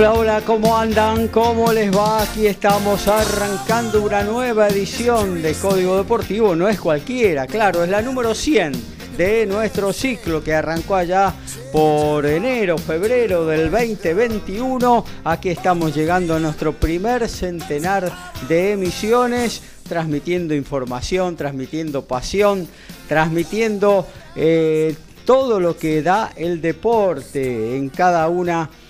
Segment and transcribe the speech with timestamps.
[0.00, 1.28] Hola, hola, ¿cómo andan?
[1.28, 2.22] ¿Cómo les va?
[2.22, 6.56] Aquí estamos arrancando una nueva edición de Código Deportivo.
[6.56, 8.72] No es cualquiera, claro, es la número 100
[9.18, 11.34] de nuestro ciclo que arrancó allá
[11.70, 15.04] por enero, febrero del 2021.
[15.24, 18.10] Aquí estamos llegando a nuestro primer centenar
[18.48, 22.66] de emisiones, transmitiendo información, transmitiendo pasión,
[23.06, 28.89] transmitiendo eh, todo lo que da el deporte en cada una de,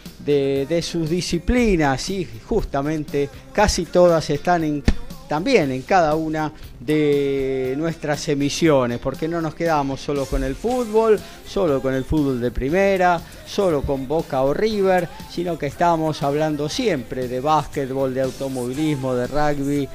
[0.83, 4.83] sus disciplinas y justamente casi todas están en,
[5.31, 11.21] también en cada una de nuestras emisiones, porque no nos quedamos solo con el fútbol,
[11.47, 16.69] solo con el fútbol de primera, solo con Boca o River, sino que estamos hablando
[16.69, 19.89] siempre de básquetbol, de automovilismo, de rugby,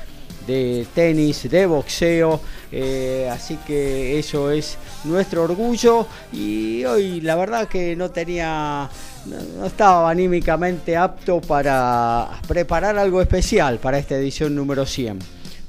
[0.48, 2.40] de tenis, de boxeo,
[2.72, 8.90] eh, así que eso es nuestro orgullo y hoy la verdad que no tenía
[9.26, 15.20] no estaba anímicamente apto para preparar algo especial para esta edición número 100.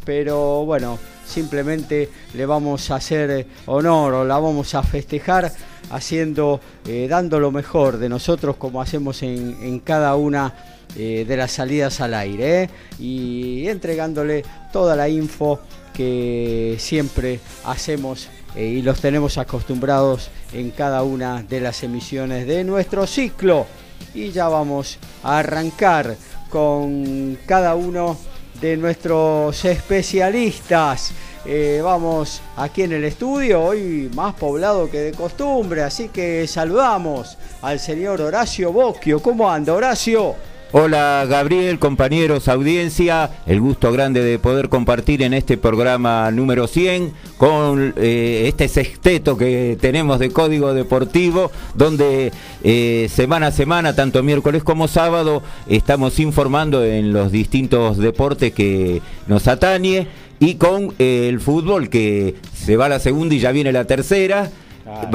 [0.05, 5.53] Pero bueno, simplemente le vamos a hacer honor o la vamos a festejar
[5.91, 10.55] haciendo, eh, dando lo mejor de nosotros como hacemos en, cada una
[10.97, 12.71] eh, de las salidas al aire ¿eh?
[12.99, 15.61] y entregándole toda la info
[15.93, 23.07] que siempre hacemos y los tenemos acostumbrados en cada una de las emisiones de nuestro
[23.07, 23.67] ciclo.
[24.15, 26.17] Y ya vamos a arrancar
[26.49, 28.17] con cada uno
[28.61, 31.13] de nuestros especialistas.
[31.45, 37.39] Eh, vamos aquí en el estudio, hoy más poblado que de costumbre, así que saludamos
[37.63, 39.23] al señor Horacio Bocchio.
[39.23, 40.35] ¿Cómo anda, Horacio?
[40.79, 47.15] Hola Gabriel, compañeros, audiencia, el gusto grande de poder compartir en este programa número 100
[47.39, 52.31] con eh, este sexteto que tenemos de Código Deportivo, donde
[52.63, 59.01] eh, semana a semana, tanto miércoles como sábado, estamos informando en los distintos deportes que
[59.29, 60.09] nos atañe
[60.41, 63.87] y con eh, el fútbol que se va a la segunda y ya viene la
[63.87, 64.51] tercera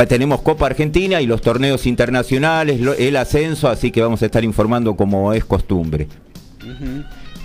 [0.07, 4.95] tenemos Copa Argentina y los torneos internacionales, el ascenso, así que vamos a estar informando
[4.95, 6.07] como es costumbre.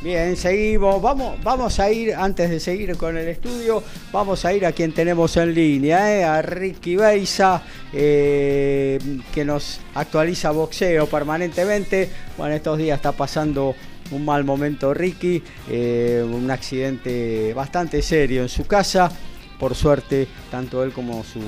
[0.02, 1.02] Bien, seguimos.
[1.02, 3.82] Vamos, vamos a ir, antes de seguir con el estudio,
[4.12, 8.98] vamos a ir a quien tenemos en línea, eh, a Ricky Beisa, eh,
[9.34, 12.08] que nos actualiza boxeo permanentemente.
[12.36, 13.74] Bueno, estos días está pasando
[14.12, 19.10] un mal momento Ricky, eh, un accidente bastante serio en su casa.
[19.58, 21.40] Por suerte, tanto él como su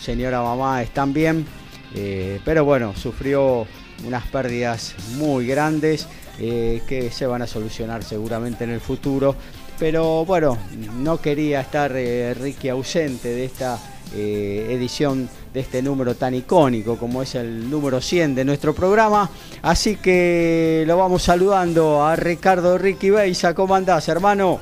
[0.00, 1.46] señora mamá están bien,
[1.94, 3.66] eh, pero bueno, sufrió
[4.06, 6.06] unas pérdidas muy grandes
[6.38, 9.34] eh, que se van a solucionar seguramente en el futuro.
[9.78, 10.56] Pero bueno,
[10.98, 13.78] no quería estar eh, Ricky ausente de esta
[14.14, 19.28] edición de este número tan icónico como es el número 100 de nuestro programa.
[19.62, 23.52] Así que lo vamos saludando a Ricardo Ricky Beisa.
[23.52, 24.60] ¿Cómo andás, hermano?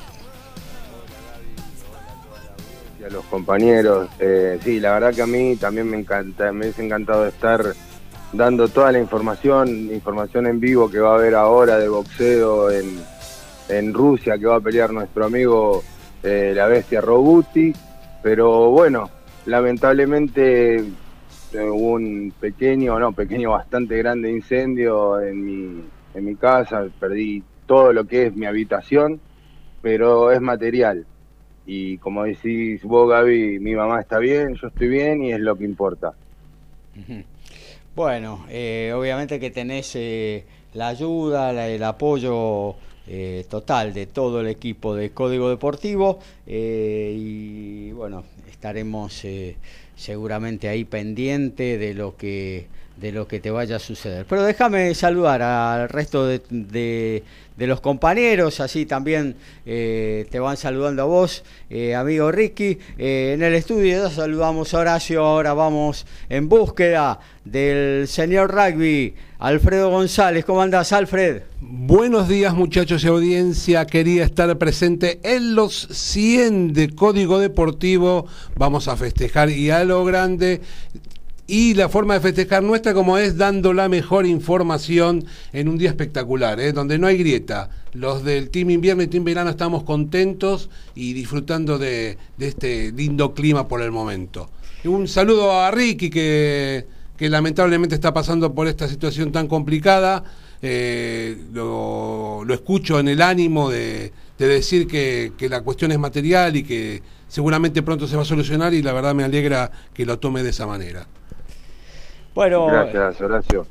[3.15, 4.09] Los compañeros.
[4.19, 7.65] Eh, sí, la verdad que a mí también me encanta, me ha encantado estar
[8.33, 12.99] dando toda la información, información en vivo que va a haber ahora de boxeo en,
[13.69, 15.83] en Rusia, que va a pelear nuestro amigo
[16.23, 17.73] eh, la bestia Robuti.
[18.23, 19.09] Pero bueno,
[19.47, 20.85] lamentablemente eh,
[21.53, 25.85] hubo un pequeño, no, pequeño, bastante grande incendio en mi,
[26.15, 29.21] en mi casa, perdí todo lo que es mi habitación,
[29.81, 31.07] pero es material
[31.67, 35.57] y como decís vos, Gaby, mi mamá está bien, yo estoy bien y es lo
[35.57, 36.13] que importa.
[37.95, 40.45] Bueno, eh, obviamente que tenés eh,
[40.75, 42.75] la ayuda, el apoyo
[43.07, 49.25] eh, total de todo el equipo de Código Deportivo y bueno, estaremos
[49.97, 54.27] seguramente ahí pendiente de lo que de lo que te vaya a suceder.
[54.29, 57.23] Pero déjame saludar al resto de,
[57.57, 59.37] los compañeros, así también
[59.67, 62.79] eh, te van saludando a vos, eh, amigo Ricky.
[62.99, 69.15] Eh, en el estudio ya saludamos a Horacio, ahora vamos en búsqueda del señor rugby,
[69.39, 70.45] Alfredo González.
[70.45, 71.43] ¿Cómo andás, Alfred?
[71.61, 73.87] Buenos días, muchachos y audiencia.
[73.87, 78.27] Quería estar presente en los 100 de Código Deportivo.
[78.57, 80.63] Vamos a festejar y a lo grande
[81.47, 85.91] y la forma de festejar nuestra como es dando la mejor información en un día
[85.91, 86.73] espectacular, ¿eh?
[86.73, 87.71] donde no hay grieta.
[87.93, 93.69] Los del Team Invierno y Team Verano estamos contentos y disfrutando de, este lindo clima
[93.69, 94.49] por el momento.
[94.85, 96.87] un saludo a Ricky que,
[97.19, 100.25] lamentablemente está pasando por esta situación tan complicada.
[100.63, 107.03] Eh, lo, escucho en el ánimo de, decir que la cuestión es material y que
[107.29, 110.51] seguramente pronto se va a solucionar y la verdad me alegra que lo tome de
[110.51, 111.07] esa manera.
[112.35, 112.67] Bueno.
[112.67, 113.67] Gracias, Horacio.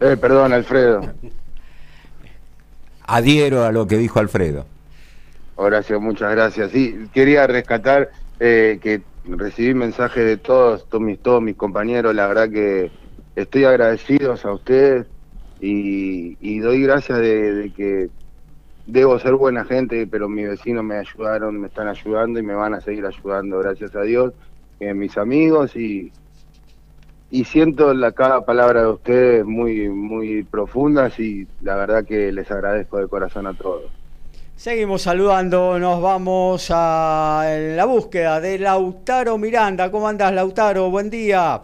[0.00, 1.00] Eh, perdón, Alfredo.
[3.06, 4.66] Adhiero a lo que dijo Alfredo.
[5.56, 6.72] Horacio, muchas gracias.
[6.72, 8.10] Sí, quería rescatar
[8.40, 12.14] eh, que recibí mensajes de todos, todos mis, todos mis compañeros.
[12.14, 12.90] La verdad que
[13.36, 15.06] estoy agradecido a ustedes
[15.60, 18.08] y, doy gracias de, que
[18.86, 22.74] debo ser buena gente, pero mis vecinos me ayudaron, me están ayudando y me van
[22.74, 24.34] a seguir ayudando, gracias a Dios,
[24.80, 26.12] eh, mis amigos y,
[27.30, 32.50] y siento la cada palabra de ustedes muy muy profundas y la verdad que les
[32.50, 33.90] agradezco de corazón a todos.
[34.56, 37.44] Seguimos saludando, nos vamos a
[37.76, 39.90] la búsqueda de Lautaro Miranda.
[39.90, 40.90] ¿Cómo andás, Lautaro?
[40.90, 41.60] Buen día.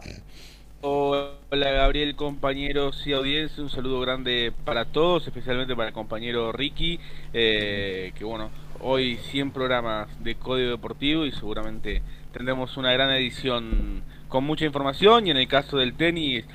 [0.82, 6.98] Hola Gabriel, compañeros y audiencia, un saludo grande para todos, especialmente para el compañero Ricky,
[7.32, 12.02] eh, que bueno, hoy 100 programas de Código Deportivo y seguramente
[12.32, 16.46] tendremos una gran edición con mucha información y en el caso del tenis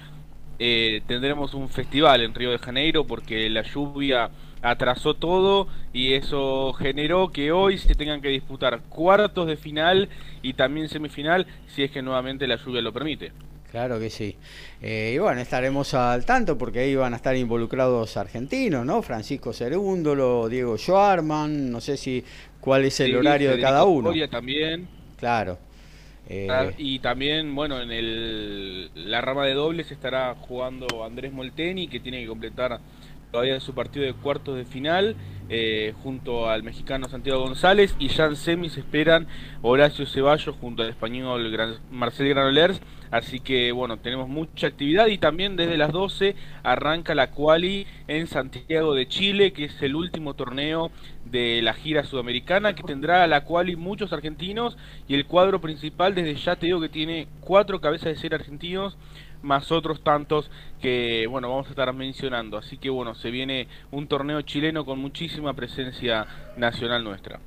[0.57, 4.31] eh, tendremos un festival en Río de Janeiro porque la lluvia
[4.61, 10.09] atrasó todo y eso generó que hoy se tengan que disputar cuartos de final
[10.41, 13.33] y también semifinal si es que nuevamente la lluvia lo permite.
[13.69, 14.37] Claro que sí.
[14.81, 19.01] Eh, y bueno, estaremos al tanto porque ahí van a estar involucrados argentinos, ¿no?
[19.01, 22.23] Francisco Cerúndolo, Diego Schwarman, no sé si
[22.61, 24.13] cuál es el horario de cada uno.
[24.29, 24.87] también.
[25.17, 25.64] Claro.
[26.27, 31.99] Eh, y también, bueno, en el, la rama de dobles estará jugando Andrés Molteni, que
[31.99, 32.79] tiene que completar
[33.31, 35.15] todavía su partido de cuartos de final,
[35.49, 39.27] eh, junto al mexicano Santiago González, y ya en semis esperan
[39.61, 42.81] Horacio Ceballos junto al español Marcel Granolers.
[43.11, 48.27] Así que bueno, tenemos mucha actividad y también desde las 12 arranca la quali en
[48.27, 50.91] Santiago de Chile, que es el último torneo
[51.23, 54.77] de la gira sudamericana que tendrá a la quali muchos argentinos
[55.07, 58.97] y el cuadro principal desde ya te digo que tiene cuatro cabezas de ser argentinos
[59.41, 60.49] más otros tantos
[60.81, 64.99] que bueno vamos a estar mencionando así que bueno se viene un torneo chileno con
[64.99, 66.25] muchísima presencia
[66.57, 67.39] nacional nuestra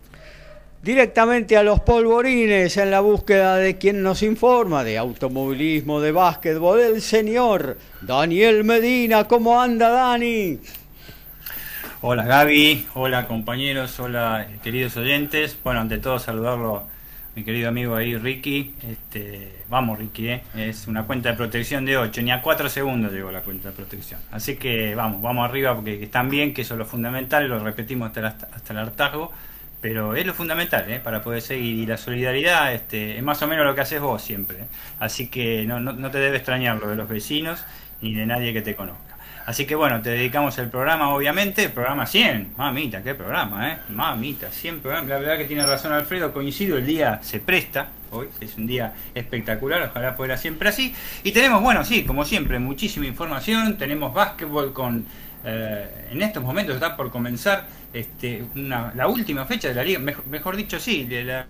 [0.83, 6.81] directamente a los polvorines en la búsqueda de quien nos informa de automovilismo, de básquetbol,
[6.81, 9.25] el señor Daniel Medina.
[9.25, 10.59] ¿Cómo anda Dani?
[12.01, 15.59] Hola Gaby, hola compañeros, hola queridos oyentes.
[15.65, 16.85] Bueno, ante todo saludarlo
[17.39, 18.75] mi querido amigo ahí Ricky.
[18.83, 20.43] Este, vamos Ricky, ¿eh?
[20.57, 23.77] es una cuenta de protección de 8, ni a 4 segundos llegó la cuenta de
[23.77, 24.21] protección.
[24.33, 28.09] Así que vamos, vamos arriba porque están bien, que eso es lo fundamental, lo repetimos
[28.09, 29.33] hasta hasta el hartazgo
[29.81, 30.99] pero es lo fundamental ¿eh?
[30.99, 34.21] para poder seguir y la solidaridad este, es más o menos lo que haces vos
[34.21, 34.63] siempre.
[34.63, 34.67] ¿eh?
[34.99, 37.65] Así que no, no, te debe extrañar lo de los vecinos
[38.01, 39.08] ni de nadie que te conozca.
[39.49, 42.53] Así que bueno, te dedicamos el programa, obviamente, programa 100.
[42.59, 43.79] Mamita, qué programa, ¿eh?
[43.89, 45.09] Mamita, 100 programas.
[45.09, 47.89] La verdad que tiene razón Alfredo, coincido, el día se presta.
[48.11, 50.95] Hoy es un día espectacular, ojalá fuera siempre así.
[51.25, 53.79] Y tenemos, bueno, sí, como siempre, muchísima información.
[53.79, 55.07] Tenemos básquetbol con
[55.45, 60.57] eh, en estos momentos está por comenzar este, la última fecha de la liga, mejor,
[60.57, 61.47] dicho, sí, de la,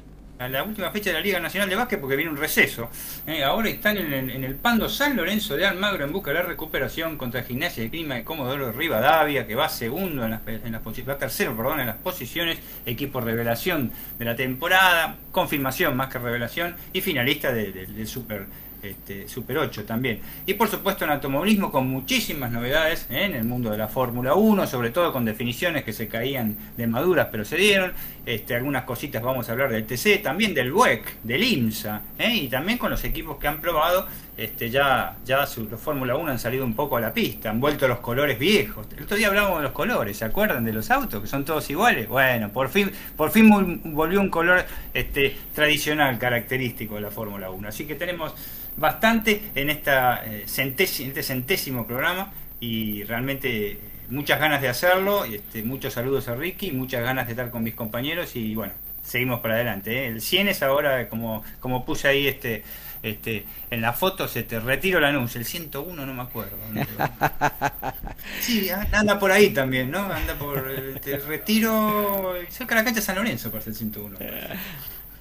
[0.47, 2.91] la, última fecha de la Liga Nacional de Básquet porque viene un receso.
[3.27, 7.17] Eh, ahora están en, el Pando San Lorenzo de Almagro en busca de la recuperación
[7.17, 11.19] contra Gimnasia de Clima de Comodoro Rivadavia, que va segundo en las, en las va
[11.19, 17.01] tercero, perdón, en las posiciones, equipo revelación de la temporada, confirmación más que revelación y
[17.01, 18.47] finalista del Super
[18.83, 20.21] este, Super 8 también.
[20.47, 23.25] Y por supuesto en automovilismo con muchísimas novedades ¿eh?
[23.25, 26.87] en el mundo de la Fórmula 1, sobre todo con definiciones que se caían de
[26.87, 27.93] maduras pero se dieron.
[28.29, 32.35] Este, algunas cositas vamos a hablar del TC, también del WEC, del IMSA, ¿eh?
[32.35, 34.07] y también con los equipos que han probado
[34.37, 37.89] este, ya, ya los Fórmula 1 han salido un poco a la pista, han vuelto
[37.89, 38.87] los colores viejos.
[38.95, 41.23] El otro día hablábamos de los colores, ¿se acuerdan de los autos?
[41.23, 42.07] Que son todos iguales.
[42.07, 47.67] Bueno, por fin, por fin volvió un color este, tradicional, característico de la Fórmula 1.
[47.67, 48.35] Así que tenemos
[48.77, 52.31] bastante en, eh, centésimo, este centésimo programa
[52.61, 53.79] y realmente
[54.09, 55.25] muchas ganas de hacerlo.
[55.25, 58.73] Este, muchos saludos a Ricky, muchas ganas de estar con mis compañeros y bueno,
[59.03, 60.05] seguimos para adelante.
[60.05, 60.09] ¿eh?
[60.09, 62.65] El 100 es ahora, como, como puse ahí este
[63.03, 66.57] este, en la foto se te retiro el anuncio, el 101 no me acuerdo.
[68.41, 70.01] Sí, anda por ahí también, ¿no?
[70.01, 74.19] Anda por eh, te retiro cerca de la cancha San Lorenzo por el 101.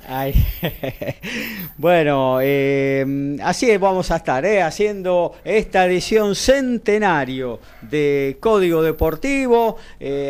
[1.77, 4.61] bueno, eh, así vamos a estar, ¿eh?
[4.61, 9.77] haciendo esta edición centenario de Código Deportivo.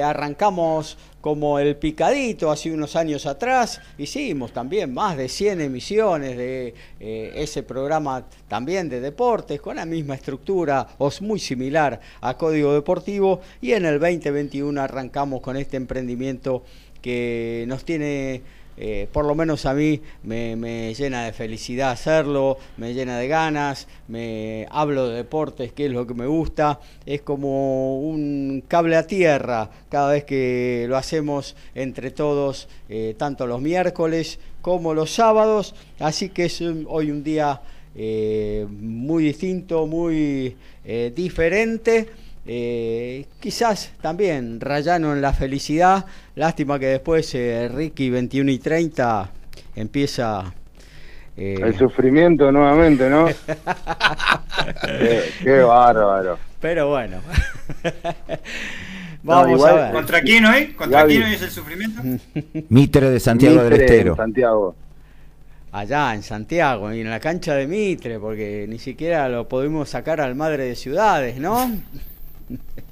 [0.03, 3.81] arrancamos como el picadito hace unos años atrás.
[3.97, 9.85] Hicimos también más de 100 emisiones de eh, ese programa también de deportes con la
[9.85, 15.75] misma estructura o muy similar a Código Deportivo y en el 2021 arrancamos con este
[15.75, 16.63] emprendimiento
[17.01, 18.41] que nos tiene
[18.79, 23.87] eh, por lo menos a mí me, llena de felicidad hacerlo, me llena de ganas,
[24.07, 29.07] me hablo de deportes, que es lo que me gusta, es como un cable a
[29.07, 35.73] tierra cada vez que lo hacemos entre todos, eh, tanto los miércoles como los sábados,
[35.99, 37.61] así que es hoy un día
[37.95, 40.55] eh, muy distinto, muy
[41.15, 42.07] diferente
[43.41, 46.05] quizás también rayano en la felicidad.
[46.37, 49.31] Lástima que después eh, Ricky 21 y 30
[49.75, 50.53] empieza...
[51.35, 53.25] Eh, El sufrimiento nuevamente, ¿no?
[55.43, 56.37] qué, bárbaro.
[56.61, 57.21] Pero bueno.
[59.23, 59.93] Vamos a ver.
[59.93, 60.73] ¿Contra quién hoy?
[60.73, 62.03] ¿Contra quién hoy es el sufrimiento?
[62.69, 64.15] Mitre de Santiago del Estero.
[64.15, 64.75] Santiago.
[65.71, 70.21] Allá en Santiago, y en la cancha de Mitre, porque ni siquiera lo pudimos sacar
[70.21, 71.71] al Madre de Ciudades, ¿no?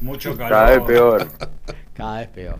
[0.00, 0.50] Mucho calor.
[0.50, 1.28] Cada vez peor.
[1.94, 2.58] Cada vez peor.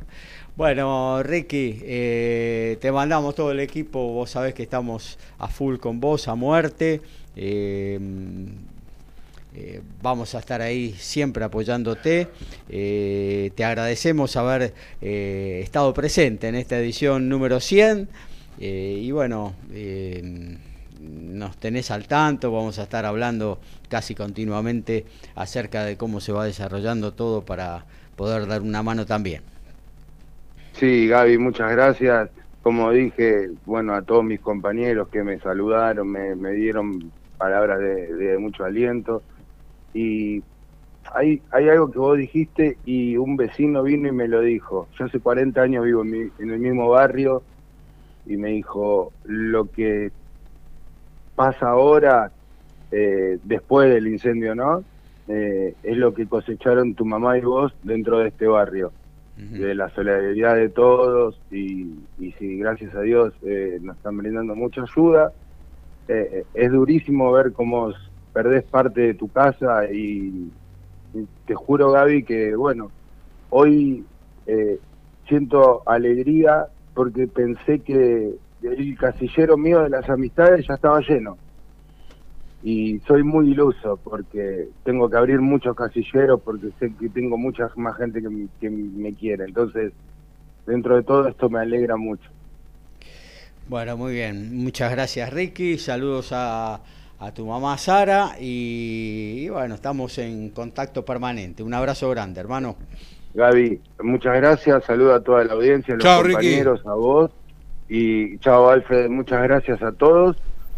[0.59, 4.12] Bueno, Ricky, eh, te mandamos todo el equipo.
[4.12, 7.00] Vos sabés que estamos a full con vos, a muerte.
[7.37, 7.97] Eh,
[9.54, 12.26] eh, vamos a estar ahí siempre apoyándote.
[12.68, 18.09] te agradecemos haber estado presente en esta edición número 100.
[18.59, 19.54] y bueno,
[21.00, 26.45] nos tenés al tanto, vamos a estar hablando casi continuamente acerca de cómo se va
[26.45, 27.85] desarrollando todo para
[28.17, 29.43] poder dar una mano también.
[30.73, 32.31] Sí, Gaby, muchas gracias.
[32.62, 38.64] Como dije, bueno, a todos mis compañeros que me saludaron, me, dieron palabras de, mucho
[38.64, 39.23] aliento.
[39.95, 40.43] Y
[41.14, 44.88] hay, hay algo que vos dijiste y un vecino vino y me lo dijo.
[44.99, 47.43] Yo hace 40 años vivo en, en el mismo barrio
[48.26, 50.12] y me dijo, lo que
[51.38, 52.33] pasa ahora,
[52.90, 54.83] eh, después del incendio, ¿no?
[55.28, 58.90] Eh, es lo que cosecharon tu mamá y vos dentro de este barrio,
[59.37, 64.57] de la solidaridad de todos y, y si gracias a Dios eh, nos están brindando
[64.57, 65.33] mucha ayuda.
[66.09, 67.92] es durísimo ver cómo
[68.33, 70.50] perdés parte de tu casa y,
[71.47, 72.90] te juro Gaby que bueno,
[73.50, 74.04] hoy
[75.28, 81.37] siento alegría porque pensé que el casillero mío de las amistades ya estaba lleno.
[82.62, 87.71] Y soy muy iluso porque tengo que abrir muchos casilleros porque sé que tengo mucha
[87.77, 88.29] más gente que,
[88.61, 89.45] que me quiere.
[89.45, 89.93] Entonces,
[90.67, 92.29] dentro de todo esto me alegra mucho.
[93.69, 94.57] Bueno, muy bien.
[94.57, 95.79] Muchas gracias, Ricky.
[95.79, 96.81] Saludos a,
[97.21, 101.62] a tu mamá Sara y, bueno, estamos en contacto permanente.
[101.62, 102.77] Un abrazo grande, hermano.
[103.35, 104.85] Gaby, muchas gracias.
[104.85, 107.31] Saludo a toda la audiencia, a los compañeros, a vos.
[107.88, 110.37] Y chao Alfred, muchas gracias a todos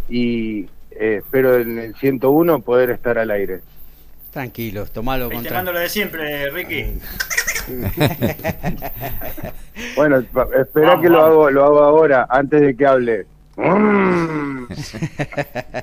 [0.08, 3.60] y eh, espero en el 101 poder estar al aire.
[4.30, 7.00] Tranquilos, tomalo con lo de siempre, Ricky.
[9.96, 10.18] bueno,
[10.58, 13.26] espera que lo hago, lo hago ahora, antes de que hable.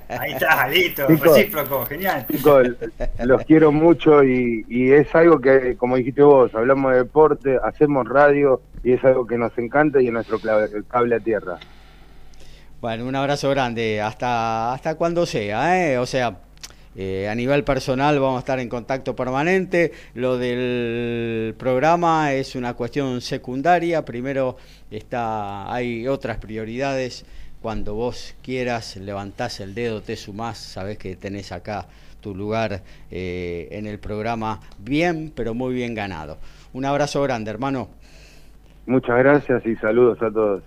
[0.09, 2.25] Ahí está, listo, recíproco, genial.
[2.31, 2.67] Chicos,
[3.23, 8.07] los quiero mucho y, y, es algo que, como dijiste vos, hablamos de deporte, hacemos
[8.07, 10.39] radio y es algo que nos encanta y es nuestro
[10.87, 11.59] cable a tierra.
[12.81, 15.97] Bueno, un abrazo grande, hasta, hasta cuando sea, ¿eh?
[15.97, 16.37] o sea,
[16.99, 19.91] eh, a nivel personal vamos a estar en contacto permanente.
[20.15, 24.03] Lo del programa es una cuestión secundaria.
[24.03, 24.57] Primero
[24.89, 27.23] está, hay otras prioridades.
[27.67, 31.85] Cuando vos quieras, levantás el dedo, te sumás, sabés que tenés acá
[32.21, 32.79] tu lugar
[33.11, 36.37] eh, en el programa bien, pero muy bien ganado.
[36.71, 37.89] Un abrazo grande, hermano.
[38.85, 40.63] Muchas gracias y saludos a todos.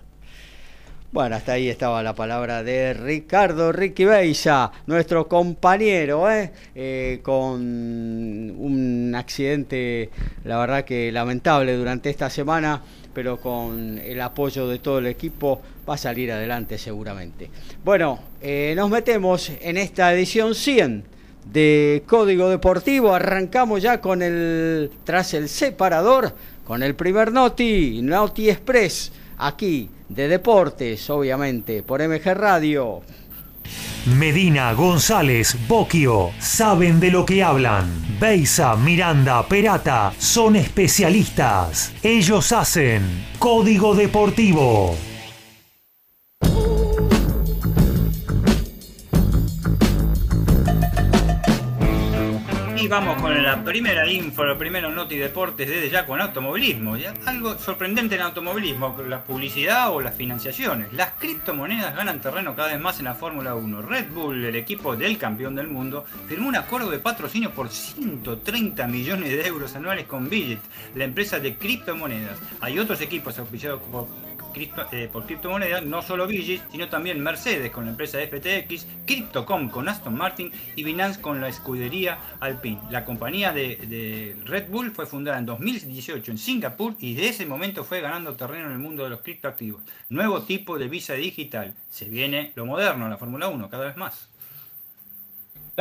[1.11, 6.51] Bueno, hasta ahí estaba la palabra de Ricardo Ricky Beisa, nuestro compañero, ¿eh?
[6.75, 10.11] Eh, con un accidente,
[10.43, 12.79] la verdad que lamentable durante esta semana,
[13.13, 17.49] pero con el apoyo de todo el equipo va a salir adelante seguramente.
[17.83, 21.03] Bueno, eh, nos metemos en esta edición 100
[21.43, 26.33] de Código Deportivo, arrancamos ya con el, tras el separador,
[26.63, 33.01] con el primer Noti, Noti Express, aquí de deportes, obviamente, por MG Radio.
[34.05, 38.17] Medina, González, Boquio, saben de lo que hablan.
[38.17, 41.91] Beisa, Miranda, Perata, son especialistas.
[42.01, 43.03] Ellos hacen
[43.37, 44.95] Código Deportivo.
[52.91, 56.97] Vamos con la primera info, los primeros noti deportes desde ya con automovilismo.
[57.25, 60.91] Algo sorprendente en automovilismo, la publicidad o las financiaciones.
[60.91, 63.81] Las criptomonedas ganan terreno cada vez más en la Fórmula 1.
[63.83, 68.85] Red Bull, el equipo del campeón del mundo, firmó un acuerdo de patrocinio por 130
[68.87, 70.59] millones de euros anuales con Billet,
[70.93, 72.39] la empresa de criptomonedas.
[72.59, 74.09] Hay otros equipos auspiciados por
[74.53, 79.87] eh, por criptomonedas, no solo Vigis, sino también Mercedes con la empresa FTX, Cryptocom con
[79.87, 82.79] Aston Martin y Binance con la escudería Alpine.
[82.89, 87.83] La compañía de, Red Bull fue fundada en 2018 en Singapur y de ese momento
[87.83, 89.81] fue ganando terreno en el mundo de los criptoactivos.
[90.09, 91.73] Nuevo tipo de visa digital.
[91.89, 94.30] Se viene lo moderno la Fórmula 1 cada vez más.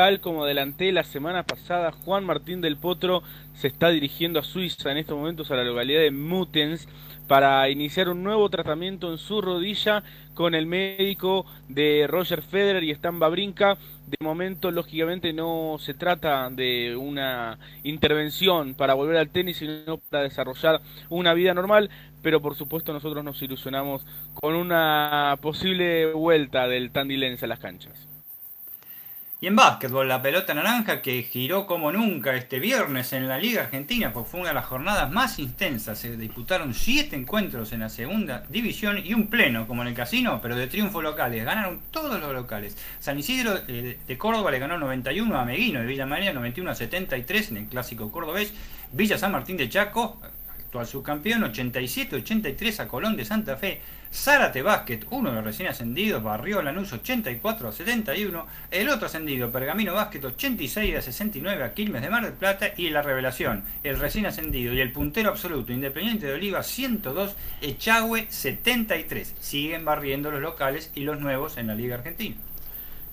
[0.01, 4.91] Tal como adelanté la semana pasada, Juan Martín del Potro se está dirigiendo a Suiza
[4.91, 6.89] en estos momentos a la localidad de Mutens
[7.29, 10.03] para iniciar un nuevo tratamiento en su rodilla
[10.33, 13.77] con el médico de Roger Federer y Stan Babrinka.
[14.07, 20.23] De momento, lógicamente, no se trata de una intervención para volver al tenis, sino para
[20.23, 20.81] desarrollar
[21.11, 21.91] una vida normal.
[22.23, 28.10] Pero por supuesto, nosotros nos ilusionamos con una posible vuelta del Tandilense a las canchas.
[29.43, 33.63] Y en básquetbol, la pelota naranja que giró como nunca este viernes en la Liga
[33.63, 35.99] Argentina, porque fue una de las jornadas más intensas.
[35.99, 40.41] Se disputaron siete encuentros en la segunda división y un pleno, como en el casino,
[40.43, 41.43] pero de triunfos locales.
[41.43, 42.77] Ganaron todos los locales.
[42.99, 46.75] San Isidro eh, de Córdoba le ganó 91 a Meguino de Villa María, 91 a
[46.75, 48.53] 73 en el clásico cordobés.
[48.93, 50.21] Villa San Martín de Chaco,
[50.59, 53.81] actual subcampeón, 87-83 a Colón de Santa Fe.
[54.13, 58.47] Zárate Basket, uno de los recién ascendidos, barrió Lanús 84 a 71.
[58.71, 62.73] El otro ascendido, Pergamino Basket 86 a 69 a Quilmes de Mar del Plata.
[62.77, 68.27] Y la revelación, el recién ascendido y el puntero absoluto, Independiente de Oliva 102, Echagüe
[68.29, 69.37] 73.
[69.39, 72.37] Siguen barriendo los locales y los nuevos en la Liga Argentina.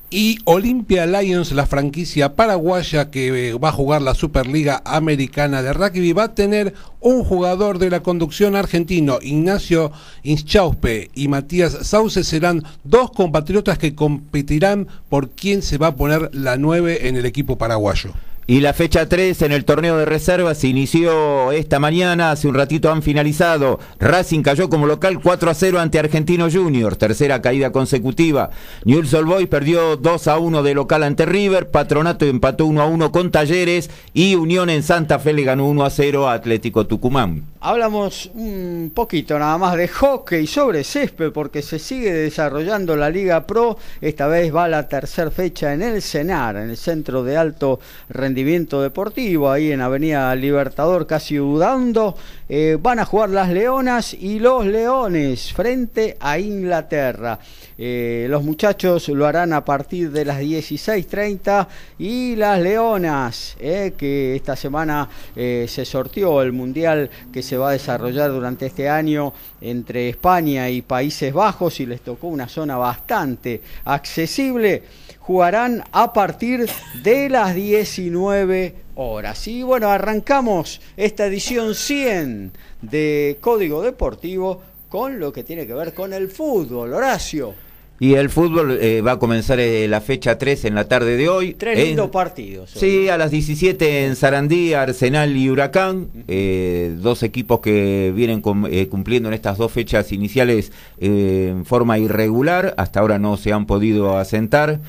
[0.10, 5.74] Y Olympia Lions, la franquicia paraguaya que eh, va a jugar la Superliga Americana de
[5.74, 9.92] Rugby, va a tener un jugador de la conducción argentino, Ignacio
[10.24, 16.30] Inchauspe y Matías Sauce, serán dos compatriotas que competirán por quién se va a poner
[16.34, 18.14] la 9 en el equipo paraguayo.
[18.50, 22.56] Y la fecha 3 en el torneo de reservas se inició esta mañana, hace un
[22.56, 23.78] ratito han finalizado.
[24.00, 28.52] Racing cayó como local 4 a 0 ante Argentino Junior, tercera caída consecutiva.
[28.86, 32.86] Newell's Old Boys perdió 2 a 1 de local ante River, Patronato empató 1 a
[32.86, 36.88] 1 con Talleres y Unión en Santa Fe le ganó 1 a 0 a Atlético
[36.88, 37.44] Tucumán.
[37.60, 43.46] Hablamos un poquito nada más de hockey sobre césped porque se sigue desarrollando la Liga
[43.46, 43.78] Pro.
[44.00, 48.37] Esta vez va la tercera fecha en el CENAR, en el Centro de Alto Rendimiento
[48.38, 52.16] Deportivo, ahí en Avenida Libertador, casi dudando.
[52.48, 57.40] Eh, van a jugar las Leonas y los Leones frente a Inglaterra.
[57.80, 64.36] Eh, los muchachos lo harán a partir de las 16.30 y las Leonas, eh, que
[64.36, 70.10] esta semana se sortió el Mundial que se va a desarrollar durante este año entre
[70.10, 74.84] España y Países Bajos y les tocó una zona bastante accesible,
[75.28, 76.70] jugarán a partir
[77.04, 79.46] de las 19 horas.
[79.50, 85.94] Y bueno, arrancamos esta edición 100 de Código Deportivo con lo que tiene que ver
[85.94, 86.94] con el fútbol.
[86.94, 87.67] Horacio.
[88.00, 91.30] Y el fútbol eh, va a comenzar eh, la fecha 3 en la tarde de
[91.30, 91.56] hoy.
[91.56, 92.70] Tres lindos partidos.
[92.70, 96.08] Sí, a las 17 en Sarandí, Arsenal y Huracán.
[96.28, 102.76] Eh, dos equipos que vienen cumpliendo en estas dos fechas iniciales en forma irregular.
[102.78, 104.80] Hasta ahora no se han podido asentar.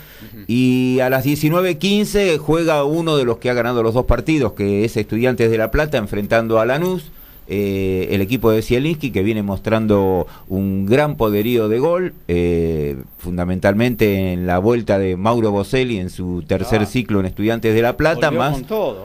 [0.46, 4.84] Y a las 19.15 juega uno de los que ha ganado los dos partidos, que
[4.84, 7.10] es Estudiantes de La Plata, enfrentando a Lanús.
[7.50, 14.34] Eh, el equipo de Zielinski que viene mostrando un gran poderío de gol, eh, fundamentalmente
[14.34, 18.30] en la vuelta de Mauro Boselli en su tercer ciclo en Estudiantes de La Plata,
[18.30, 18.62] más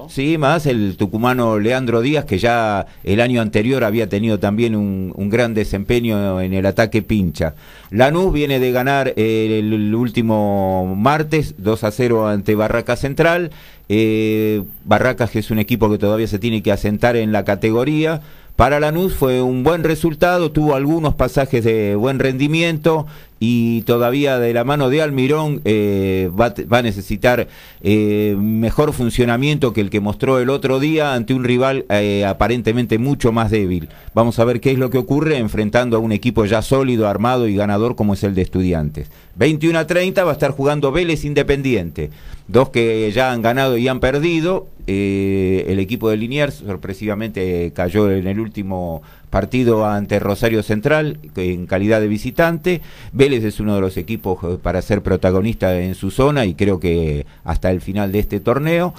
[0.10, 5.14] sí, más el tucumano Leandro Díaz que ya el año anterior había tenido también un,
[5.30, 7.56] gran desempeño en el ataque pincha.
[7.92, 13.52] Lanús viene de ganar el, último martes 2 a 0 ante Barraca Central.
[13.90, 18.22] Eh, Barracas, que es un equipo que todavía se tiene que asentar en la categoría.
[18.56, 23.08] Para Lanús fue un buen resultado, tuvo algunos pasajes de buen rendimiento
[23.46, 27.50] y todavía de la mano de Almirón eh, va, a necesitar
[27.82, 33.00] eh, mejor funcionamiento que el que mostró el otro día ante un rival eh, aparentemente
[33.00, 33.90] mucho más débil.
[34.14, 37.46] Vamos a ver qué es lo que ocurre enfrentando a un equipo ya sólido, armado
[37.50, 39.12] y ganador como es el de estudiantes.
[39.36, 42.12] 21 a 30 va a estar jugando Vélez Independiente,
[42.48, 44.68] dos que ya han ganado y han perdido.
[44.88, 49.02] el equipo de Liniers sorpresivamente cayó en el último
[49.34, 52.82] partido ante Rosario Central en calidad de visitante.
[53.14, 56.80] Vélez es uno de los equipos eh, para ser protagonista en su zona y creo
[56.80, 58.94] que hasta el final de este torneo.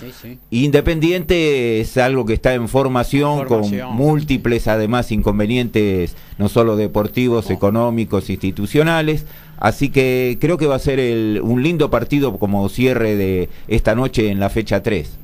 [0.50, 8.28] Independiente es algo que está en formación, con múltiples además inconvenientes, no solo deportivos, económicos,
[8.28, 9.26] institucionales.
[9.58, 10.98] Así que creo que va a ser
[11.42, 15.23] un lindo partido como cierre de esta noche en la fecha 3.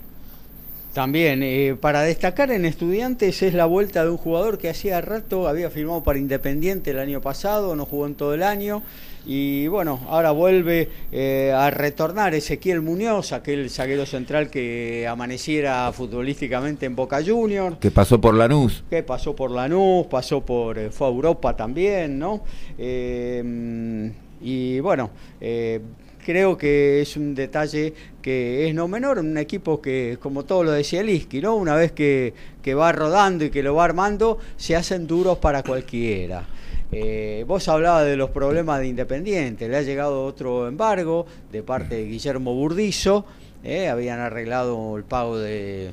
[0.93, 5.47] También, eh, para destacar en Estudiantes es la vuelta de un jugador que hacía rato
[5.47, 8.83] había firmado para Independiente el año pasado, no jugó en todo el año
[9.25, 16.87] y bueno, ahora vuelve eh, a retornar Ezequiel Muñoz, aquel zaguero central que amaneciera futbolísticamente
[16.87, 17.77] en Boca Juniors.
[17.79, 18.83] Que pasó por Lanús.
[18.91, 22.43] Que pasó por Lanús, pasó por, eh, fue a Europa también, ¿no?
[24.43, 25.11] y bueno,
[26.25, 30.73] creo que es un detalle que es no menor, un equipo que, como todo lo
[30.73, 31.57] decía Liski, ¿no?
[31.57, 32.35] Una vez que,
[32.75, 36.45] va rodando y que lo va armando, se hacen duros para cualquiera.
[36.93, 41.97] Eh, vos hablabas de los problemas de Independiente, le ha llegado otro embargo de parte
[41.97, 43.25] de Guillermo Burdizo,
[43.63, 45.93] eh, habían arreglado el pago de,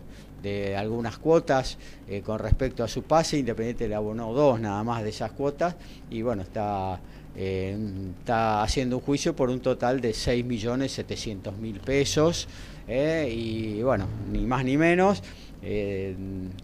[0.77, 5.09] algunas cuotas eh, con respecto a su pase, Independiente le abonó dos nada más de
[5.09, 5.75] esas cuotas
[6.09, 7.01] y bueno, está
[7.39, 7.77] eh,
[8.19, 12.47] está haciendo un juicio por un total de 6.700.000 pesos
[12.87, 15.21] eh, y bueno, ni más ni menos.
[15.61, 16.15] Eh,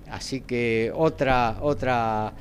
[0.09, 2.33] así que otra, otra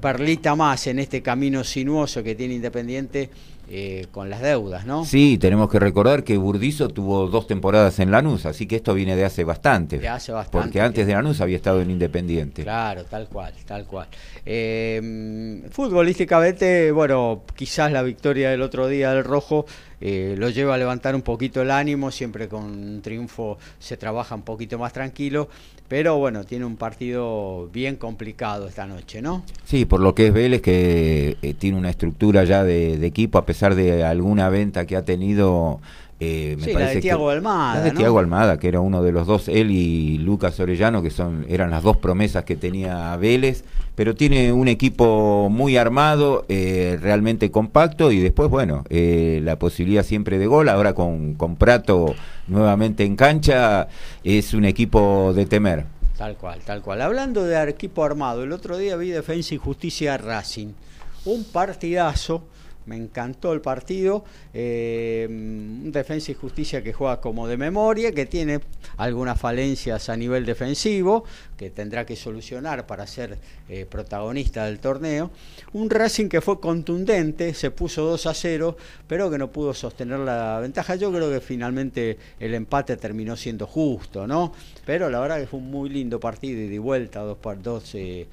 [0.00, 3.30] perlita más en este camino sinuoso que tiene Independiente
[3.70, 5.04] eh, con las deudas, ¿no?
[5.04, 9.14] Sí, tenemos que recordar que Burdizo tuvo dos temporadas en Lanús, así que esto viene
[9.14, 9.98] de hace bastante.
[9.98, 10.58] De hace bastante.
[10.58, 12.62] Porque antes de Lanús había estado en Independiente.
[12.62, 14.08] Claro, tal cual, tal cual.
[14.46, 19.66] Eh, futbolísticamente, bueno, quizás la victoria del otro día del Rojo
[20.00, 24.34] eh, lo lleva a levantar un poquito el ánimo, siempre con un triunfo se trabaja
[24.34, 25.48] un poquito más tranquilo,
[25.88, 29.42] pero bueno, tiene un partido bien complicado esta noche, ¿no?
[29.64, 33.46] Sí, por lo que es Vélez, que eh, tiene una estructura ya de, equipo, a
[33.46, 35.80] pesar de alguna venta que ha tenido
[36.20, 37.82] eh, me sí, la de Tiago Almada.
[37.82, 41.46] de Tiago Almada, que era uno de los dos, él y Lucas Orellano, que son,
[41.48, 43.64] eran las dos promesas que tenía Vélez
[43.98, 50.04] pero tiene un equipo muy armado, eh, realmente compacto y después, bueno, eh, la posibilidad
[50.04, 52.14] siempre de gol, ahora con, con Prato
[52.46, 53.88] nuevamente en cancha,
[54.22, 55.86] es un equipo de temer.
[56.16, 57.02] Tal cual, tal cual.
[57.02, 60.68] Hablando de equipo armado, el otro día vi Defensa y Justicia Racing,
[61.24, 62.44] un partidazo
[62.88, 64.24] me encantó el partido.
[64.54, 68.60] Eh, defensa y justicia que juega como de memoria, que tiene
[68.96, 71.24] algunas falencias a nivel defensivo,
[71.56, 75.30] que tendrá que solucionar para ser eh, protagonista del torneo.
[75.72, 80.18] Un Racing que fue contundente, se puso 2 a 0, pero que no pudo sostener
[80.20, 80.96] la ventaja.
[80.96, 84.52] Yo creo que finalmente el empate terminó siendo justo, ¿no?
[84.86, 87.94] Pero la verdad que fue un muy lindo partido y de vuelta, dos dos.
[87.94, 88.26] Eh,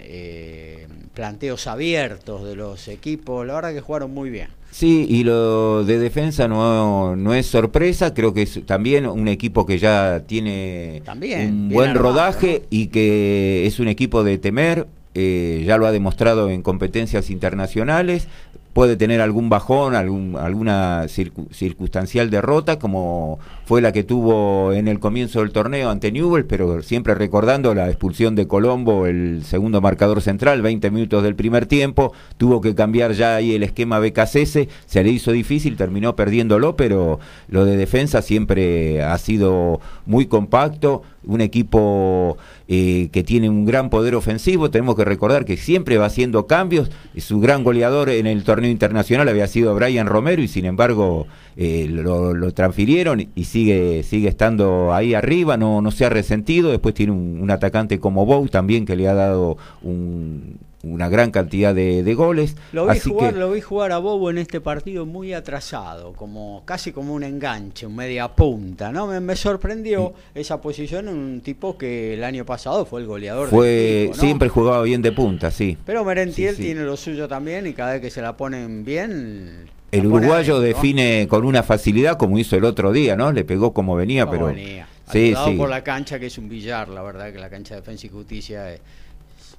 [0.00, 4.48] eh, planteos abiertos de los equipos, la verdad que jugaron muy bien.
[4.70, 9.64] Sí, y lo de defensa no, no es sorpresa, creo que es también un equipo
[9.64, 11.02] que ya tiene
[11.48, 16.50] un buen rodaje y que es un equipo de temer, eh, ya lo ha demostrado
[16.50, 18.28] en competencias internacionales,
[18.76, 25.00] puede tener algún bajón, algún, alguna circunstancial derrota, como fue la que tuvo en el
[25.00, 30.20] comienzo del torneo ante Newell, pero siempre recordando la expulsión de Colombo, el segundo marcador
[30.20, 35.02] central, 20 minutos del primer tiempo, tuvo que cambiar ya ahí el esquema BKCS, se
[35.02, 41.40] le hizo difícil, terminó perdiéndolo, pero lo de defensa siempre ha sido muy compacto, un
[41.40, 42.36] equipo
[42.68, 46.90] eh, que tiene un gran poder ofensivo, tenemos que recordar que siempre va haciendo cambios,
[47.14, 51.26] es su gran goleador en el torneo internacional había sido Brian Romero y sin embargo
[51.56, 56.70] eh, lo, transfirieron y sigue, sigue estando ahí arriba, no, no se ha resentido.
[56.70, 61.30] Después tiene un, un atacante como Bow también que le ha dado un, una gran
[61.30, 62.56] cantidad de, goles.
[62.72, 66.92] Lo vi, jugar, lo vi jugar a Bobo en este partido muy atrasado, como casi
[66.92, 69.06] como un enganche, un media punta, ¿no?
[69.20, 70.38] Me, sorprendió mm.
[70.38, 73.48] esa posición en un tipo que el año pasado fue el goleador.
[73.48, 75.76] Fue siempre jugaba bien de punta, sí.
[75.84, 80.06] Pero Merentiel tiene lo suyo también y cada vez que se la ponen bien el
[80.06, 83.32] uruguayo define con una facilidad como hizo el otro día, ¿no?
[83.32, 84.88] Le pegó como venía, pero venía.
[85.10, 85.54] Sí, sí.
[85.56, 88.10] por la cancha que es un billar, la verdad que la cancha de defensa y
[88.10, 88.80] justicia es,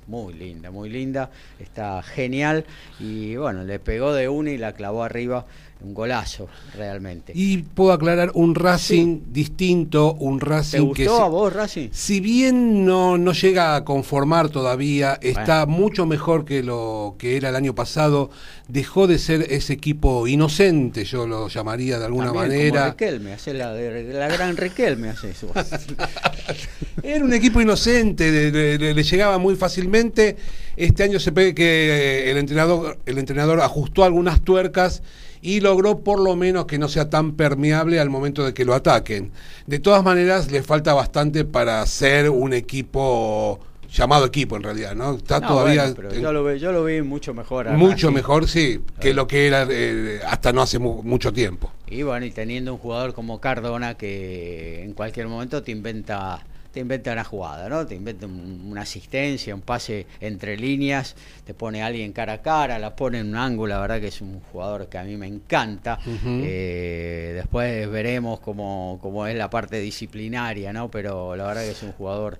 [0.07, 2.65] muy linda, muy linda, está genial.
[2.99, 5.45] Y bueno, le pegó de una y la clavó arriba
[5.81, 7.33] un golazo realmente.
[7.35, 11.89] Y puedo aclarar un Racing distinto, un Racing ¿Te gustó a vos Racing?
[11.91, 17.49] Si bien no, no llega a conformar todavía, está mucho mejor que lo que era
[17.49, 18.29] el año pasado,
[18.67, 22.89] dejó de ser ese equipo inocente, yo lo llamaría de alguna manera.
[22.91, 25.51] Riquelme, hace la, la gran Riquelme hace eso.
[27.03, 30.35] era un equipo inocente, le, llegaba muy fácilmente.
[30.75, 35.01] Este año se ve que el entrenador, el entrenador ajustó algunas tuercas
[35.41, 38.73] y logró por lo menos que no sea tan permeable al momento de que lo
[38.73, 39.31] ataquen.
[39.65, 43.59] De todas maneras, le falta bastante para ser un equipo
[43.91, 45.15] llamado equipo en realidad, ¿no?
[45.15, 45.93] Está todavía.
[46.19, 47.69] yo, lo vi, yo lo vi mucho mejor.
[47.71, 51.71] Mucho mejor, sí, que lo que era eh, hasta no hace mucho tiempo.
[51.87, 56.79] Y bueno, y teniendo un jugador como Cardona que en cualquier momento te inventa te
[56.79, 57.85] inventa una jugada, ¿no?
[57.85, 62.79] Te inventa una asistencia, un pase entre líneas, te pone a alguien cara a cara,
[62.79, 65.27] la pone en un ángulo, la verdad que es un jugador que a mí me
[65.27, 65.99] encanta.
[66.25, 70.89] Eh, después veremos cómo, cómo, es la parte disciplinaria, ¿no?
[70.89, 72.39] Pero la verdad que es un jugador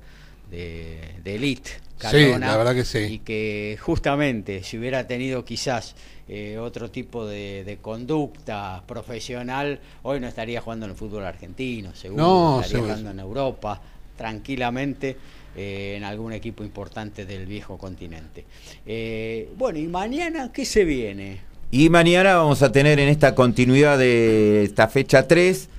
[0.50, 1.72] de, de elite.
[1.98, 3.00] sí, la verdad que sí.
[3.00, 5.96] Y que justamente si hubiera tenido quizás
[6.30, 12.62] eh, otro tipo de, conducta profesional, hoy no estaría jugando en el fútbol argentino, seguro,
[12.62, 13.82] estaría jugando en Europa
[14.18, 15.16] tranquilamente
[15.56, 18.46] eh, en algún equipo importante del viejo continente.
[18.86, 21.40] Eh, bueno, ¿y mañana qué se viene?
[21.72, 25.70] Y mañana vamos a tener en esta continuidad de esta fecha 3,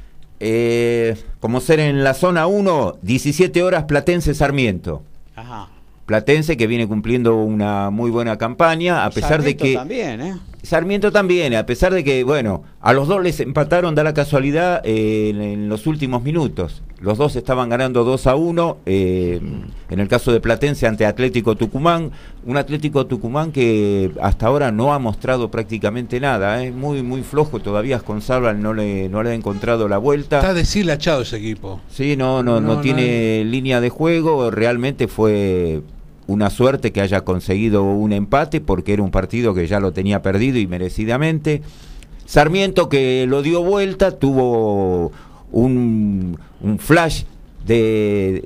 [0.41, 5.03] eh, como ser en la zona 1, 17 horas Platense Sarmiento.
[5.37, 5.69] Ajá.
[6.07, 9.75] Platense que viene cumpliendo una muy buena campaña, a pesar de que...
[9.75, 10.37] también, ¿eh?
[10.63, 14.81] Sarmiento también, a pesar de que, bueno, a los dos les empataron, da la casualidad,
[14.85, 16.83] eh, en, los últimos minutos.
[17.01, 19.41] Los dos estaban ganando 2 a 1, eh,
[19.89, 22.11] en el caso de Platense ante Atlético Tucumán,
[22.45, 27.61] un Atlético Tucumán que hasta ahora no ha mostrado prácticamente nada, es muy muy flojo,
[27.61, 30.39] todavía con Salvan no le, no le ha encontrado la vuelta.
[30.39, 31.81] Está deshilachado ese equipo.
[31.89, 35.83] Sí, no, no, no, tiene línea de juego, realmente fue
[36.29, 40.23] una suerte que haya conseguido un empate porque era un partido que ya lo tenía
[40.23, 41.63] perdido y merecidamente.
[42.27, 45.11] Sarmiento que lo dio vuelta, tuvo
[45.51, 46.39] un,
[46.79, 47.25] flash
[47.67, 48.45] de,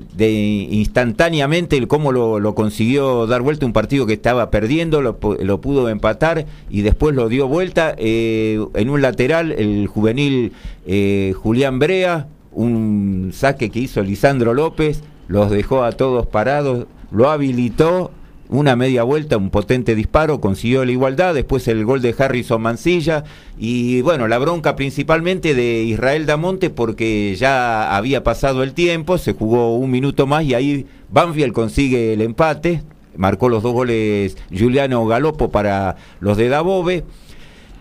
[0.70, 6.46] instantáneamente el cómo lo, consiguió dar vuelta un partido que estaba perdiendo, lo, pudo empatar
[6.70, 7.96] y después lo dio vuelta.
[7.98, 10.52] Eh, en un lateral, el juvenil
[10.86, 17.30] eh, Julián Brea, un saque que hizo Lisandro López, los dejó a todos parados lo
[17.30, 18.10] habilitó,
[18.48, 23.24] una media vuelta, un potente disparo, consiguió la igualdad, después el gol de Harrison Mancilla
[23.58, 29.32] y bueno, la bronca principalmente de Israel Damonte porque ya había pasado el tiempo, se
[29.32, 32.82] jugó un minuto más y ahí Banfield consigue el empate,
[33.16, 37.04] marcó los dos goles Juliano Galopo para los de Dabove.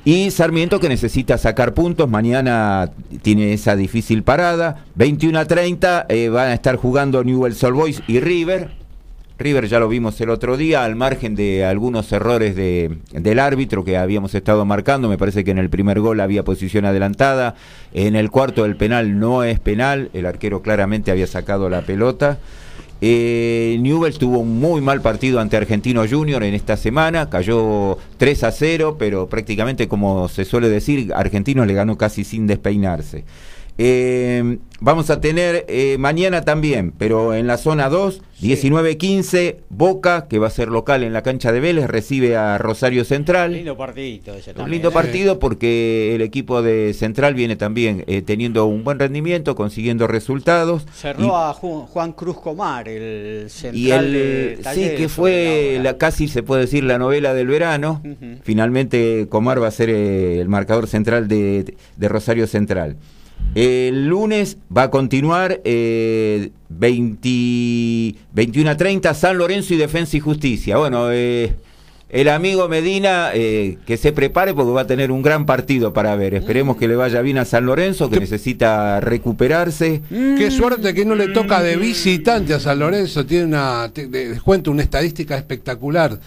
[0.04, 2.89] Y Sarmiento que necesita sacar puntos, mañana
[3.22, 4.84] tiene esa difícil parada.
[4.96, 8.81] 21 a 30 eh, van a estar jugando Newell's Old Boys y River.
[9.41, 13.84] River ya lo vimos el otro día, al margen de algunos errores de, del árbitro
[13.84, 17.56] que habíamos estado marcando, me parece que en el primer gol había posición adelantada,
[17.93, 22.39] en el cuarto del penal no es penal, el arquero claramente había sacado la pelota.
[23.04, 28.43] Eh, Newell tuvo un muy mal partido ante Argentino Junior en esta semana, cayó 3
[28.43, 33.23] a 0, pero prácticamente como se suele decir, Argentino le ganó casi sin despeinarse.
[33.84, 40.38] Eh, vamos a tener eh, mañana también, pero en la zona 2, 19-15, Boca, que
[40.38, 43.54] va a ser local en la cancha de Vélez, recibe a Rosario Central.
[43.54, 44.91] Lindo partido Un lindo ¿eh?
[44.91, 50.86] partido porque el equipo de Central viene también teniendo un buen rendimiento, consiguiendo resultados.
[50.94, 54.15] Cerró a Juan Cruz Comar, el central.
[54.15, 58.04] Y sí, que fue la, casi se puede decir la novela del verano.
[58.44, 62.98] Finalmente Comar va a ser el marcador central de Rosario Central.
[63.54, 70.21] El lunes va a continuar eh, 20, 21 a 30 San Lorenzo y Defensa y
[70.21, 70.77] Justicia.
[70.77, 71.54] Bueno, eh,
[72.12, 76.15] el amigo Medina eh, que se prepare porque va a tener un gran partido para
[76.15, 76.34] ver.
[76.34, 80.01] Esperemos que le vaya bien a San Lorenzo, que necesita recuperarse.
[80.10, 83.25] Qué suerte que no le toca de visitante a San Lorenzo.
[83.25, 86.19] Tiene una, les cuento, una estadística espectacular.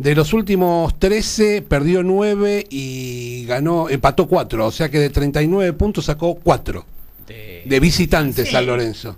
[0.00, 4.66] De los últimos 13, perdió 9 y ganó, empató 4.
[4.66, 6.86] O sea que de 39 puntos sacó 4.
[7.26, 9.14] De, visitante San Lorenzo.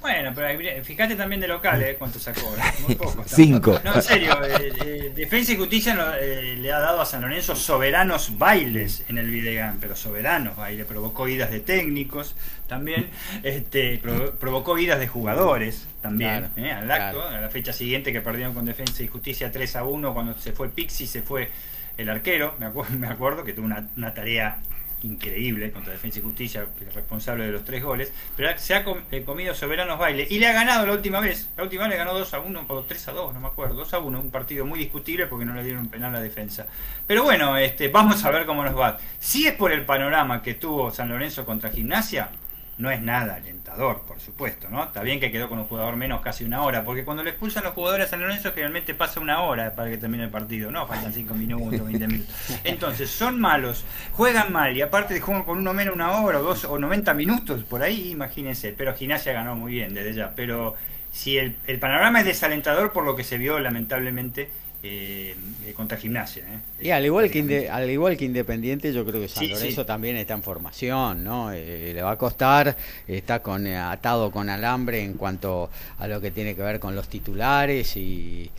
[0.00, 1.96] Bueno, pero fíjate también de locales, ¿eh?
[1.98, 2.54] ¿cuánto sacó?
[2.86, 3.24] Muy poco.
[3.26, 3.80] Cinco.
[3.84, 8.38] No, en serio, eh, eh, Defensa y Justicia le ha dado a San Lorenzo soberanos
[8.38, 10.86] bailes en el Videgan, pero soberanos bailes.
[10.86, 12.36] Provocó idas de técnicos
[12.68, 13.08] también,
[13.42, 14.00] este,
[14.38, 19.02] provocó idas de jugadores también, al acto, a la fecha siguiente que perdieron con Defensa
[19.02, 21.50] y Justicia 3 a 1 cuando se fue Pixi, se fue
[21.96, 24.58] el arquero, me acuerdo, me acuerdo que tuvo una, una tarea
[25.02, 29.54] increíble contra Defensa y Justicia, responsable de los tres goles, pero se ha eh, comido
[29.54, 31.48] soberanos bailes y le ha ganado la última vez.
[31.56, 33.74] La última vez le ganó 2 a 1 o 3 a 2, no me acuerdo,
[33.74, 36.66] 2 a 1, un partido muy discutible porque no le dieron penal a la defensa.
[37.06, 38.98] Pero bueno, este, vamos a ver cómo nos va.
[39.18, 42.30] Si es por el panorama que tuvo San Lorenzo contra Gimnasia,
[42.78, 44.84] no es nada alentador, por supuesto, ¿no?
[44.84, 47.64] Está bien que quedó con un jugador menos casi una hora, porque cuando le expulsan
[47.64, 50.86] los jugadores a San Lorenzo generalmente pasa una hora para que termine el partido, ¿no?
[50.86, 52.34] Faltan 5 minutos, 20 minutos.
[52.64, 56.42] Entonces, son malos, juegan mal y aparte de jugar con uno menos una hora o
[56.42, 58.72] dos o 90 minutos, por ahí, imagínense.
[58.76, 60.32] Pero Gimnasia ganó muy bien desde ya.
[60.36, 60.76] Pero
[61.10, 64.50] si el, el panorama es desalentador por lo que se vio lamentablemente
[64.82, 65.34] eh,
[65.74, 66.44] contra gimnasia.
[66.44, 66.84] ¿eh?
[66.86, 70.34] Y al igual, que al igual que Independiente, yo creo que San Lorenzo también está
[70.34, 71.52] en formación, ¿no?
[71.52, 76.20] Eh, le va a costar, está con eh, atado con alambre en cuanto a lo
[76.20, 78.50] que tiene que ver con los titulares y,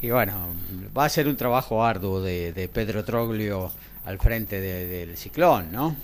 [0.00, 0.54] y bueno,
[0.96, 3.72] va a ser un trabajo arduo de, Pedro Troglio
[4.04, 5.96] al frente del ciclón, ¿no?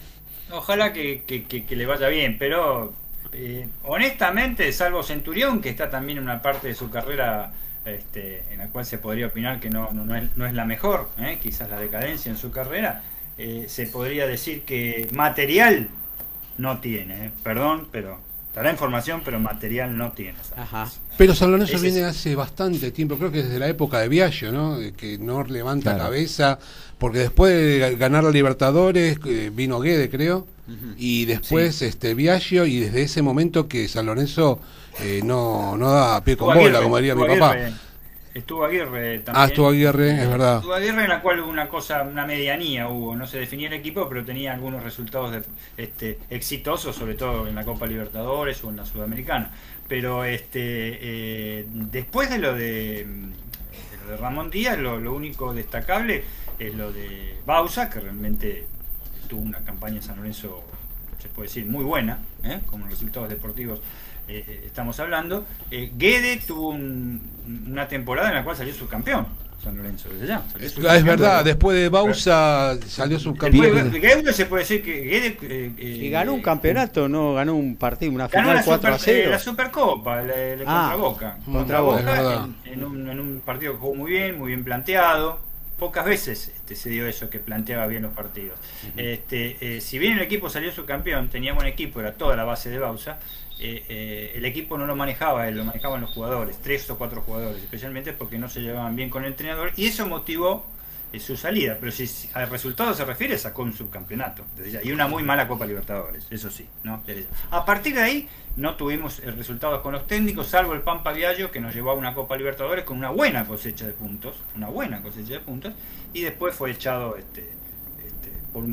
[0.50, 2.92] Ojalá que, que le vaya bien, pero
[3.84, 7.52] honestamente, salvo Centurión, que está también en una parte de su carrera
[7.84, 11.08] este, en la cual se podría opinar que no, no, es, no es, la mejor,
[11.18, 11.38] ¿eh?
[11.42, 13.02] quizás la decadencia en su carrera,
[13.38, 15.88] eh, se podría decir que material
[16.58, 17.30] no tiene, ¿eh?
[17.42, 18.18] perdón, pero
[18.48, 20.38] estará información, pero material no tiene.
[21.16, 24.78] Pero San Lorenzo viene hace bastante tiempo, creo que desde la época de Viaggio, ¿no?
[24.96, 26.58] que no levanta cabeza,
[26.98, 29.18] porque después de ganar la Libertadores
[29.52, 30.46] vino Guede, creo,
[30.96, 34.60] y después este Viaggio, y desde ese momento que San Lorenzo
[35.00, 37.56] eh, no, no da pie con bola, como diría mi papá.
[38.34, 39.44] Estuvo Aguirre también.
[39.44, 40.56] Ah, estuvo Aguirre, es verdad.
[40.56, 43.14] Estuvo Aguirre en la cual hubo una cosa, una medianía hubo.
[43.14, 45.44] No se definía el equipo, pero tenía algunos resultados
[45.76, 49.50] este, exitosos, sobre todo en la Copa Libertadores o en la Sudamericana.
[49.86, 53.06] Pero este eh, después de lo de,
[54.08, 56.24] de Ramón Díaz, lo, único destacable
[56.58, 58.66] es lo de Bausa, que realmente
[59.32, 60.62] tuvo una campaña en San Lorenzo,
[61.18, 62.60] se puede decir, muy buena, ¿eh?
[62.66, 63.80] como resultados deportivos
[64.28, 69.26] eh, eh, estamos hablando, eh, Guede tuvo una temporada en la cual salió subcampeón.
[69.64, 70.42] San Lorenzo desde ya.
[70.88, 73.90] Ah, es verdad, después de Bausa salió subcampeón.
[73.92, 75.72] Guede se puede decir que Guede.
[75.78, 79.30] y ganó un campeonato, no ganó un partido, una final la 4 a 0.
[79.30, 81.38] la Supercopa, le, ah, contra Boca.
[81.44, 85.51] Contra, Boca, en, un, en, un, partido que jugó muy bien, muy bien planteado.
[85.82, 88.56] Pocas veces este, se dio eso, que planteaba bien los partidos.
[88.96, 92.78] este, si bien el equipo salió subcampeón, tenía buen equipo, era toda la base de
[92.78, 93.18] Bausa.
[93.58, 97.22] Eh, eh, el equipo no lo manejaba él, lo manejaban los jugadores, tres o cuatro
[97.22, 100.64] jugadores, especialmente porque no se llevaban bien con el entrenador y eso motivó
[101.12, 101.76] eh, su salida.
[101.78, 104.44] Pero si al resultado se refiere, sacó un subcampeonato
[104.82, 106.66] y una muy mala Copa Libertadores, eso sí.
[106.82, 107.02] ¿no?
[107.50, 111.60] A partir de ahí no tuvimos resultados con los técnicos, salvo el Pampa Viallo que
[111.60, 115.34] nos llevó a una Copa Libertadores con una buena cosecha de puntos, una buena cosecha
[115.34, 115.72] de puntos,
[116.12, 117.50] y después fue echado este,
[118.04, 118.64] este por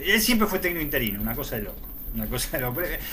[0.00, 1.87] él siempre fue técnico interino, una cosa de loco.
[2.14, 2.58] Una cosa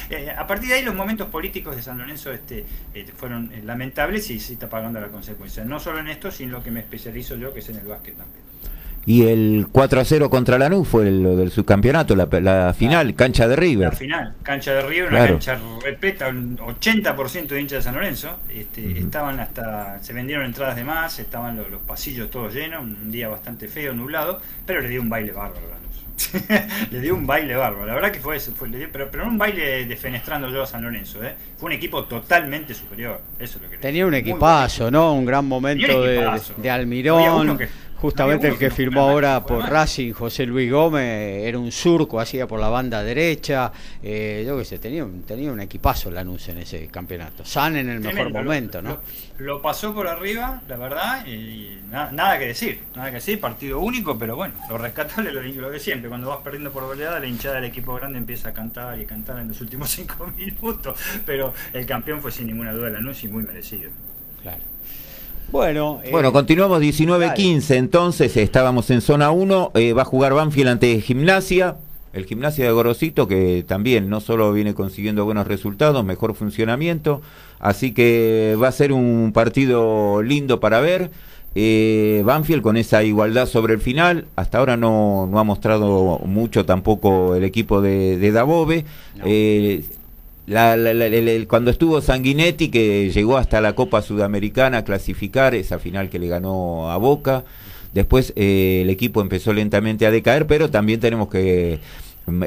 [0.09, 3.61] eh, a partir de ahí los momentos políticos de San Lorenzo este, eh, fueron eh,
[3.63, 5.63] lamentables y se está pagando la consecuencia.
[5.65, 7.87] No solo en esto, sino en lo que me especializo yo, que es en el
[7.87, 8.45] básquet también.
[9.07, 13.55] Y el 4 a 0 contra Lanús fue lo del subcampeonato, la, final, cancha de
[13.55, 13.89] River.
[13.89, 18.39] La final, cancha de River, una cancha repleta, un 80% de hinchas de San Lorenzo.
[18.49, 23.11] Este, Estaban hasta, se vendieron entradas de más, estaban los, los, pasillos todos llenos, un
[23.11, 25.84] día bastante feo, nublado, pero le dio un baile bárbaro
[26.91, 27.85] le dio un baile bárbaro.
[27.85, 30.83] La verdad que fue eso, fue, pero, pero no un baile defenestrando yo a San
[30.83, 31.23] Lorenzo.
[31.23, 31.35] ¿eh?
[31.57, 33.21] Fue un equipo totalmente superior.
[33.39, 35.13] Eso lo que Tenía un equipazo, ¿no?
[35.13, 37.59] Un gran momento de, de, Almirón.
[37.97, 42.59] Justamente el que firmó ahora por Racing, José Luis Gómez, era un surco, hacía por
[42.59, 43.71] la banda derecha.
[44.03, 47.45] Eh, yo qué sé, tenía, tenía un equipazo Lanús en ese campeonato.
[47.45, 48.99] San en el mejor momento, ¿no?
[49.37, 52.81] Lo, pasó por arriba, la verdad, y, nada que decir.
[52.95, 56.09] Nada que decir, partido único, pero bueno, lo rescatable lo, lo de siempre.
[56.09, 59.07] Cuando vas perdiendo por goleada, la hinchada del equipo grande empieza a cantar y a
[59.07, 60.99] cantar en los últimos cinco minutos.
[61.25, 63.89] Pero el campeón fue sin ninguna duda Lanús y muy merecido.
[64.41, 64.61] Claro.
[65.51, 70.69] Bueno, eh, bueno continuamos 19-15, entonces estábamos en zona 1, eh, va a jugar Banfield
[70.69, 71.77] ante Gimnasia,
[72.13, 77.21] el Gimnasia de Gorosito que también no solo viene consiguiendo buenos resultados, mejor funcionamiento,
[77.59, 81.11] así que va a ser un partido lindo para ver.
[81.57, 86.65] Eh, Banfield con esa igualdad sobre el final, hasta ahora no, no ha mostrado mucho
[86.65, 88.31] tampoco el equipo de, de
[90.47, 96.19] Eh, cuando estuvo Sanguinetti, que llegó hasta la Copa Sudamericana a clasificar, esa final que
[96.19, 97.43] le ganó a Boca,
[97.93, 101.79] después eh, el equipo empezó lentamente a decaer, pero también tenemos que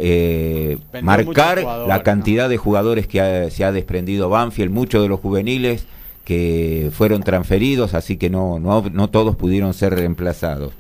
[0.01, 5.87] eh, marcar la cantidad de jugadores que se ha desprendido Banfield, muchos de los juveniles
[6.25, 10.75] que fueron transferidos, así que no, no, no todos pudieron ser reemplazados.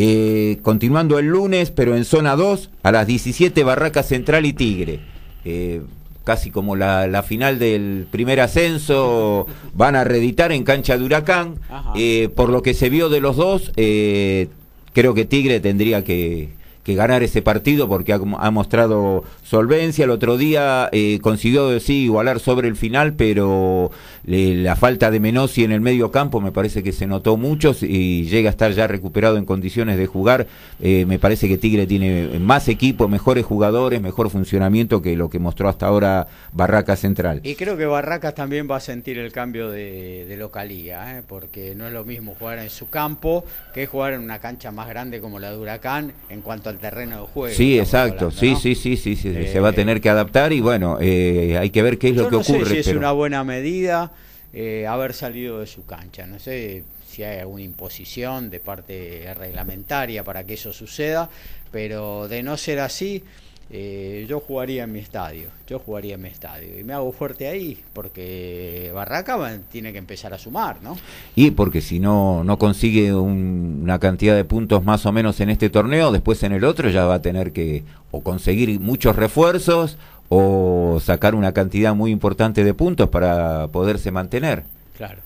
[0.00, 5.00] Eh, continuando el lunes, pero en zona 2, a las 17 Barraca Central y Tigre.
[5.44, 5.82] Eh,
[6.28, 11.54] casi como la, final del primer ascenso, van a reeditar en cancha de Huracán.
[11.96, 14.48] Eh, por lo que se vio de los dos, eh,
[14.92, 16.50] creo que Tigre tendría que,
[16.84, 20.04] que ganar ese partido porque ha, mostrado solvencia.
[20.04, 23.90] El otro día eh, consiguió sí igualar sobre el final, pero
[24.28, 28.24] la falta de Menossi en el medio campo me parece que se notó mucho y
[28.24, 30.46] llega a estar ya recuperado en condiciones de jugar.
[30.80, 35.38] Eh, me parece que Tigre tiene más equipo, mejores jugadores, mejor funcionamiento que lo que
[35.38, 37.40] mostró hasta ahora Barracas Central.
[37.42, 41.22] Y creo que Barracas también va a sentir el cambio de, localía, ¿eh?
[41.26, 44.88] porque no es lo mismo jugar en su campo que jugar en una cancha más
[44.88, 47.56] grande como la de Huracán en cuanto al terreno de juego.
[47.56, 51.56] Sí, exacto, sí, sí, sí, sí, se va a tener que adaptar y bueno, eh,
[51.58, 52.66] hay que ver qué es lo que ocurre.
[52.66, 54.12] Sé si es una buena medida
[54.52, 60.24] eh, haber salido de su cancha, no sé si hay alguna imposición de parte reglamentaria
[60.24, 61.30] para que eso suceda,
[61.70, 63.24] pero de no ser así,
[63.70, 67.48] eh, yo jugaría en mi estadio, yo jugaría en mi estadio y me hago fuerte
[67.48, 70.96] ahí porque Barraca tiene que empezar a sumar, ¿no?
[71.34, 75.68] Y porque si no no consigue una cantidad de puntos más o menos en este
[75.68, 79.98] torneo, después en el otro ya va a tener que o conseguir muchos refuerzos
[80.28, 84.64] o sacar una cantidad muy importante de puntos para poderse mantener.
[84.96, 85.22] Claro.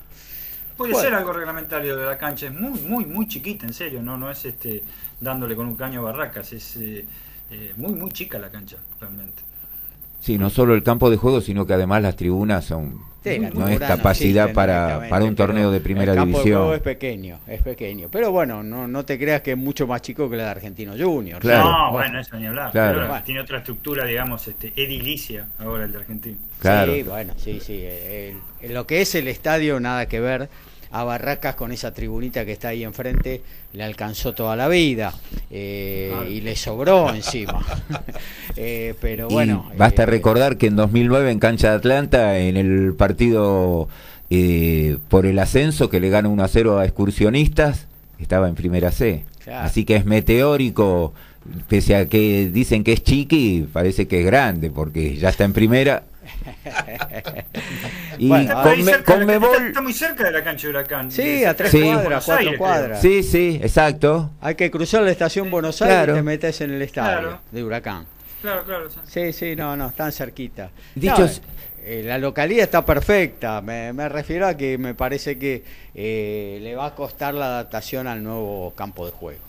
[0.76, 4.16] Puede ser algo reglamentario de la cancha, es muy muy muy chiquita, en serio, no
[4.16, 4.82] no es este
[5.20, 7.04] dándole con un caño a Barracas, es eh,
[7.50, 9.42] eh, muy, muy chica la cancha, realmente.
[10.20, 13.00] Sí, no solo el campo de juego, sino que además las tribunas son
[13.54, 16.54] no es capacidad para, para un torneo de primera el campo división.
[16.54, 18.08] De juego es pequeño, es pequeño.
[18.10, 20.94] Pero bueno, no, no te creas que es mucho más chico que la de Argentino
[20.98, 21.40] Junior.
[21.40, 21.70] Claro.
[21.70, 22.72] No, bueno, eso ni hablar.
[22.72, 23.22] Claro.
[23.24, 26.36] tiene otra estructura, digamos, este, edilicia ahora el de Argentino.
[26.58, 26.92] Claro.
[26.92, 27.84] Sí, bueno, sí, sí.
[28.68, 30.48] lo que es el estadio, nada que ver
[30.92, 33.40] a Barracas con esa tribunita que está ahí enfrente,
[33.72, 35.14] le alcanzó toda la vida
[35.50, 37.64] eh, y le sobró encima.
[38.54, 39.70] Eh, pero bueno.
[39.78, 43.88] basta eh, recordar que en 2009 en Cancha de Atlanta, en el partido
[45.08, 47.86] por el ascenso que le gana 1 a 0 a excursionistas,
[48.18, 49.24] estaba en primera C.
[49.46, 51.14] Así que es meteórico
[51.68, 55.52] pese a que dicen que es chiqui, parece que es grande, porque ya está en
[55.54, 56.02] primera
[58.18, 58.28] y
[59.04, 59.66] con, Mebol...
[59.66, 61.10] está, muy cerca de la cancha de Huracán.
[61.10, 63.00] Sí, a tres cuadras, cuatro cuadras.
[63.00, 64.30] Sí, sí, exacto.
[64.40, 68.06] Hay que cruzar la estación Buenos Aires y te metes en el estadio de Huracán.
[68.40, 68.88] Claro, claro.
[69.06, 70.70] Sí, sí, no, no, están cerquita.
[70.94, 71.42] Dichos...
[71.84, 73.60] Eh, la localidad está perfecta.
[73.60, 75.64] Me, refiero a que me parece que
[75.94, 79.40] eh, le va a costar la adaptación al nuevo campo de juego.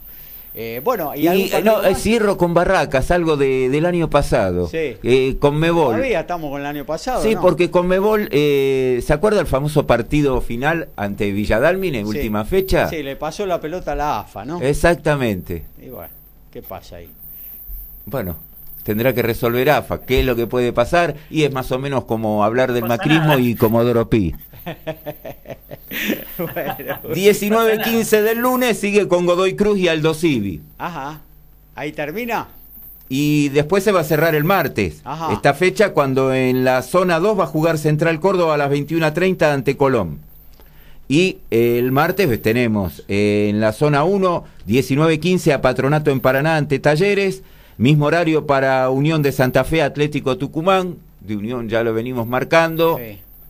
[0.56, 1.24] Eh, bueno, y,
[1.64, 4.68] no, eh, cierro con Barracas, algo de, del año pasado.
[4.68, 4.97] Sí.
[5.01, 5.95] Eh, con Mebol.
[5.95, 7.24] Todavía estamos con el año pasado.
[7.24, 12.45] Sí, porque con Mebol, eh, ¿se acuerda el famoso partido final ante Villadalmin en última
[12.45, 12.88] fecha?
[12.88, 14.62] Sí, le pasó la pelota a la AFA, ¿no?
[14.62, 15.66] Exactamente.
[15.82, 16.14] Y bueno,
[16.51, 17.10] ¿qué pasa ahí?
[18.06, 18.36] Bueno,
[18.84, 22.04] tendrá que resolver AFA, qué es lo que puede pasar, y es más o menos
[22.06, 24.36] como hablar del macrismo y Comodoro Pi.
[26.38, 30.61] 19-15 del lunes sigue con Godoy Cruz y Aldo Civi.
[30.78, 31.22] Ajá.
[31.76, 32.47] Ahí termina.
[33.09, 35.03] Y después se va a cerrar el martes.
[35.32, 39.53] Esta fecha cuando en la zona 2 va a jugar Central Córdoba a las 21.30
[39.53, 40.20] ante Colón.
[41.07, 46.80] Y el martes pues, tenemos en la zona 1, 19-15 a Patronato en Paraná ante
[46.80, 47.43] Talleres.
[47.78, 50.95] Mismo horario para Unión de Santa Fe Atlético Tucumán.
[51.20, 52.99] De Unión ya lo venimos marcando.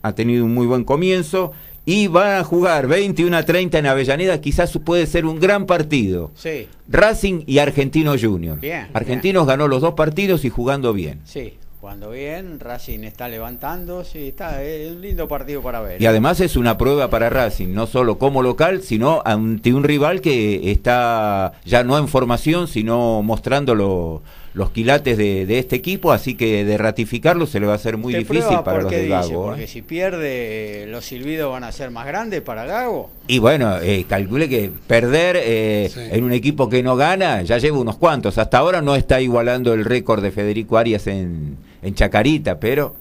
[0.03, 1.53] Ha tenido un muy buen comienzo
[1.85, 6.31] y va a jugar 21 a 30 en Avellaneda, quizás puede ser un gran partido.
[6.35, 6.67] Sí.
[6.87, 8.59] Racing y Argentino Junior.
[8.59, 8.87] Bien.
[8.93, 11.19] Argentinos ganó los dos partidos y jugando bien.
[11.25, 16.01] Sí, jugando bien, Racing está levantando, sí, está, es un lindo partido para ver.
[16.01, 20.21] Y además es una prueba para Racing, no solo como local, sino ante un rival
[20.21, 24.21] que está ya no en formación, sino mostrando lo,
[24.53, 28.13] los quilates de, este equipo, así que de ratificarlo se le va a hacer muy
[28.13, 29.45] difícil para los de Gago.
[29.45, 29.47] ¿eh?
[29.47, 33.09] Porque si pierde, los silbidos van a ser más grandes para Gago.
[33.27, 37.79] Y bueno, eh, calcule que perder eh, en un equipo que no gana, ya lleva
[37.79, 38.37] unos cuantos.
[38.37, 42.95] Hasta ahora no está igualando el récord de Federico Arias en, en Chacarita, pero...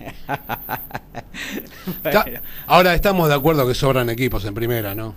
[2.66, 5.14] Ahora estamos de acuerdo que sobran equipos en primera, ¿no?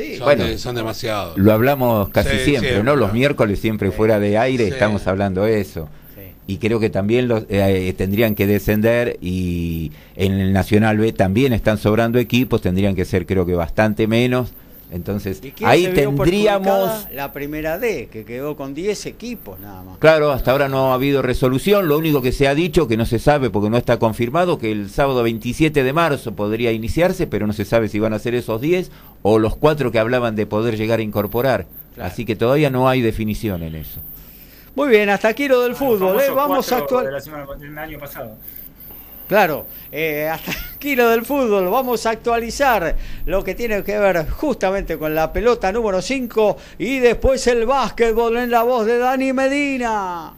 [0.00, 1.36] Sí, son, bueno, son demasiados.
[1.38, 2.96] Lo hablamos casi siempre, ¿no?
[2.96, 5.88] Los miércoles siempre fuera de aire estamos hablando eso.
[6.46, 11.52] Y creo que también los, eh, tendrían que descender y en el Nacional B también
[11.52, 14.52] están sobrando equipos, tendrían que ser creo que bastante menos
[14.92, 17.06] entonces, ahí tendríamos...
[17.12, 19.98] La primera D, que quedó con 10 equipos nada más.
[19.98, 21.86] Claro, hasta ahora no ha habido resolución.
[21.86, 24.72] Lo único que se ha dicho, que no se sabe porque no está confirmado, que
[24.72, 28.34] el sábado 27 de marzo podría iniciarse, pero no se sabe si van a ser
[28.34, 28.90] esos 10
[29.22, 31.66] o los cuatro que hablaban de poder llegar a incorporar.
[31.98, 34.00] Así que todavía no hay definición en eso.
[34.74, 36.20] Muy bien, hasta aquí lo del fútbol.
[36.20, 36.30] ¿eh?
[36.34, 37.06] Vamos a actuar.
[37.78, 38.36] año pasado.
[39.30, 41.70] Claro, eh, hasta aquí lo del fútbol.
[41.70, 46.98] Vamos a actualizar lo que tiene que ver justamente con la pelota número 5 y
[46.98, 50.32] después el básquetbol en la voz de Dani Medina.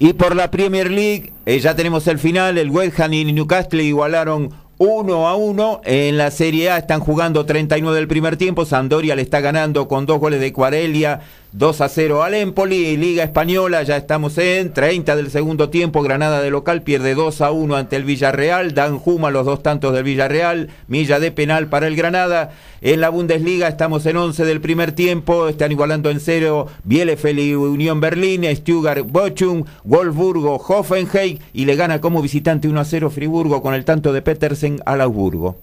[0.00, 2.58] Y por la Premier League, eh, ya tenemos el final.
[2.58, 5.82] El West Ham y Newcastle igualaron 1 a 1.
[5.84, 8.64] En la Serie A están jugando 39 del primer tiempo.
[8.64, 11.20] Sandoria le está ganando con dos goles de Cuarelia
[11.56, 16.42] 2 a 0 al Empoli, Liga Española, ya estamos en 30 del segundo tiempo, Granada
[16.42, 20.04] de local pierde 2 a 1 ante el Villarreal, Dan Juma los dos tantos del
[20.04, 22.50] Villarreal, milla de penal para el Granada,
[22.82, 27.54] en la Bundesliga estamos en 11 del primer tiempo, están igualando en cero Bielefeld y
[27.54, 33.62] Unión Berlín, Stuttgart Bochum, Wolfsburgo, Hoffenheim y le gana como visitante 1 a 0 Friburgo
[33.62, 35.56] con el tanto de Petersen al Augsburgo.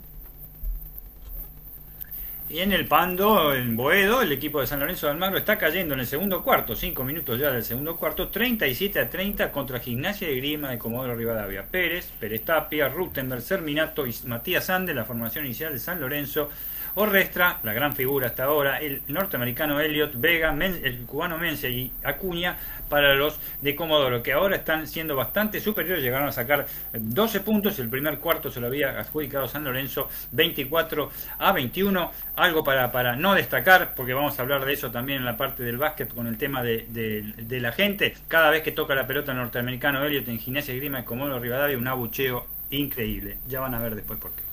[2.53, 5.95] Y en el Pando, en Boedo, el equipo de San Lorenzo de Almagro está cayendo
[5.95, 10.27] en el segundo cuarto, cinco minutos ya del segundo cuarto, 37 a 30 contra Gimnasia
[10.27, 11.63] de Grima de Comodoro Rivadavia.
[11.63, 16.51] Pérez, Pérez Tapia, Rutenberg, Serminato y Matías Ande, la formación inicial de San Lorenzo,
[16.93, 22.55] Orrestra, la gran figura hasta ahora, el norteamericano Elliot, Vega, el cubano Mencia y Acuña
[22.93, 27.79] para los de Comodoro, que ahora están siendo bastante superiores, llegaron a sacar 12 puntos,
[27.79, 33.15] el primer cuarto se lo había adjudicado San Lorenzo 24 a 21, algo para, para
[33.15, 36.27] no destacar, porque vamos a hablar de eso también en la parte del básquet con
[36.27, 40.37] el tema de, de, la gente, cada vez que toca la pelota norteamericano Elliot en
[40.37, 44.52] Gimnasia Grima de Comodoro Rivadavia, un abucheo increíble, ya van a ver después por qué.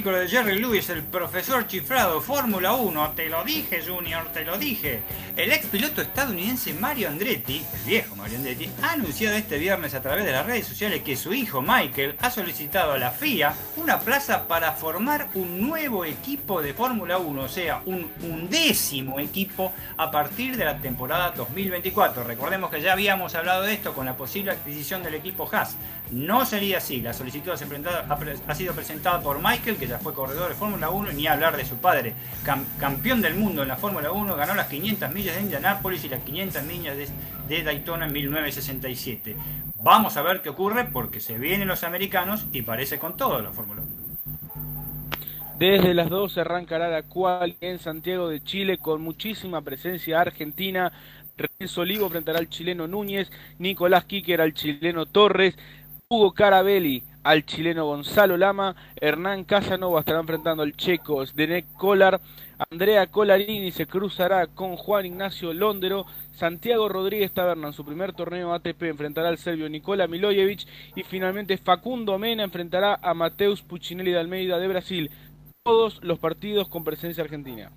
[0.00, 5.02] De Jerry Lewis, El profesor chifrado, Fórmula 1, te lo dije Junior, te lo dije.
[5.36, 10.00] El ex piloto estadounidense Mario Andretti, el viejo Mario Andretti, ha anunciado este viernes a
[10.00, 14.00] través de las redes sociales que su hijo Michael ha solicitado a la FIA una
[14.00, 20.10] plaza para formar un nuevo equipo de Fórmula 1, o sea, un undécimo equipo a
[20.10, 22.24] partir de la temporada 2024.
[22.24, 25.76] Recordemos que ya habíamos hablado de esto con la posible adquisición del equipo Haas.
[26.10, 30.54] No sería así, la solicitud ha sido presentada por Michael que ya fue corredor de
[30.54, 32.14] Fórmula 1, y ni hablar de su padre,
[32.78, 36.22] campeón del mundo en la Fórmula 1, ganó las 500 millas de Indianápolis y las
[36.22, 39.36] 500 millas de, Daytona en 1967.
[39.82, 43.50] Vamos a ver qué ocurre porque se vienen los americanos y parece con todo la
[43.50, 43.90] Fórmula 1.
[45.58, 50.92] Desde las 12 arrancará la cual en Santiago de Chile con muchísima presencia argentina.
[51.36, 53.28] Renzo Olivo enfrentará al chileno Núñez,
[53.58, 55.56] Nicolás Kicker al chileno Torres,
[56.08, 62.20] Hugo Carabelli al chileno Gonzalo Lama, Hernán Casanova estará enfrentando al checo Zdenek Kolar,
[62.70, 68.52] Andrea Colarini se cruzará con Juan Ignacio Londero, Santiago Rodríguez Taberna en su primer torneo
[68.52, 74.18] ATP enfrentará al serbio Nikola Milojevic y finalmente Facundo Mena enfrentará a Mateus Puccinelli de
[74.18, 75.10] Almeida de Brasil.
[75.62, 77.70] Todos los partidos con presencia argentina.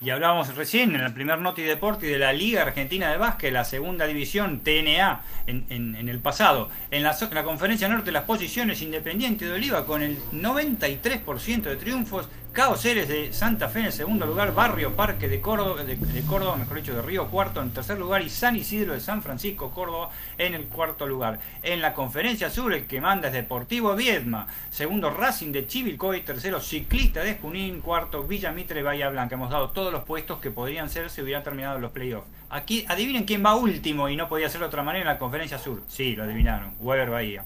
[0.00, 3.64] Y hablábamos recién en el primer Noti Deporte de la Liga Argentina de Básquet, la
[3.64, 6.68] segunda división TNA en, el pasado.
[6.92, 11.76] En la, en la, Conferencia Norte las posiciones Independiente de Oliva con el 93% de
[11.76, 12.28] triunfos,
[12.58, 15.80] Cao Ceres de Santa Fe en segundo lugar, Barrio Parque de Córdoba,
[16.26, 19.70] Córdoba, mejor dicho, de Río Cuarto en tercer lugar y San Isidro de San Francisco,
[19.70, 21.38] Córdoba en el cuarto lugar.
[21.62, 26.60] En la conferencia sur el que manda es Deportivo Viedma, segundo Racing de Chivilcoy, tercero
[26.60, 29.36] Ciclista de Junín, cuarto Villa Mitre Bahía Blanca.
[29.36, 32.26] Hemos dado todos los puestos que podrían ser si hubieran terminado los playoffs.
[32.50, 35.60] Aquí adivinen quién va último y no podía ser de otra manera en la conferencia
[35.60, 35.84] sur.
[35.86, 37.44] Sí, lo adivinaron, Weber Bahía.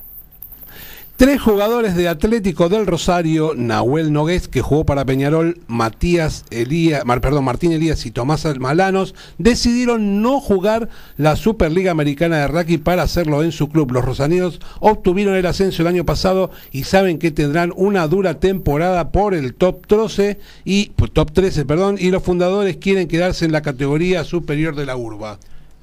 [1.17, 7.45] Tres jugadores de Atlético del Rosario, Nahuel Nogués, que jugó para Peñarol, Matías Elías, perdón,
[7.45, 10.89] Martín Elías y Tomás Malanos, decidieron no jugar
[11.19, 13.93] la Superliga Americana de Rugby para hacerlo en su club.
[13.93, 19.13] Los rosaninos obtuvieron el ascenso el año pasado y saben que tendrán una dura temporada
[19.13, 23.63] por el top 13 y top 13, perdón, y los fundadores quieren quedarse en la
[23.63, 25.39] categoría superior de la urba.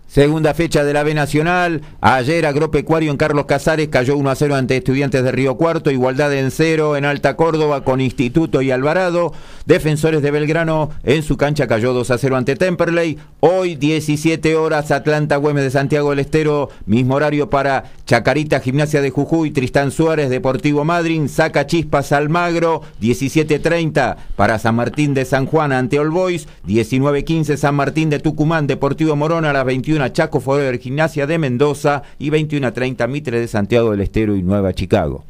[0.10, 1.84] Segunda fecha de la B Nacional.
[2.02, 5.92] Ayer Agropecuario en Carlos Casares cayó 1 a 0 ante Estudiantes de Río Cuarto.
[5.92, 9.34] Igualdad en cero en Alta Córdoba con Instituto y Alvarado.
[9.68, 13.20] Defensores de Belgrano en su cancha cayó 2 a 0 ante Temperley.
[13.40, 16.70] Hoy 17 horas Atlanta Güemes de Santiago del Estero.
[16.88, 19.52] Mismo horario para Chacarita Gimnasia de Jujuy.
[19.52, 21.30] Tristán Suárez Deportivo Madryn.
[21.30, 22.82] Saca Chispas Almagro.
[23.00, 26.48] 17.30 para San Martín de San Juan ante All Boys.
[26.68, 31.38] 19.15 San Martín de Tucumán Deportivo Morón a las 21 a Chaco Forever Gimnasia de
[31.38, 35.26] Mendoza y 21 a 30 Mitre de Santiago del Estero y Nueva Chicago.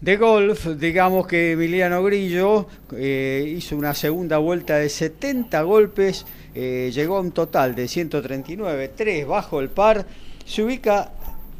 [0.00, 6.90] De golf, digamos que Emiliano Grillo eh, hizo una segunda vuelta de 70 golpes, eh,
[6.92, 10.04] llegó a un total de 139, 3 bajo el par,
[10.44, 11.10] se ubica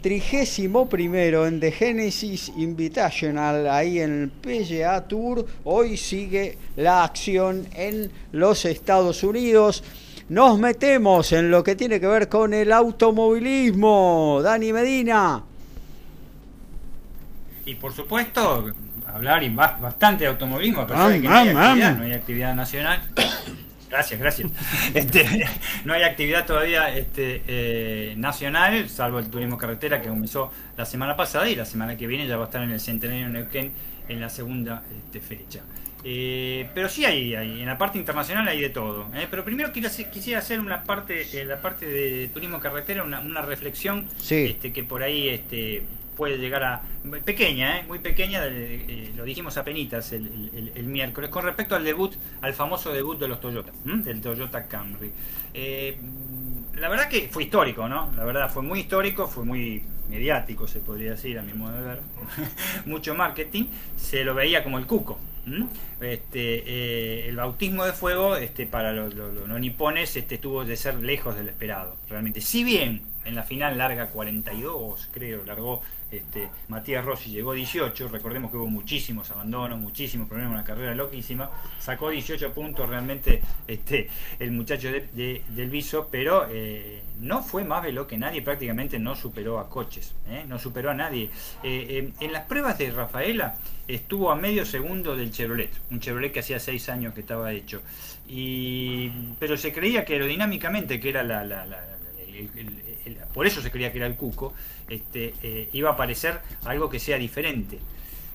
[0.02, 5.46] trigésimo primero en The Genesis Invitational, ahí en el PGA Tour.
[5.64, 9.82] Hoy sigue la acción en los Estados Unidos
[10.28, 14.40] nos metemos en lo que tiene que ver con el automovilismo.
[14.42, 15.42] Dani Medina.
[17.66, 18.72] Y por supuesto,
[19.06, 19.48] hablar
[19.80, 23.02] bastante de automovilismo, a pesar de que no hay actividad, no hay actividad nacional.
[23.90, 24.50] Gracias, gracias.
[24.94, 25.46] Este,
[25.84, 31.14] no hay actividad todavía este, eh, nacional, salvo el turismo carretera que comenzó la semana
[31.14, 33.72] pasada y la semana que viene ya va a estar en el Centenario Neuquén
[34.08, 35.60] en la segunda este, fecha.
[36.06, 39.06] Eh, pero sí hay, en la parte internacional hay de todo.
[39.14, 39.26] ¿eh?
[39.30, 44.72] Pero primero quisiera hacer una parte, en la parte de turismo carretera, una, reflexión este,
[44.72, 45.82] que por ahí este,
[46.14, 46.82] puede llegar a
[47.24, 47.84] pequeña, ¿eh?
[47.88, 48.44] muy pequeña,
[49.16, 53.40] lo dijimos a penitas el, miércoles, con respecto al debut, al famoso debut de los
[53.40, 55.10] Toyota, del Toyota Camry.
[56.74, 58.12] la verdad que fue histórico, ¿no?
[58.14, 61.82] La verdad fue muy histórico, fue muy mediático, se podría decir, a mi modo de
[61.82, 62.00] ver.
[62.84, 63.64] Mucho marketing,
[63.96, 65.18] se lo veía como el cuco.
[66.00, 70.96] Este, eh, el bautismo de fuego este, para los, no nipones este, tuvo de ser
[70.96, 72.40] lejos del esperado, realmente.
[72.40, 78.50] Si bien en la final larga 42, creo, largó este, Matías Rossi, llegó 18, recordemos
[78.50, 83.42] que hubo muchísimos abandonos, muchísimos problemas, una carrera loquísima, sacó 18 puntos realmente
[84.38, 89.58] el muchacho del Viso, pero eh, no fue más veloz que nadie, prácticamente no superó
[89.58, 90.44] a coches, ¿eh?
[90.46, 91.30] no superó a nadie.
[91.62, 93.56] En las pruebas de Rafaela
[93.88, 97.82] estuvo a medio segundo del Chevrolet, un Chevrolet que hacía seis años que estaba hecho,
[98.28, 101.44] y, pero se creía que aerodinámicamente, que era la,
[103.32, 104.54] por eso se creía que era el Cuco,
[104.88, 107.78] este, eh, iba a aparecer algo que sea diferente.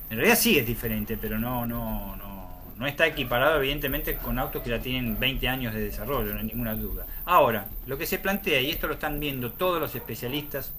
[0.08, 2.40] En realidad sí es diferente, pero no, no, no,
[2.76, 6.46] no está equiparado evidentemente con autos que ya tienen 20 años de desarrollo, no hay
[6.46, 7.06] ninguna duda.
[7.26, 10.72] Ahora, lo que se plantea, y esto lo están viendo todos los especialistas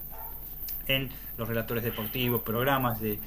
[0.88, 3.20] en los relatores deportivos, programas de,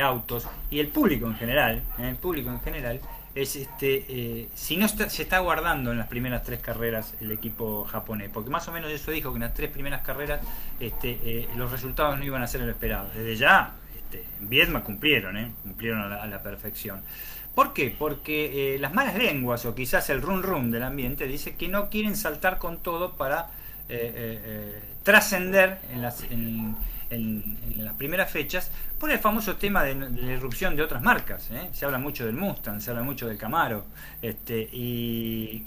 [0.00, 2.08] autos y el público en general, ¿eh?
[2.08, 3.00] el público en general,
[3.34, 7.84] es este eh, si no se está guardando en las primeras tres carreras el equipo
[7.84, 10.42] japonés porque más o menos eso dijo que en las tres primeras carreras
[10.78, 14.82] este, eh, los resultados no iban a ser lo esperado desde ya este, en Vietnam
[14.82, 17.00] cumplieron cumplieron a la, perfección
[17.54, 17.94] ¿Por qué?
[17.98, 22.16] Porque las malas lenguas o quizás el run run del ambiente dice que no quieren
[22.16, 23.50] saltar con todo para
[25.02, 26.24] trascender en, las,
[27.12, 31.50] en, las primeras fechas por el famoso tema de, la irrupción de otras marcas.
[31.50, 31.68] ¿eh?
[31.72, 33.84] Se habla mucho del Mustang, se habla mucho del Camaro.
[34.20, 35.64] Este, y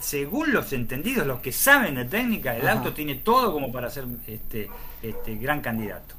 [0.00, 4.04] según los entendidos, los que saben de técnica, el auto tiene todo como para ser
[4.26, 4.68] este,
[5.02, 6.14] este gran candidato.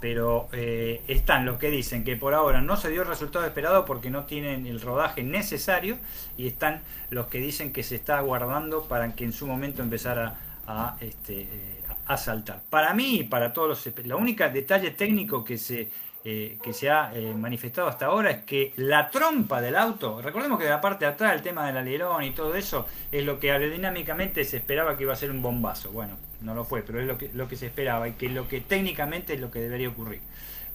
[0.00, 3.84] Pero eh, están los que dicen que por ahora no se dio el resultado esperado
[3.84, 5.98] porque no tienen el rodaje necesario
[6.38, 10.36] y están los que dicen que se está aguardando para que en su momento empezara
[10.66, 11.79] a este, eh,
[12.14, 12.62] a.
[12.68, 14.06] Para mí y para todos los...
[14.06, 15.88] La única detalle técnico que se,
[16.24, 20.58] eh, que se ha eh, manifestado hasta ahora es que la trompa del auto, recordemos
[20.58, 23.38] que de la parte de atrás el tema del alerón y todo eso es lo
[23.38, 25.92] que aerodinámicamente se esperaba que iba a ser un bombazo.
[25.92, 28.48] Bueno, no lo fue, pero es lo que, lo que se esperaba y que lo
[28.48, 30.20] que técnicamente es lo que debería ocurrir.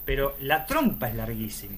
[0.04, 1.76] Pero la trompa es larguísima.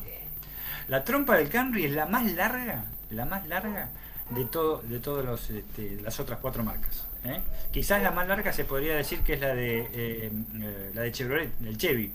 [0.86, 3.90] La trompa del Camry es la más larga, la más larga
[4.30, 7.07] de todo, de todas este, las otras cuatro marcas.
[7.24, 7.40] ¿Eh?
[7.70, 11.12] Quizás la más larga se podría decir que es la de, eh, eh, la de
[11.12, 12.12] Chevrolet, el Chevy.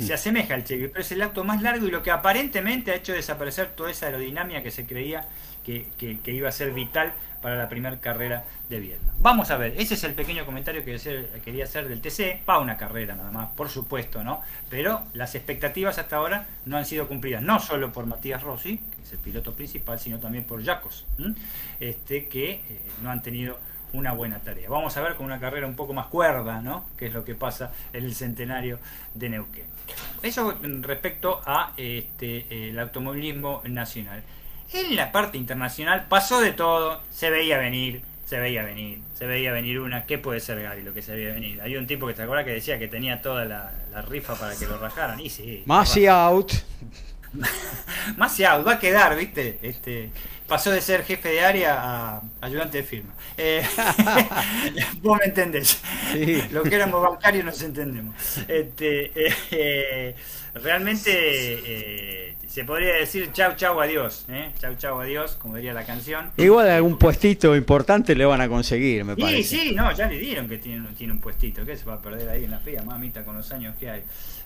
[0.00, 2.96] Se asemeja al Chevy, pero es el auto más largo y lo que aparentemente ha
[2.96, 5.28] hecho desaparecer toda esa aerodinámica que se creía
[5.66, 9.12] que, iba a ser vital para la primera carrera de Viedma.
[9.18, 10.98] Vamos a ver, ese es el pequeño comentario que
[11.44, 14.40] quería hacer del TC, para una carrera nada más, por supuesto, ¿no?
[14.70, 19.02] Pero las expectativas hasta ahora no han sido cumplidas, no solo por Matías Rossi, que
[19.02, 21.06] es el piloto principal, sino también por Jacos,
[21.80, 22.62] este, que eh,
[23.02, 23.58] no han tenido
[23.92, 24.68] una buena tarea.
[24.68, 26.84] Vamos a ver con una carrera un poco más cuerda, ¿no?
[26.96, 28.78] Que es lo que pasa en el centenario
[29.14, 29.66] de Neuquén.
[30.22, 34.22] Eso respecto a este, el automovilismo nacional.
[34.72, 39.52] En la parte internacional pasó de todo, se veía venir, se veía venir, se veía
[39.52, 40.04] venir una.
[40.04, 41.60] ¿Qué puede ser Gaby lo que se veía venir?
[41.62, 43.72] Hay un tipo que te acuerdas que decía que tenía toda la,
[44.08, 45.20] rifa para que lo rajaran.
[45.20, 45.62] Y sí.
[45.66, 46.52] Masi out.
[48.16, 49.58] Masi out, va a quedar, ¿viste?
[49.62, 50.10] Este,
[50.46, 53.14] pasó de ser jefe de área a ayudante de firma.
[53.36, 53.62] Eh,
[55.02, 55.80] vos me entendés.
[56.52, 58.14] Lo que éramos bancarios nos entendemos.
[58.48, 59.10] Este,
[59.50, 60.14] eh,
[60.54, 64.26] realmente eh, se podría decir chau, chau, adiós.
[64.58, 66.30] Chau, chau, adiós, como diría la canción.
[66.36, 69.42] Igual algún puestito importante le van a conseguir, me parece.
[69.42, 71.64] Sí, sí, no, ya le dieron que tiene, tiene un puestito.
[71.64, 74.02] que se va a perder ahí en la fea, mamita, con los años que hay?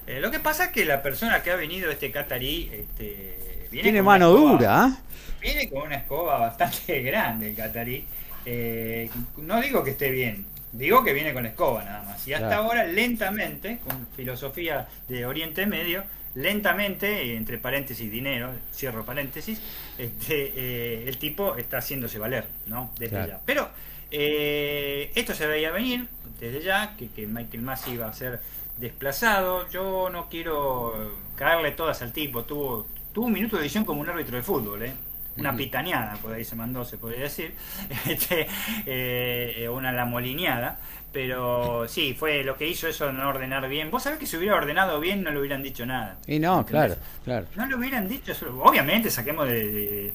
[0.06, 3.40] Lo que pasa es que la persona que ha venido, este catarí, este,
[3.70, 4.98] tiene mano dura.
[5.40, 8.04] Viene con una escoba bastante grande el catarí.
[8.44, 12.26] Eh, no digo que esté bien, digo que viene con escoba nada más.
[12.26, 19.60] Y hasta ahora, lentamente, con filosofía de Oriente Medio, lentamente, entre paréntesis dinero, cierro paréntesis,
[19.98, 22.90] este, eh, el tipo está haciéndose valer, ¿no?
[22.98, 23.40] Desde ya.
[23.44, 23.68] Pero
[24.10, 26.06] eh, esto se veía venir
[26.40, 28.40] desde ya, que, que Michael Massey iba a ser
[28.80, 29.68] desplazado.
[29.70, 34.08] Yo no quiero caerle todas al tipo, tuvo, tuvo un minuto de edición como un
[34.08, 34.92] árbitro de fútbol, ¿eh?
[35.36, 37.54] una pitaneada, por ahí se mandó, se podría decir,
[38.08, 38.46] este,
[38.86, 40.78] eh, una lamolineada,
[41.12, 43.90] pero sí, fue lo que hizo eso no ordenar bien.
[43.90, 46.18] Vos sabés que si hubiera ordenado bien no le hubieran dicho nada.
[46.26, 47.46] Y no, claro, claro.
[47.56, 50.12] No le hubieran dicho, obviamente saquemos de,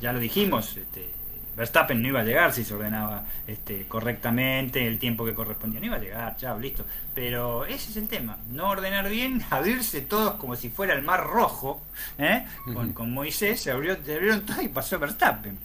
[0.00, 1.17] ya lo dijimos, este,
[1.58, 5.80] Verstappen no iba a llegar si se ordenaba este, correctamente, el tiempo que correspondía.
[5.80, 6.84] No iba a llegar, chao, listo.
[7.16, 8.38] Pero ese es el tema.
[8.52, 11.82] No ordenar bien, abrirse todos como si fuera el mar rojo.
[12.16, 12.46] ¿eh?
[12.94, 15.58] con, Moisés se, abrió, se abrieron todos y pasó Verstappen.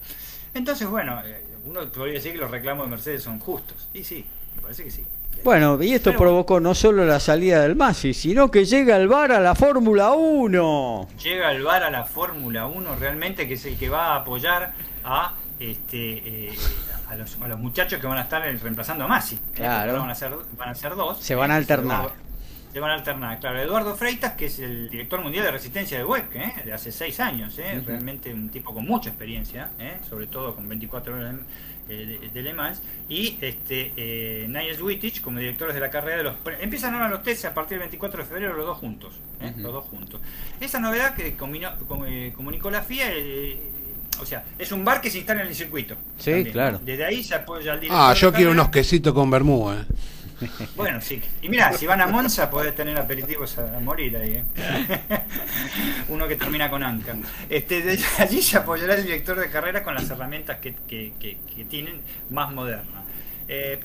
[0.56, 3.88] Entonces, bueno, eh, uno podría decir que los reclamos de Mercedes son justos.
[3.94, 4.26] Y sí,
[4.56, 5.06] me parece que sí.
[5.44, 9.34] Bueno, y esto provocó no solo la salida del Masi, sino que llega el VAR
[9.34, 11.10] a la Fórmula 1.
[11.22, 14.74] Llega el VAR a la Fórmula 1 realmente, que es el que va a apoyar
[15.04, 16.56] a este, eh,
[17.10, 19.40] a, los, a, los, muchachos que van a estar reemplazando a Masi.
[19.54, 20.00] Claro.
[20.00, 21.20] Van a, ser, van a ser dos.
[21.20, 22.12] Se van a alternar.
[22.74, 23.60] Se van a alternar, claro.
[23.60, 26.54] Eduardo Freitas, que es el director mundial de resistencia de WEC, ¿eh?
[26.66, 27.80] de hace seis años, ¿eh?
[27.86, 30.00] realmente un tipo con mucha experiencia, ¿eh?
[30.10, 31.36] sobre todo con 24 horas
[31.88, 36.24] de, de, Le Mans, y este eh, Niles Wittich como directores de la carrera de
[36.24, 36.36] los...
[36.62, 39.14] Empiezan ahora los tests a partir del 24 de febrero los dos juntos,
[39.58, 40.20] los dos juntos.
[40.60, 43.12] Esa novedad que comunicó la FIA
[44.22, 45.96] o sea, es un bar que se instala en el circuito.
[46.18, 46.80] Sí, claro.
[46.84, 48.10] Desde ahí se apoya al director.
[48.10, 49.86] Ah, yo quiero unos quesitos con vermú, eh.
[50.76, 51.22] Bueno, sí.
[51.42, 54.34] Y mira, si van a Monza podés tener aperitivos a, morir ahí.
[54.34, 54.44] ¿eh?
[56.10, 57.16] Uno que termina con Anca.
[57.50, 61.38] Este, desde allí se apoyará el director de carrera con las herramientas que, que, que,
[61.56, 63.04] que tienen más modernas.
[63.48, 63.80] Eh,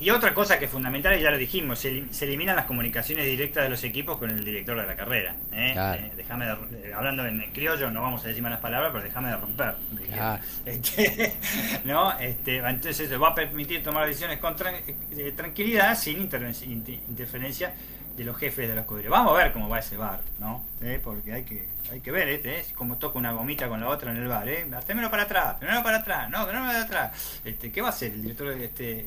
[0.00, 3.64] y otra cosa que es fundamental, y ya lo dijimos, se, eliminan las comunicaciones directas
[3.64, 5.34] de los equipos con el director de la carrera.
[5.52, 5.74] ¿eh?
[5.76, 9.36] Eh, déjame eh, hablando en criollo, no vamos a decir malas palabras, pero déjame de
[9.36, 9.74] romper.
[10.64, 11.34] Este,
[11.84, 12.16] ¿no?
[12.18, 17.74] este, entonces eso va a permitir tomar decisiones con tranquilidad, sin interferencia
[18.16, 19.10] de los jefes de la escudería.
[19.10, 20.64] Vamos a ver cómo va ese bar, ¿no?
[21.02, 22.64] Porque hay que hay que ver, ¿eh?
[22.74, 24.66] Cómo toca una gomita con la otra en el bar, ¿eh?
[24.76, 27.40] Hacémelo para atrás, primero para atrás, no, me para atrás.
[27.44, 29.04] Este, ¿Qué va a hacer el director de este?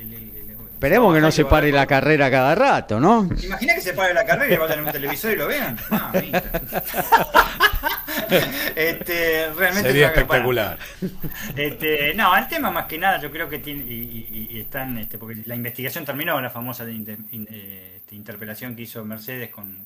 [0.74, 3.30] Esperemos que no se pare la carrera cada rato, ¿no?
[3.44, 5.78] Imagina que se pare la carrera y vayan en un televisor y lo vean.
[5.92, 6.12] Ah,
[8.76, 10.78] este, realmente Sería espectacular.
[11.56, 15.42] Este, no, el tema más que nada, yo creo que tiene, y, están, este, porque
[15.46, 19.86] la investigación terminó, la famosa eh, este, interpelación que hizo Mercedes con,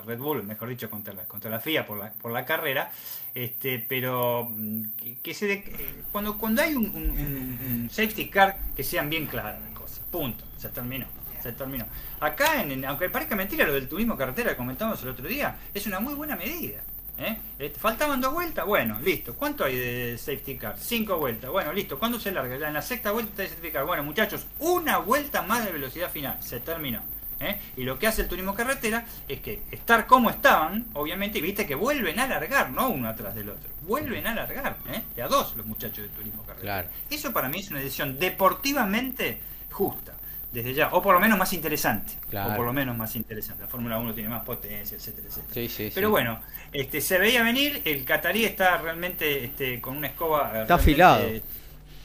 [0.00, 2.90] Red Bull, mejor dicho, contra la, contra la FIA por la, por la carrera,
[3.34, 4.82] este, pero mm,
[5.22, 10.00] que, se de, cuando, cuando hay un, safety car, que sean bien claras las cosas,
[10.10, 11.06] punto, se terminó.
[11.42, 11.84] Se terminó.
[12.20, 15.86] Acá, en, aunque parezca mentira lo del turismo carretera que comentamos el otro día, es
[15.86, 16.84] una muy buena medida.
[17.18, 17.36] ¿Eh?
[17.58, 19.34] Este, faltaban dos vueltas, bueno, listo.
[19.34, 20.78] ¿Cuánto hay de safety car?
[20.78, 21.98] Cinco vueltas, bueno, listo.
[21.98, 22.54] ¿Cuándo se larga?
[22.54, 23.84] En la sexta vuelta de safety car.
[23.84, 26.42] Bueno, muchachos, una vuelta más de velocidad final.
[26.42, 27.02] Se terminó.
[27.42, 27.60] ¿Eh?
[27.76, 31.66] Y lo que hace el turismo carretera es que estar como estaban, obviamente, y viste
[31.66, 33.70] que vuelven a alargar, no uno atrás del otro.
[33.82, 35.02] Vuelven a alargar, ¿eh?
[35.14, 36.86] de a dos los muchachos del turismo carretera.
[37.10, 39.40] Eso para mí es una decisión deportivamente
[39.70, 40.14] justa.
[40.52, 43.62] desde ya, o por lo menos más interesante, o por lo menos más interesante.
[43.62, 45.90] La Fórmula 1 tiene más potencia, etcétera, etcétera.
[45.94, 46.40] Pero bueno,
[46.72, 50.62] este, se veía venir, el catarí está realmente este, con una escoba.
[50.62, 51.24] Está afilado.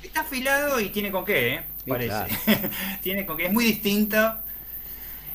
[0.01, 1.63] Está afilado y tiene con qué, ¿eh?
[1.85, 2.25] parece.
[3.03, 4.43] tiene con qué, es muy distinta.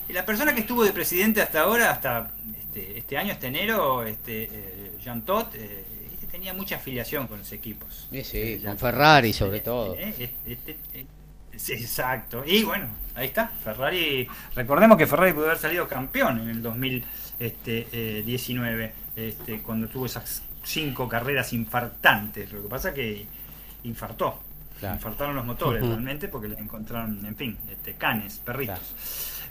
[0.09, 4.45] La persona que estuvo de presidente hasta ahora, hasta este, este año, este enero, este,
[4.45, 5.85] eh, Jean Todt, eh,
[6.33, 8.09] tenía mucha afiliación con los equipos.
[8.11, 9.95] Sí, sí, con Ferrari sobre todo.
[9.95, 10.75] Este,
[11.53, 12.43] exacto.
[12.47, 13.49] Y bueno, ahí está.
[13.49, 14.27] Ferrari,
[14.57, 21.07] recordemos que Ferrari pudo haber salido campeón en el 2019, este, cuando tuvo esas cinco
[21.09, 22.51] carreras infartantes.
[22.51, 23.27] Lo que pasa que
[23.85, 24.41] infartó.
[24.83, 28.81] Infartaron los motores realmente porque le encontraron, en fin, este, canes, perritos.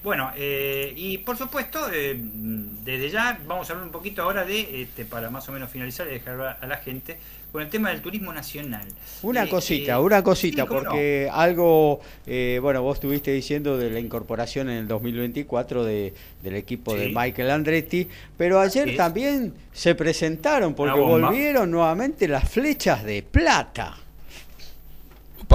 [0.04, 4.82] Bueno, eh, y por supuesto, eh, desde ya vamos a hablar un poquito ahora de,
[4.82, 7.18] este, para más o menos finalizar y dejar a la gente,
[7.52, 8.88] con el tema del turismo nacional.
[9.22, 14.78] Una eh, cosita, una cosita, porque algo, bueno, vos estuviste diciendo de la incorporación en
[14.78, 21.70] el 2024 de, del equipo de Michael Andretti, pero ayer también se presentaron, porque volvieron
[21.70, 24.01] nuevamente las flechas de plata.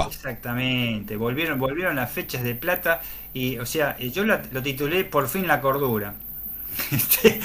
[0.05, 3.01] Exactamente, volvieron, volvieron las fechas de plata
[3.32, 6.14] y, o sea, yo lo, titulé Por fin la cordura.
[6.91, 7.41] Este,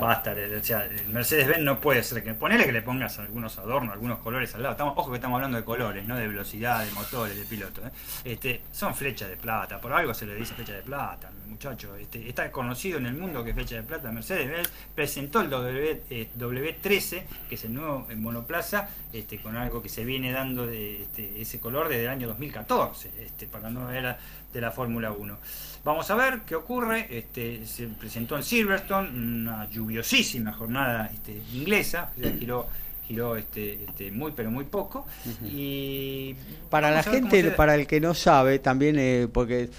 [0.00, 4.18] basta, o sea, Mercedes-Benz no puede ser que ponele que le pongas algunos adornos, algunos
[4.20, 4.72] colores al lado.
[4.72, 7.84] Estamos, ojo que estamos hablando de colores, no de velocidad, de motores, de pilotos.
[7.84, 7.90] ¿eh?
[8.24, 11.94] Este, son flechas de plata, por algo se le dice flecha de plata, muchacho.
[11.96, 14.10] Este, está conocido en el mundo que es flecha de plata.
[14.10, 19.88] Mercedes-Benz presentó el w, 13 eh, que es el nuevo monoplaza, este, con algo que
[19.88, 23.96] se viene dando de este, ese color desde el año 2014, este, para la nueva
[23.96, 24.18] era
[24.52, 25.38] de la Fórmula 1.
[25.86, 27.06] Vamos a ver qué ocurre.
[27.08, 32.10] Este, se presentó en Silverstone, una lluviosísima jornada este, inglesa,
[32.40, 32.66] giró,
[33.06, 35.06] giró este, este, muy pero muy poco.
[35.44, 36.34] Y
[36.70, 39.70] para la gente, para el que no sabe, también eh, porque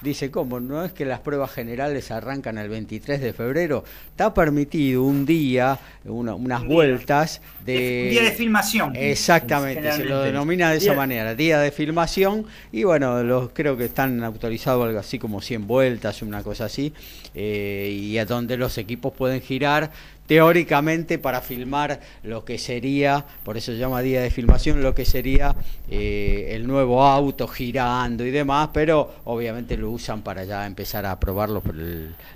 [0.00, 5.02] dice cómo, no es que las pruebas generales arrancan el 23 de febrero, está permitido
[5.02, 8.08] un día, unas vueltas de...
[8.10, 8.94] Día de filmación.
[8.96, 13.86] Exactamente, se lo denomina de esa manera, día de filmación, y bueno, los creo que
[13.86, 16.92] están autorizados algo así como 100 vueltas, una cosa así,
[17.34, 19.90] eh, y a donde los equipos pueden girar
[20.26, 25.04] teóricamente para filmar lo que sería, por eso se llama día de filmación, lo que
[25.04, 25.54] sería
[25.90, 31.18] eh, el nuevo auto girando y demás, pero obviamente lo usan para ya empezar a
[31.20, 31.74] probarlo por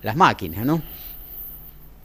[0.02, 0.82] las máquinas, ¿no?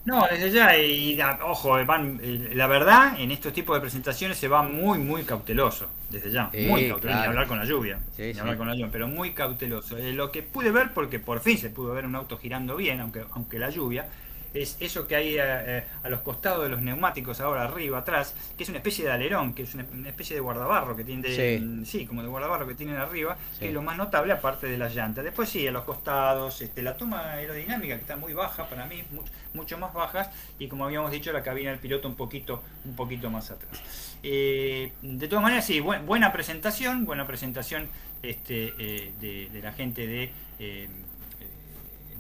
[0.05, 2.19] No, desde ya, y, ojo, van,
[2.55, 6.89] la verdad, en estos tipos de presentaciones se va muy, muy cauteloso, desde ya, muy
[6.89, 9.97] cauteloso, ni hablar con la lluvia, ni hablar con la lluvia, pero muy cauteloso.
[9.97, 12.99] Eh, lo que pude ver, porque por fin se pudo ver un auto girando bien,
[12.99, 14.05] aunque, aunque la lluvia,
[14.54, 18.36] es eso que hay a, eh, a, los costados de los neumáticos, ahora arriba, atrás,
[18.56, 22.06] que es una especie de alerón, que es una, especie de guardabarro que tiene, sí.
[22.06, 25.24] como de guardabarro que tienen arriba, que es lo más notable aparte de las llantas.
[25.24, 29.04] Después sí, a los costados, este, la toma aerodinámica que está muy baja para mí,
[29.54, 30.30] mucho, más bajas,
[30.60, 34.18] y como habíamos dicho, la cabina del piloto un poquito, un poquito más atrás.
[34.22, 37.88] Eh, de todas maneras, sí, buena presentación, buena presentación
[38.22, 40.32] este, eh, de, de, la gente de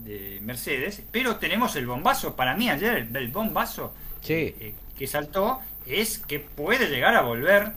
[0.03, 3.93] de Mercedes, pero tenemos el bombazo, para mí ayer el, bombazo
[4.27, 7.73] eh, que saltó es que puede llegar a volver,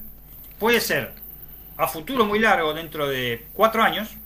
[0.59, 1.13] puede ser
[1.77, 4.17] a futuro muy largo, dentro de cuatro años,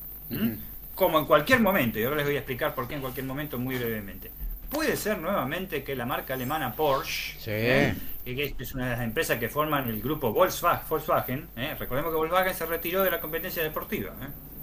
[0.95, 3.59] como en cualquier momento, y ahora les voy a explicar por qué en cualquier momento
[3.59, 4.31] muy brevemente.
[4.71, 7.95] Puede ser nuevamente que la marca alemana Porsche, ¿eh?
[8.25, 11.75] que es una de las empresas que forman el grupo Volkswagen, ¿eh?
[11.77, 14.15] recordemos que Volkswagen se retiró de la competencia deportiva,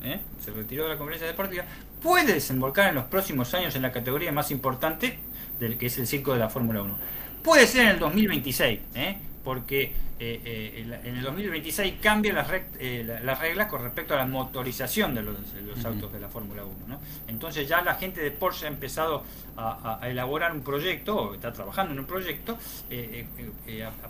[0.03, 0.19] ¿eh?
[0.43, 1.65] se retiró de la competencia deportiva,
[2.01, 5.19] puede desembolcar en los próximos años en la categoría más importante,
[5.59, 6.97] del que es el circo de la Fórmula 1.
[7.43, 9.17] Puede ser en el 2026, ¿eh?
[9.43, 12.47] porque eh, eh, en el 2026 cambian las,
[12.79, 15.37] eh, las reglas con respecto a la motorización de los,
[15.85, 16.75] autos de la Fórmula 1.
[16.87, 16.99] ¿no?
[17.27, 19.23] Entonces ya la gente de Porsche ha empezado
[19.57, 22.57] a, elaborar un proyecto, o está trabajando en un proyecto,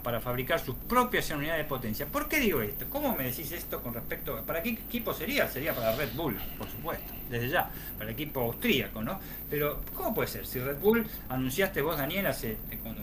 [0.04, 2.06] para fabricar sus propias unidades de potencia.
[2.06, 2.86] ¿Por qué digo esto?
[2.90, 5.48] ¿Cómo me decís esto con respecto ¿Para qué equipo sería?
[5.48, 9.20] Sería para Red Bull, por supuesto, desde ya, para el equipo austríaco, ¿no?
[9.50, 10.46] Pero ¿cómo puede ser?
[10.46, 13.02] Si Red Bull anunciaste vos, Daniel, hace, cuando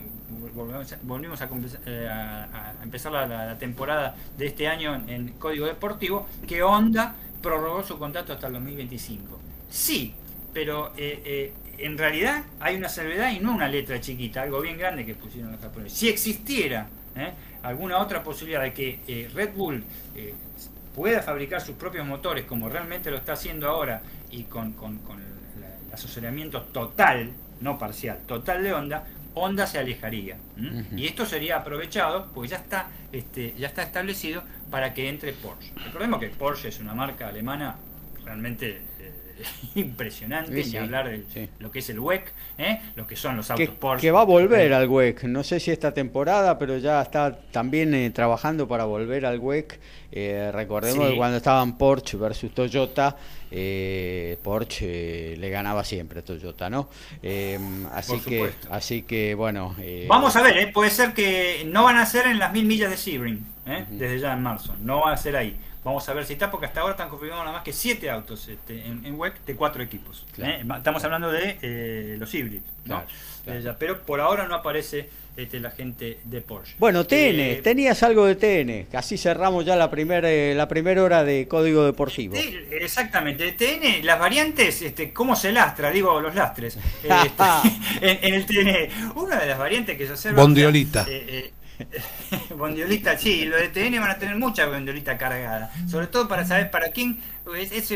[1.03, 1.41] volvimos
[1.85, 7.97] eh, a, empezar la, temporada de este año en, Código Deportivo, que Honda prorrogó su
[7.97, 9.39] contrato hasta el 2025.
[9.69, 10.13] Sí,
[10.53, 14.77] pero eh, eh, en realidad hay una salvedad y no una letra chiquita, algo bien
[14.77, 15.97] grande que pusieron los japoneses.
[15.97, 16.87] Si existiera
[17.63, 19.83] alguna otra posibilidad de que Red Bull
[20.93, 25.35] pueda fabricar sus propios motores como realmente lo está haciendo ahora y con, con el
[25.95, 27.31] asesoramiento total,
[27.61, 30.37] no parcial, total de Honda, Honda se alejaría.
[30.95, 35.71] Y esto sería aprovechado, porque ya está, este, ya está establecido para que entre Porsche.
[35.75, 37.75] Recordemos que Porsche es una marca alemana
[38.23, 38.81] realmente
[39.75, 42.79] impresionante, ni hablar de lo que es el WEC, ¿eh?
[42.95, 44.01] lo que son los autos que, Porsche.
[44.01, 47.93] Que va a volver al WEC, no sé si esta temporada, pero ya está también
[47.93, 49.79] eh, trabajando para volver al WEC.
[50.11, 53.15] Eh, recordemos que cuando estaban Porsche versus Toyota,
[54.41, 56.89] Porsche le ganaba siempre a Toyota, ¿no?
[57.91, 59.75] así, que, así que, bueno.
[60.07, 62.97] Vamos a ver, puede ser que no van a ser en las mil millas de
[62.97, 63.45] Sebring,
[63.89, 65.57] desde ya en marzo, no va a ser ahí.
[65.85, 68.47] Vamos a ver si está, porque hasta ahora están confirmando nada más que siete autos
[68.47, 70.25] este, en, en, WEC de cuatro equipos.
[70.39, 70.65] ¿eh?
[70.77, 72.65] Estamos hablando de eh, los híbridos.
[73.77, 75.07] pero por ahora no aparece
[75.37, 76.73] este, la gente de Porsche.
[76.79, 78.97] Bueno, TN, eh, tenías algo de TN.
[78.97, 82.35] Así cerramos ya la primera la primera hora de código deportivo.
[82.35, 83.51] exactamente.
[83.51, 85.91] TN, las variantes, este, ¿cómo se lastra?
[85.91, 86.79] Digo, los lastres.
[87.03, 87.47] Este,
[88.27, 90.31] en, el TN, una de las variantes que se hace.
[90.31, 91.05] Bondiolita.
[92.57, 95.71] bondiolita, sí, los de TN van a tener mucha bondiolita cargada.
[95.87, 97.19] Sobre todo para saber para quién.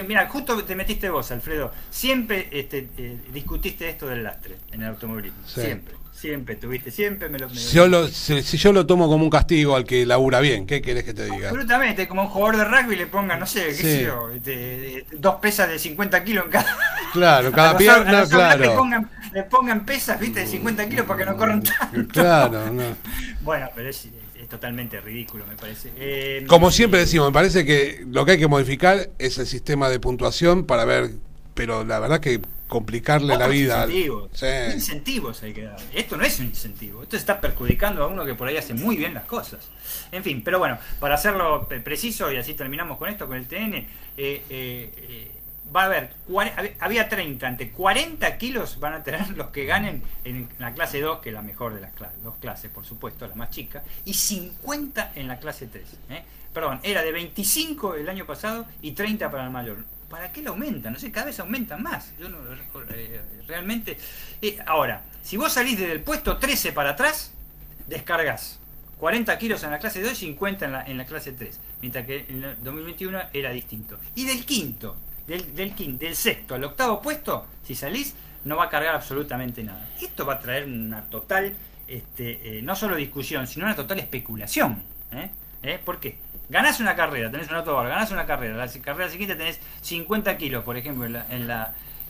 [0.08, 1.72] mira, justo te metiste vos, Alfredo.
[1.90, 5.48] Siempre este, eh, discutiste esto del lastre en el automovilismo.
[5.48, 5.99] Siempre.
[6.20, 7.48] Siempre, tuviste, siempre me lo...
[7.48, 11.24] si, yo lo tomo como un castigo al que labura bien, ¿qué querés que te
[11.24, 11.48] diga?
[11.48, 15.36] Absolutamente, como un jugador de rugby le ponga, no sé, qué sé yo, este, dos
[15.36, 16.78] pesas de 50 kilos en cada...
[17.14, 18.66] Claro, cada pierna, claro.
[18.66, 22.12] Le pongan, le pongan, pesas, viste, de 50 kilos para que no corran tanto.
[22.12, 22.84] Claro, no.
[23.42, 24.10] Bueno, pero es,
[24.50, 25.94] totalmente ridículo, me parece.
[25.96, 29.88] Eh, como siempre decimos, me parece que lo que hay que modificar es el sistema
[29.88, 31.12] de puntuación para ver,
[31.60, 32.40] pero la verdad que
[32.70, 33.84] complicarle la vida.
[33.84, 34.32] Incentivos.
[34.74, 35.76] incentivos hay que dar.
[35.94, 38.96] Esto no es un incentivo, esto está perjudicando a uno que por ahí hace muy
[38.96, 39.68] bien las cosas.
[40.10, 43.74] En fin, pero bueno, para hacerlo preciso y así terminamos con esto, con el TN,
[43.74, 43.86] eh,
[44.16, 45.32] eh, eh,
[45.76, 46.14] va a haber,
[46.80, 51.20] había 30, ante 40 kilos van a tener los que ganen en la clase 2,
[51.20, 54.14] que es la mejor de las clases, dos clases, por supuesto, la más chica, y
[54.14, 55.84] 50 en la clase 3.
[56.54, 60.52] Perdón, era de 25 el año pasado y 30 para el mayor ¿para qué lo
[60.52, 60.94] aumentan?
[60.94, 62.14] No sé, cada vez aumentan más.
[62.20, 62.38] Yo no,
[62.92, 63.98] eh, realmente.
[64.42, 67.32] Eh, ahora, si vos salís desde el puesto 13 para atrás,
[67.88, 68.60] descargas
[69.00, 71.60] 40 kilos en la clase 2 y 50 en la, en la clase 3.
[71.82, 73.98] Mientras que en el 2021 era distinto.
[74.16, 74.98] Y del quinto,
[75.28, 79.64] del, del quinto, del sexto al octavo puesto, si salís, no va a cargar absolutamente
[79.64, 79.88] nada.
[80.02, 81.54] Esto va a traer una total,
[81.88, 84.84] este, eh, no solo discusión, sino una total especulación.
[85.12, 85.80] ¿Eh?
[85.84, 86.18] ¿Por qué?
[86.50, 90.64] Ganás una carrera, tenés un auto ganás una carrera, la carrera siguiente tenés 50 kilos,
[90.64, 91.26] por ejemplo, en la,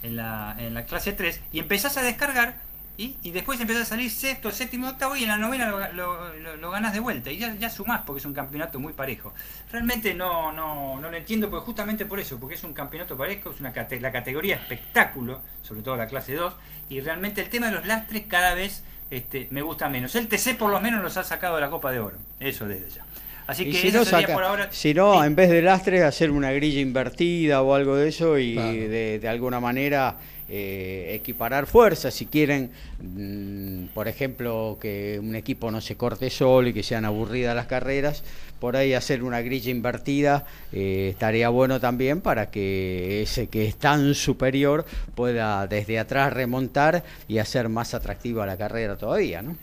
[0.01, 2.55] en la, en la, clase 3, y empezás a descargar,
[2.97, 6.71] y, y, después empezás a salir sexto, séptimo, octavo, y en la novena lo, lo,
[6.71, 9.33] ganás de vuelta, y ya, ya sumás, porque es un campeonato muy parejo.
[9.71, 13.51] Realmente no, no, no lo entiendo, porque justamente por eso, porque es un campeonato parejo,
[13.51, 16.53] es una la categoría espectáculo, sobre todo la clase 2,
[16.89, 20.13] y realmente el tema de los lastres cada vez este, me gusta menos.
[20.15, 22.89] El TC por lo menos los ha sacado de la Copa de Oro, eso desde
[22.89, 23.05] ya.
[23.49, 24.69] Así que si no, por ahora.
[24.71, 28.53] Si no, en vez de lastre, hacer una grilla invertida o algo de eso y
[28.53, 32.13] de, alguna manera eh, equiparar fuerzas.
[32.13, 32.69] Si quieren,
[33.01, 37.65] mm, por ejemplo, que un equipo no se corte solo y que sean aburridas las
[37.65, 38.23] carreras,
[38.59, 43.77] por ahí hacer una grilla invertida eh, estaría bueno también para que ese que es
[43.77, 44.85] tan superior
[45.15, 49.55] pueda desde atrás remontar y hacer más atractiva la carrera todavía, ¿no?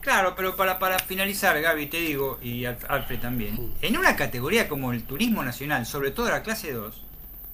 [0.00, 4.92] Claro, pero para, para finalizar, Gaby, te digo, y Alfred también, en una categoría como
[4.92, 7.02] el turismo nacional, sobre todo la clase 2,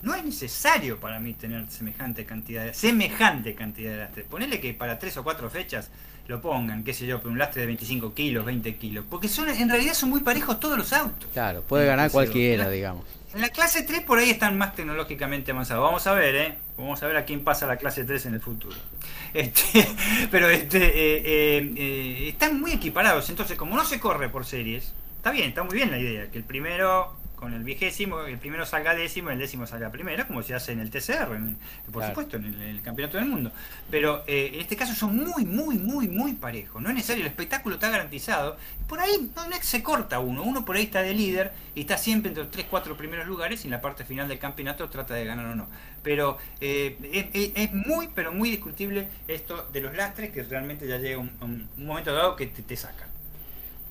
[0.02, 4.26] no es necesario para mí tener semejante cantidad de, semejante cantidad de lastres.
[4.26, 5.90] Ponele que para tres o cuatro fechas
[6.28, 9.04] lo pongan, qué sé yo, un lastre de 25 kilos, 20 kilos.
[9.08, 11.28] Porque son en realidad son muy parejos todos los autos.
[11.32, 13.04] Claro, puede ganar cualquiera, digamos.
[13.36, 15.84] En la clase 3 por ahí están más tecnológicamente avanzados.
[15.84, 16.54] Vamos a ver, ¿eh?
[16.78, 18.74] Vamos a ver a quién pasa la clase 3 en el futuro.
[19.34, 19.86] Este,
[20.30, 23.28] pero este, eh, eh, eh, están muy equiparados.
[23.28, 26.30] Entonces, como no se corre por series, está bien, está muy bien la idea.
[26.30, 30.42] Que el primero con el vigésimo, el primero salga décimo, el décimo salga primero, como
[30.42, 31.28] se hace en el TCR,
[31.92, 33.52] por supuesto, en el, Campeonato del Mundo.
[33.90, 36.80] Pero eh, en este caso son muy, muy, muy, muy parejos.
[36.80, 38.56] No es necesario, el espectáculo está garantizado.
[38.88, 42.30] Por ahí no, se corta uno, uno por ahí está de líder y está siempre
[42.30, 45.24] entre los 3, 4 primeros lugares y en la parte final del campeonato trata de
[45.24, 45.68] ganar o no.
[46.02, 51.18] Pero eh, es, muy, pero muy discutible esto de los lastres que realmente ya llega
[51.18, 53.15] un, momento dado que te, te sacan.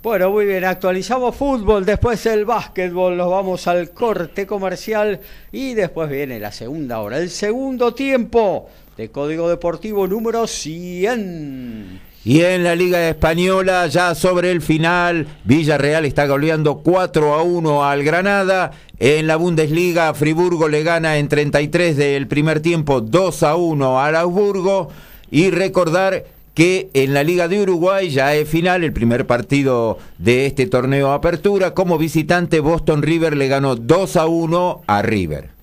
[0.05, 5.19] Bueno, muy bien, actualizamos fútbol, después el básquetbol, nos vamos al corte comercial
[5.51, 12.01] y después viene la segunda hora, el segundo tiempo de Código Deportivo número 100.
[12.23, 17.83] Y en la Liga Española, ya sobre el final, Villarreal está goleando 4 a 1
[17.83, 18.73] al Granada.
[18.99, 24.15] En la Bundesliga, Friburgo le gana en 33 del primer tiempo 2 a 1 al
[24.17, 24.89] Augsburgo.
[25.31, 30.47] Y recordar que en la Liga de Uruguay ya es final, el primer partido de
[30.47, 31.75] este torneo Apertura.
[31.75, 35.54] Como visitante, Boston River le ganó 2 a 1 a River.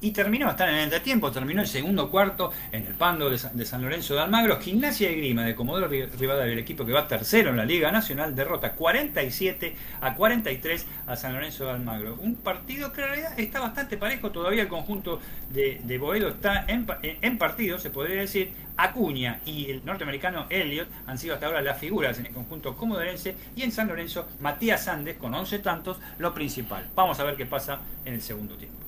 [0.00, 3.82] Y terminó, están en el entretiempo, terminó el segundo cuarto en el Pando de San,
[3.82, 4.60] Lorenzo de Almagro.
[4.60, 8.34] Gimnasia de Grima de Comodoro Rivadavia, el equipo que va tercero en la Liga Nacional,
[8.34, 12.16] derrota 47 a 43 a San Lorenzo de Almagro.
[12.20, 15.20] Un partido que en realidad está bastante parejo, todavía el conjunto
[15.50, 18.68] de, de Boedo está en, en partido, se podría decir.
[18.80, 23.34] Acuña y el norteamericano Elliot han sido hasta ahora las figuras en el conjunto comodorense
[23.56, 26.86] y en San Lorenzo Matías Sandes con 11 tantos lo principal.
[26.94, 28.87] Vamos a ver qué pasa en el segundo tiempo.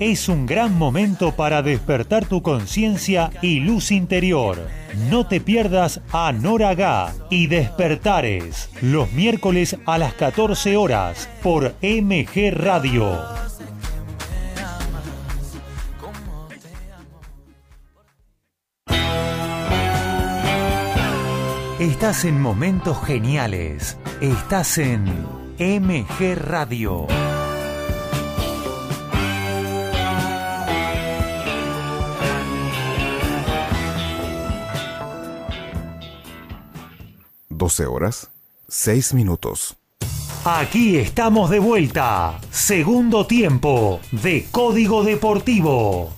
[0.00, 4.58] Es un gran momento para despertar tu conciencia y luz interior.
[5.08, 12.50] No te pierdas a Noraga y Despertares los miércoles a las 14 horas por MG
[12.52, 13.44] Radio.
[21.78, 23.96] Estás en momentos geniales.
[24.20, 25.04] Estás en
[25.58, 27.06] MG Radio.
[37.64, 38.30] 12 horas,
[38.68, 39.76] 6 minutos.
[40.44, 42.38] Aquí estamos de vuelta.
[42.50, 46.10] Segundo tiempo de Código Deportivo.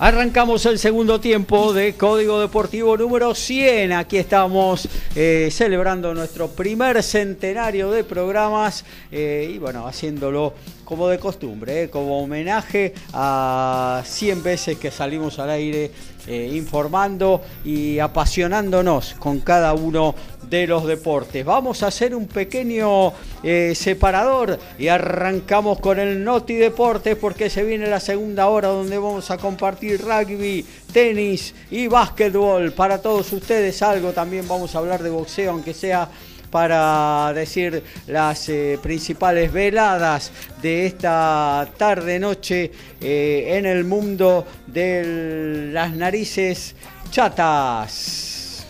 [0.00, 3.92] Arrancamos el segundo tiempo de Código Deportivo número 100.
[3.92, 10.52] Aquí estamos eh, celebrando nuestro primer centenario de programas eh, y bueno, haciéndolo
[10.86, 15.90] como de costumbre, eh, como homenaje a 100 veces que salimos al aire
[16.28, 20.12] informando y apasionándonos con cada uno
[20.48, 21.44] de los deportes.
[21.44, 23.12] Vamos a hacer un pequeño
[23.42, 28.98] eh, separador y arrancamos con el Noti Deportes porque se viene la segunda hora donde
[28.98, 33.82] vamos a compartir rugby, tenis y básquetbol para todos ustedes.
[33.82, 36.08] Algo también vamos a hablar de boxeo, aunque sea
[36.50, 40.30] para decir las eh, principales veladas
[40.62, 46.74] de esta tarde noche eh, en el mundo de las narices
[47.10, 48.66] chatas.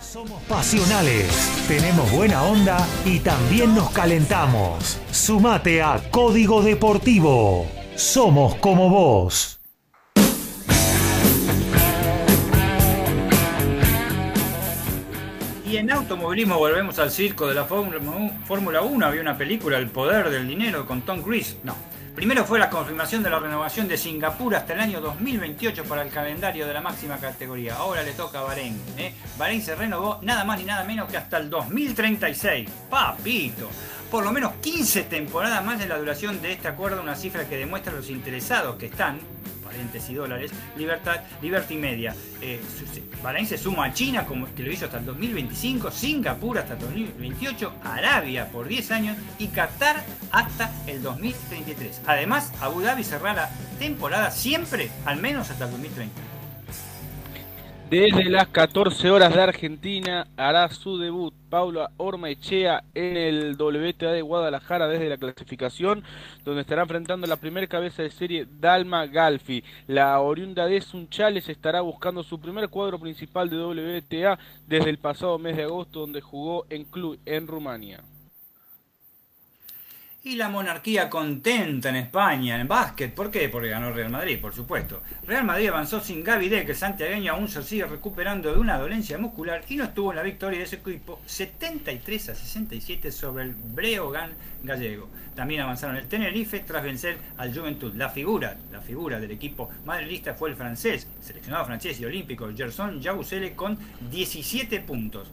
[0.00, 1.26] Somos pasionales,
[1.66, 4.98] tenemos buena onda y también nos calentamos.
[5.10, 7.66] Sumate a Código Deportivo.
[7.96, 9.53] Somos como vos.
[15.76, 19.06] En automovilismo volvemos al circo de la Fórmula 1.
[19.06, 21.56] Había una película, El Poder del Dinero, con Tom Cruise.
[21.64, 21.74] No,
[22.14, 26.10] Primero fue la confirmación de la renovación de Singapur hasta el año 2028 para el
[26.10, 27.74] calendario de la máxima categoría.
[27.74, 28.80] Ahora le toca a Bahrein.
[28.96, 29.14] ¿eh?
[29.36, 32.70] Bahrein se renovó nada más ni nada menos que hasta el 2036.
[32.88, 33.68] Papito.
[34.12, 37.56] Por lo menos 15 temporadas más de la duración de este acuerdo, una cifra que
[37.56, 39.18] demuestra a los interesados que están
[40.08, 42.14] y dólares, Libertad, Liberty Media.
[42.40, 42.60] Eh,
[43.22, 46.80] Bahrein se suma a China, como que lo hizo hasta el 2025, Singapur hasta el
[46.80, 52.02] 2028, Arabia por 10 años y Qatar hasta el 2033.
[52.06, 56.33] Además, Abu Dhabi cerrará la temporada siempre, al menos hasta el 2030.
[57.94, 64.20] Desde las 14 horas de Argentina hará su debut Paula Ormaechea en el WTA de
[64.20, 66.02] Guadalajara desde la clasificación,
[66.44, 69.62] donde estará enfrentando la primera cabeza de serie Dalma Galfi.
[69.86, 75.38] La oriunda de Sunchales estará buscando su primer cuadro principal de WTA desde el pasado
[75.38, 78.02] mes de agosto, donde jugó en club en Rumania.
[80.26, 83.14] Y la monarquía contenta en España, en básquet.
[83.14, 83.50] ¿Por qué?
[83.50, 85.02] Porque ganó Real Madrid, por supuesto.
[85.26, 89.18] Real Madrid avanzó sin Gaby que el santiagueño aún se sigue recuperando de una dolencia
[89.18, 93.54] muscular y no estuvo en la victoria de ese equipo 73 a 67 sobre el
[93.54, 94.30] Breogán
[94.62, 95.10] gallego.
[95.34, 97.94] También avanzaron el Tenerife tras vencer al Juventud.
[97.94, 103.02] La figura, la figura del equipo madridista fue el francés, seleccionado francés y olímpico Gerson
[103.02, 103.76] Jabusele con
[104.10, 105.30] 17 puntos.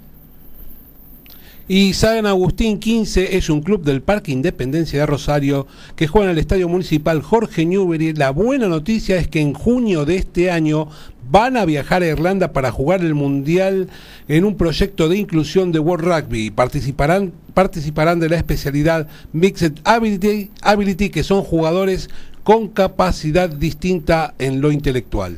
[1.73, 6.31] Y San Agustín 15 es un club del Parque Independencia de Rosario que juega en
[6.31, 8.11] el Estadio Municipal Jorge Newbery.
[8.11, 10.89] La buena noticia es que en junio de este año
[11.29, 13.87] van a viajar a Irlanda para jugar el Mundial
[14.27, 16.51] en un proyecto de inclusión de World Rugby.
[16.51, 22.09] Participarán, participarán de la especialidad Mixed Ability, Ability, que son jugadores
[22.43, 25.37] con capacidad distinta en lo intelectual.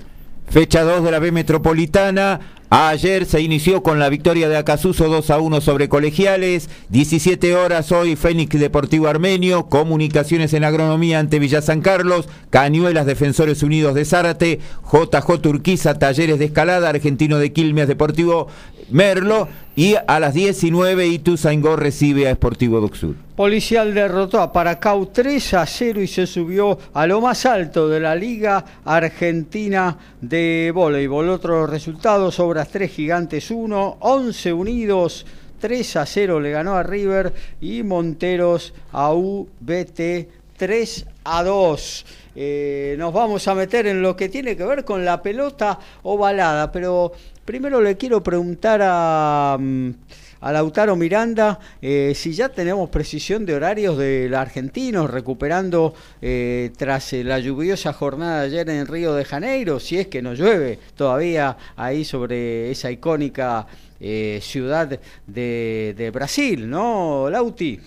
[0.49, 2.40] Fecha 2 de la B Metropolitana.
[2.76, 6.72] Ayer se inició con la victoria de Acasuso 2 a 1 sobre Colegiales.
[6.90, 9.68] 17 horas hoy Fénix Deportivo Armenio.
[9.68, 12.28] Comunicaciones en Agronomía ante Villa San Carlos.
[12.49, 14.60] Cañuelas Defensores Unidos de Zárate.
[14.91, 16.90] JJ Turquiza Talleres de Escalada.
[16.90, 18.48] Argentino de Quilmes Deportivo
[18.89, 19.47] Merlo.
[19.76, 23.15] Y a las 19 Ituzaingó recibe a Esportivo Doxur.
[23.35, 27.99] Policial derrotó a Paracau 3 a 0 y se subió a lo más alto de
[27.99, 31.30] la Liga Argentina de Voleibol.
[31.30, 35.26] Otros resultados, Obras 3 Gigantes 1, 11 Unidos
[35.64, 40.27] 3 a 0 le ganó a River y Monteros a UBT
[40.57, 42.05] 3 a 2.
[42.35, 46.72] Eh, nos vamos a meter en lo que tiene que ver con la pelota ovalada,
[46.72, 47.11] pero
[47.45, 49.57] primero le quiero preguntar a...
[49.60, 49.91] Mm,
[50.43, 57.14] a Lautaro Miranda, eh, si ya tenemos precisión de horarios del argentino recuperando eh, tras
[57.14, 61.55] la lluviosa jornada de ayer en Río de Janeiro, si es que no llueve todavía
[61.77, 63.65] ahí sobre esa icónica
[64.01, 67.80] eh, ciudad de Brasil, ¿no, Lauti?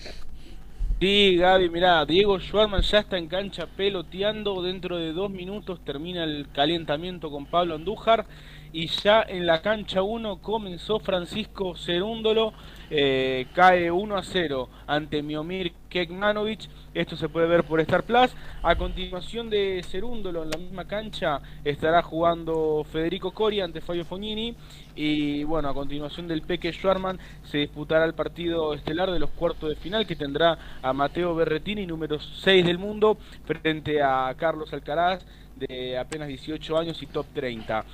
[0.99, 4.63] Sí, Gaby, mirá, Diego Schwarman ya está en cancha peloteando.
[4.63, 8.25] Dentro de dos minutos termina el calentamiento con Pablo Andújar.
[8.73, 12.51] Y ya en la cancha 1 comenzó Francisco Cerúndolo,
[12.89, 16.67] eh, cae 1 a 0 ante Miomir Kekmanovic,
[16.99, 21.41] esto se puede ver por Star Plus, a continuación de Cerúndolo en la misma cancha
[21.63, 24.55] estará jugando Federico Coria ante Fabio Fognini
[24.95, 29.69] y bueno, a continuación del Peque Schwarman se disputará el partido estelar de los cuartos
[29.69, 35.23] de final que tendrá a Mateo Berretini, número 6 del mundo, frente a Carlos Alcaraz
[35.55, 37.85] de apenas 18 años y top 30.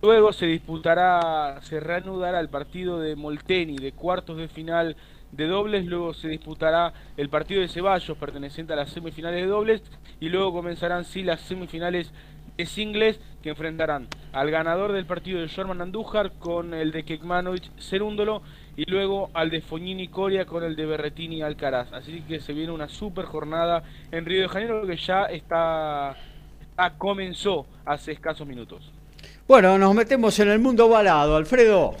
[0.00, 4.96] Luego se disputará, se reanudará el partido de Molteni de cuartos de final
[5.32, 9.82] de dobles, luego se disputará el partido de Ceballos perteneciente a las semifinales de dobles
[10.20, 12.12] y luego comenzarán sí las semifinales
[12.56, 17.70] de singles que enfrentarán al ganador del partido de Sherman Andújar con el de Kekmanovic
[17.78, 18.42] Cerúndolo
[18.76, 21.92] y luego al de Fognini Coria con el de Berretini Alcaraz.
[21.92, 26.16] Así que se viene una super jornada en Río de Janeiro que ya está,
[26.60, 28.90] está comenzó hace escasos minutos.
[29.46, 31.94] Bueno, nos metemos en el mundo balado, Alfredo.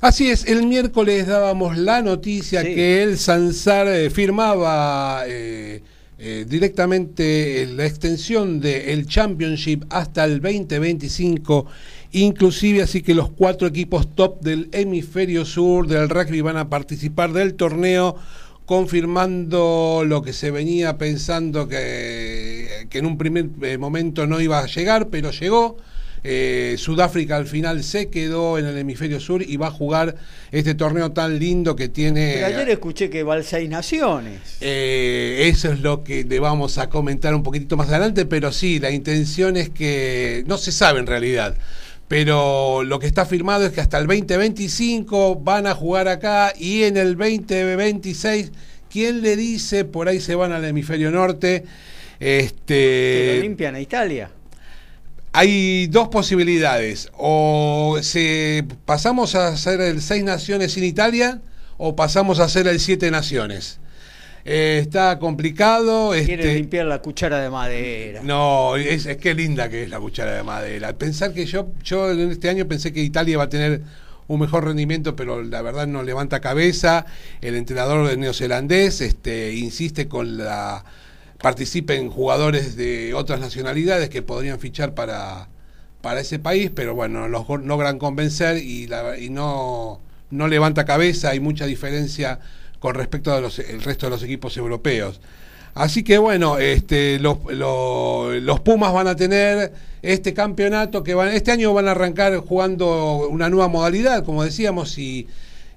[0.00, 5.82] Así es, el miércoles dábamos la noticia que el Sansar eh, firmaba eh,
[6.18, 11.66] eh, directamente la extensión del Championship hasta el 2025,
[12.12, 17.34] inclusive así que los cuatro equipos top del hemisferio sur del rugby van a participar
[17.34, 18.16] del torneo
[18.64, 24.66] confirmando lo que se venía pensando que, que en un primer momento no iba a
[24.66, 25.76] llegar, pero llegó
[26.22, 30.16] eh, Sudáfrica al final se quedó en el hemisferio sur y va a jugar
[30.52, 32.32] este torneo tan lindo que tiene.
[32.34, 34.58] Pero ayer escuché que va al Seis Naciones.
[34.60, 38.78] Eh, eso es lo que le vamos a comentar un poquitito más adelante, pero sí,
[38.78, 41.56] la intención es que no se sabe en realidad.
[42.08, 46.82] Pero lo que está firmado es que hasta el 2025 van a jugar acá y
[46.82, 48.50] en el 2026,
[48.90, 49.84] ¿quién le dice?
[49.84, 51.64] Por ahí se van al hemisferio norte.
[52.18, 54.30] Este, que lo limpian a Italia
[55.32, 57.10] hay dos posibilidades.
[57.16, 61.40] O se, pasamos a hacer el seis naciones sin Italia
[61.78, 63.80] o pasamos a hacer el siete naciones.
[64.44, 66.10] Eh, está complicado.
[66.10, 68.22] Quiere este, limpiar la cuchara de madera.
[68.22, 70.92] No, es, es que linda que es la cuchara de madera.
[70.94, 73.82] Pensar que yo, yo en este año pensé que Italia va a tener
[74.28, 77.04] un mejor rendimiento, pero la verdad no levanta cabeza.
[77.40, 80.84] El entrenador neozelandés este, insiste con la
[81.42, 85.48] participen jugadores de otras nacionalidades que podrían fichar para,
[86.02, 88.88] para ese país, pero bueno, los logran convencer y,
[89.18, 90.00] y no,
[90.30, 92.40] no levanta cabeza, hay mucha diferencia
[92.78, 93.44] con respecto al
[93.82, 95.20] resto de los equipos europeos.
[95.74, 99.72] Así que bueno, este, los, los, Pumas van a tener
[100.02, 104.98] este campeonato que van, este año van a arrancar jugando una nueva modalidad, como decíamos,
[104.98, 105.28] y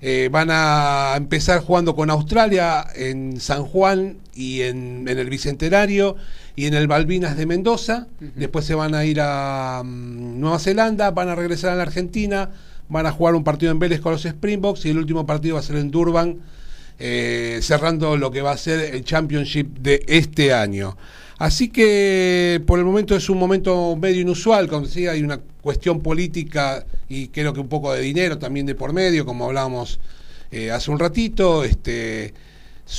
[0.05, 6.17] eh, van a empezar jugando con Australia en San Juan y en, el Bicentenario
[6.57, 8.07] y en el Balvinas de Mendoza.
[8.35, 12.49] Después se van a ir a mm, Nueva Zelanda, van a regresar a la Argentina,
[12.89, 15.61] van a jugar un partido en Vélez con los Springboks y el último partido va
[15.61, 16.39] a ser en Durban
[16.99, 20.97] eh, cerrando lo que va a ser el Championship de este año.
[21.43, 25.99] Así que por el momento es un momento medio inusual, como decía, hay una cuestión
[25.99, 29.99] política y creo que un poco de dinero también de por medio, como hablábamos
[30.53, 31.65] eh, hace un ratito.
[31.65, 32.33] Este,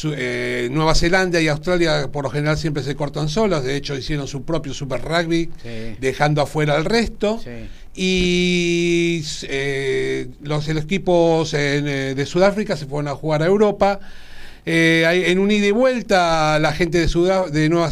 [0.05, 4.29] eh, Nueva Zelanda y Australia por lo general siempre se cortan solos, de hecho hicieron
[4.29, 5.49] su propio Super Rugby,
[5.99, 7.41] dejando afuera al resto.
[7.97, 14.01] Y eh, los, equipos eh, de Sudáfrica se fueron a jugar a Europa.
[14.67, 17.91] En un ida y vuelta, la gente de, de, Nueva,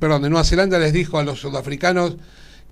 [0.00, 2.16] perdón, de Nueva Zelanda les dijo a los sudafricanos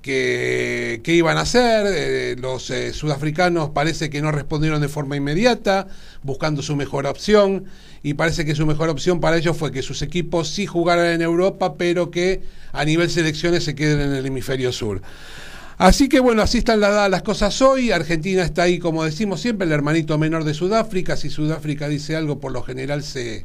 [0.05, 1.87] que, iban a hacer.
[1.89, 5.89] Eh, los eh, sudafricanos parece que no respondieron de forma inmediata,
[6.23, 7.65] buscando su mejor opción.
[8.03, 11.23] Y parece que su mejor opción para ellos fue que sus equipos sí jugaran en
[11.23, 12.43] Europa, pero que
[12.73, 15.01] a nivel selecciones se queden en el hemisferio sur.
[15.77, 17.91] Así que bueno, así están las, las cosas hoy.
[17.91, 21.17] Argentina está ahí, como decimos siempre, el hermanito menor de Sudáfrica.
[21.17, 23.45] Si Sudáfrica dice algo, por lo general se,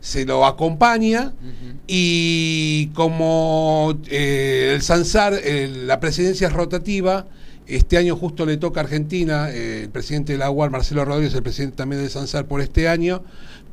[0.00, 1.32] se lo acompaña
[1.86, 5.40] y como eh, el Sansar,
[5.86, 7.26] la presidencia es rotativa,
[7.66, 11.34] este año justo le toca a Argentina, eh, el presidente de la UAR, Marcelo Rodríguez,
[11.34, 13.22] el presidente también de Sansar por este año,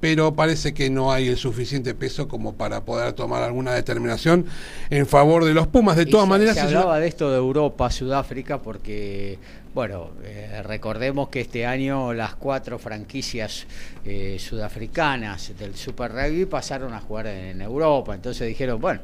[0.01, 4.45] pero parece que no hay el suficiente peso como para poder tomar alguna determinación
[4.89, 5.95] en favor de los Pumas.
[5.95, 6.55] De todas maneras...
[6.55, 9.37] Se, hablaba de esto de Europa, Sudáfrica, porque
[9.73, 13.65] bueno, eh, recordemos que este año las cuatro franquicias
[14.03, 18.99] eh, sudafricanas del Super Rugby pasaron a jugar en, Europa, entonces dijeron, bueno,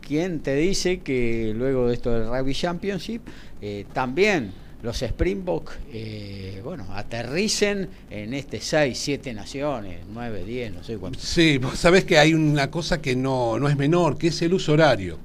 [0.00, 3.22] ¿quién te dice que luego de esto del Rugby Championship
[3.60, 5.72] eh, también los Springbok,
[6.64, 11.18] bueno, aterricen en este 6, 7 naciones, 9, 10, no sé cuánto.
[11.18, 14.54] Sí, vos sabés que hay una cosa que no, no es menor, que es el
[14.54, 15.18] uso horario.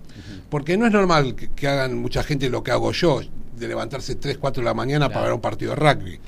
[0.50, 3.22] Porque no es normal que hagan mucha gente lo que hago yo
[3.58, 6.20] de levantarse 3, 4 de la mañana para ver un partido de rugby.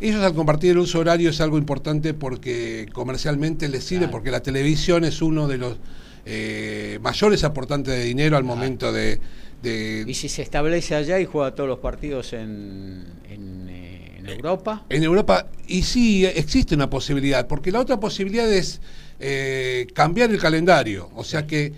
[0.00, 4.40] Ellos al compartir el uso horario es algo importante porque comercialmente les sirve, porque la
[4.40, 5.76] televisión es uno de los
[6.24, 9.20] eh, mayores aportantes de dinero al momento de,
[9.62, 14.84] ¿Y si se establece allá y juega todos los partidos en, en, eh, Europa?
[14.88, 18.80] En Europa, y sí, existe una posibilidad, porque la otra posibilidad es
[19.18, 21.72] eh, cambiar el calendario, o sea que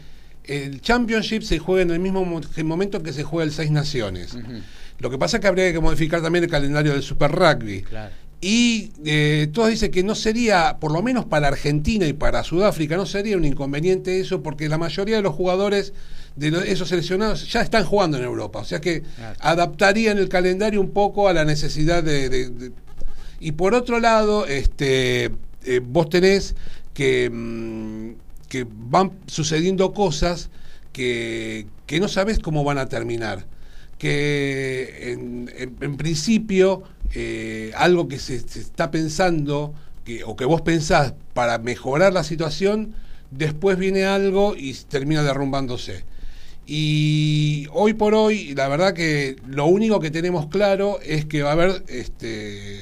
[0.45, 2.25] el Championship se juega en el mismo
[2.65, 4.37] momento que se juega el Seis Naciones.
[4.99, 7.85] Lo que pasa es que habría que modificar también el calendario del Super Rugby.
[8.41, 12.97] Y eh, todos dicen que no sería, por lo menos para Argentina y para Sudáfrica,
[12.97, 15.93] no sería un inconveniente eso, porque la mayoría de los jugadores
[16.37, 18.61] de esos seleccionados ya están jugando en Europa.
[18.61, 19.03] O sea que
[19.41, 22.73] adaptarían el calendario un poco a la necesidad de.
[23.41, 25.31] Y por otro lado, este,
[25.65, 26.55] eh, vos tenés
[26.95, 28.13] que, mm,
[28.49, 30.51] que van sucediendo cosas
[30.93, 33.47] que, que no sabes cómo van a terminar
[34.03, 36.83] que en, principio
[37.15, 42.97] eh, algo que se, está pensando que, o que vos pensás para mejorar la situación,
[43.31, 46.05] después viene algo y termina derrumbándose.
[46.67, 51.51] Y hoy por hoy, la verdad que lo único que tenemos claro es que va
[51.51, 52.81] a haber este,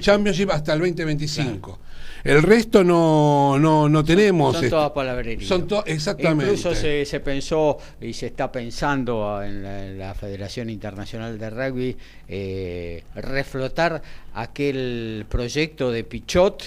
[0.00, 0.50] Championship.
[0.50, 1.78] hasta el 2025.
[2.24, 4.56] El resto no, no, no tenemos.
[4.56, 5.48] Son, todas palabrerías.
[5.48, 6.44] Son exactamente.
[6.44, 11.96] Incluso se, se, pensó y se está pensando en la, Federación Internacional de Rugby
[12.28, 14.02] eh, reflotar
[14.34, 16.64] aquel proyecto de Pichot.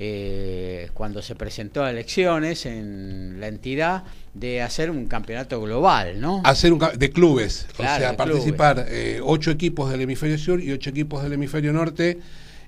[0.00, 4.04] Eh, cuando se presentó a elecciones en la entidad
[4.38, 6.42] de hacer un campeonato global, ¿no?
[6.44, 10.90] Hacer un de clubes, o sea, participar eh, ocho equipos del hemisferio sur y ocho
[10.90, 12.18] equipos del hemisferio norte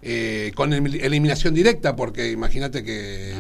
[0.03, 3.35] eh, con eliminación directa, porque imagínate que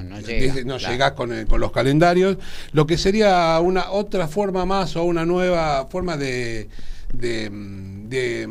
[0.64, 2.36] no, llegás con, con, los calendarios,
[2.72, 6.68] lo que sería una otra forma más o una nueva forma de,
[7.14, 8.46] de,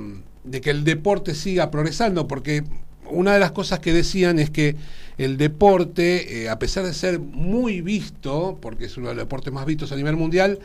[0.60, 2.64] que el deporte siga progresando, porque
[3.12, 4.76] una de las cosas que decían es que
[5.20, 9.52] el deporte, eh, a pesar de ser muy visto, porque es uno de los deportes
[9.54, 10.60] más vistos a nivel mundial,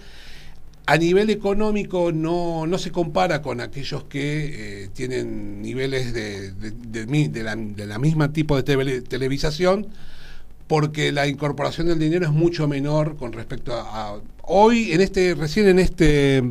[0.87, 7.85] a nivel económico no, no se compara con aquellos que eh, tienen niveles de, de,
[7.87, 9.89] la, misma tipo de televisación,
[10.69, 15.67] porque la incorporación del dinero es mucho menor con respecto a, hoy en este recién
[15.69, 16.43] en este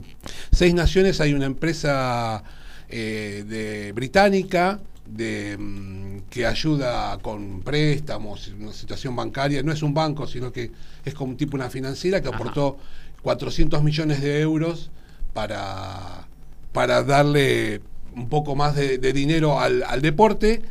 [0.52, 2.44] seis naciones hay una empresa
[2.90, 4.80] eh, de británica
[5.16, 10.72] de, mm, que ayuda con préstamos, una situación bancaria, no es un banco, sino que
[11.06, 12.78] es como un tipo una financiera que aportó
[13.22, 14.92] 400 millones de euros
[15.34, 16.28] para,
[16.72, 17.82] para darle
[18.16, 20.62] un poco más de, dinero al, deporte.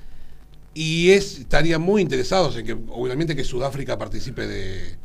[0.75, 4.97] Y es, estarían muy interesados en que obviamente que Sudáfrica participe de,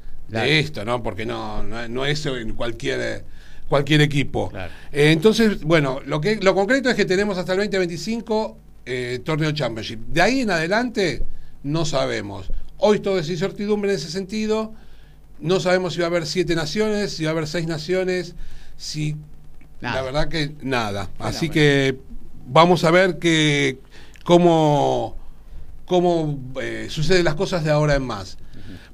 [0.59, 1.03] esto, ¿no?
[1.03, 3.25] Porque no, no, es en cualquier
[3.69, 4.51] cualquier equipo.
[4.93, 8.57] Eh, entonces, bueno, lo que lo concreto es que tenemos hasta el 2025
[8.87, 9.99] eh, torneo Championship.
[10.07, 11.21] De ahí en adelante
[11.63, 12.49] no sabemos.
[12.77, 14.73] Hoy todo es incertidumbre en ese sentido.
[15.39, 18.35] No sabemos si va a haber siete naciones, si va a haber seis naciones,
[18.77, 19.15] si
[19.81, 21.09] la verdad que nada.
[21.19, 21.99] Así que
[22.47, 23.79] vamos a ver que
[24.23, 25.15] cómo,
[25.85, 28.37] cómo eh, suceden las cosas de ahora en más.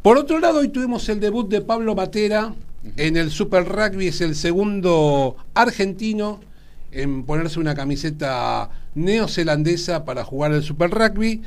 [0.02, 2.54] Por otro lado, hoy tuvimos el debut de Pablo Matera
[2.98, 6.42] en el Super Rugby, es el segundo argentino
[6.94, 11.42] en ponerse una camiseta neozelandesa para jugar el Super Rugby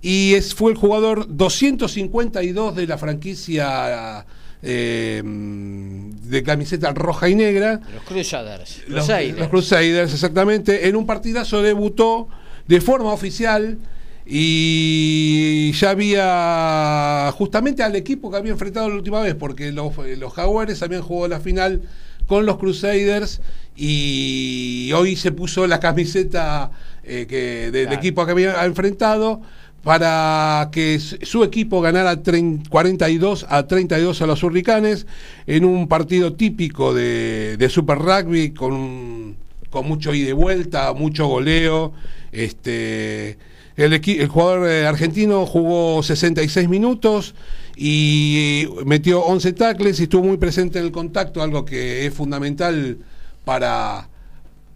[0.00, 4.26] y es, fue el jugador 252 de la franquicia
[4.62, 7.80] eh, de camiseta roja y negra.
[7.94, 8.82] Los Crusaders.
[8.88, 10.88] Los, los, Crusaders, exactamente.
[10.88, 12.28] En un partidazo debutó
[12.66, 13.78] de forma oficial
[14.26, 20.32] y ya había justamente al equipo que había enfrentado la última vez, porque los, los
[20.32, 21.82] Jaguares habían jugado la final
[22.26, 23.40] con los Crusaders
[23.76, 26.70] y hoy se puso la camiseta
[27.04, 29.40] eh, que del equipo que había enfrentado
[29.82, 32.20] para que su equipo ganara
[32.68, 35.06] 42 a 32 a los hurricanes
[35.46, 39.36] en un partido típico de, Super Rugby con,
[39.70, 41.92] con mucho ida y vuelta, mucho goleo.
[42.30, 43.38] Este,
[43.76, 47.34] el, el jugador eh, argentino jugó 66 minutos
[47.76, 52.98] y metió 11 tackles y estuvo muy presente en el contacto, algo que es fundamental
[53.44, 54.08] para,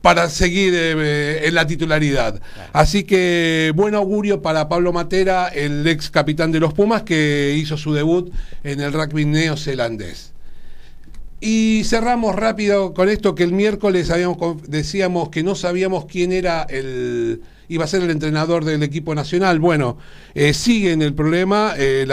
[0.02, 2.40] para seguir eh, en la titularidad.
[2.72, 7.76] Así que buen augurio para Pablo Matera, el ex capitán de los Pumas, que hizo
[7.76, 8.32] su debut
[8.64, 10.32] en el rugby neozelandés.
[11.40, 16.62] Y cerramos rápido con esto que el miércoles habíamos, decíamos que no sabíamos quién era
[16.62, 19.58] el iba a ser el entrenador del equipo nacional.
[19.58, 19.98] Bueno,
[20.34, 21.74] eh, sigue en el problema.
[21.76, 22.06] Eh,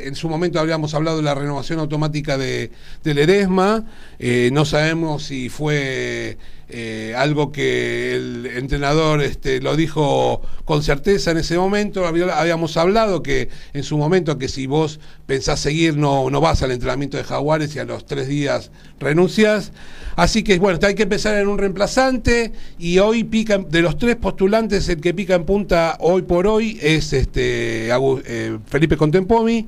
[0.00, 2.70] en su momento habíamos hablado de la renovación automática de,
[3.02, 3.84] del Eresma.
[4.18, 6.38] Eh, no sabemos si fue
[6.68, 12.06] eh, algo que el entrenador este, lo dijo con certeza en ese momento.
[12.06, 16.70] Habíamos hablado que en su momento que si vos pensás seguir no, no vas al
[16.70, 19.72] entrenamiento de Jaguares y a los tres días renuncias.
[20.16, 24.16] Así que bueno, hay que empezar en un reemplazante y hoy pica, de los tres
[24.16, 29.66] postulantes, el que pica en punta hoy por hoy es este eh, Felipe Contempomi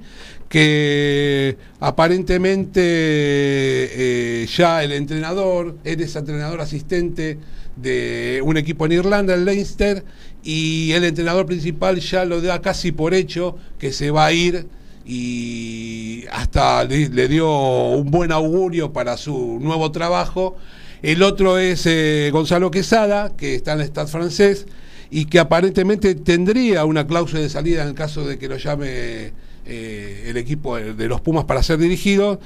[0.48, 7.38] que aparentemente eh, ya el entrenador, eres entrenador asistente
[7.76, 10.04] de un equipo en Irlanda, el Leinster,
[10.42, 14.66] y el entrenador principal ya lo da casi por hecho que se va a ir
[15.06, 17.48] y hasta le, dio
[17.90, 20.56] un buen augurio para su nuevo trabajo.
[21.02, 24.66] El otro es eh, Gonzalo Quesada, que está en el Estado francés
[25.10, 29.32] y que aparentemente tendría una cláusula de salida en el caso de que lo llame
[29.64, 32.40] eh, el equipo de los Pumas para ser dirigido.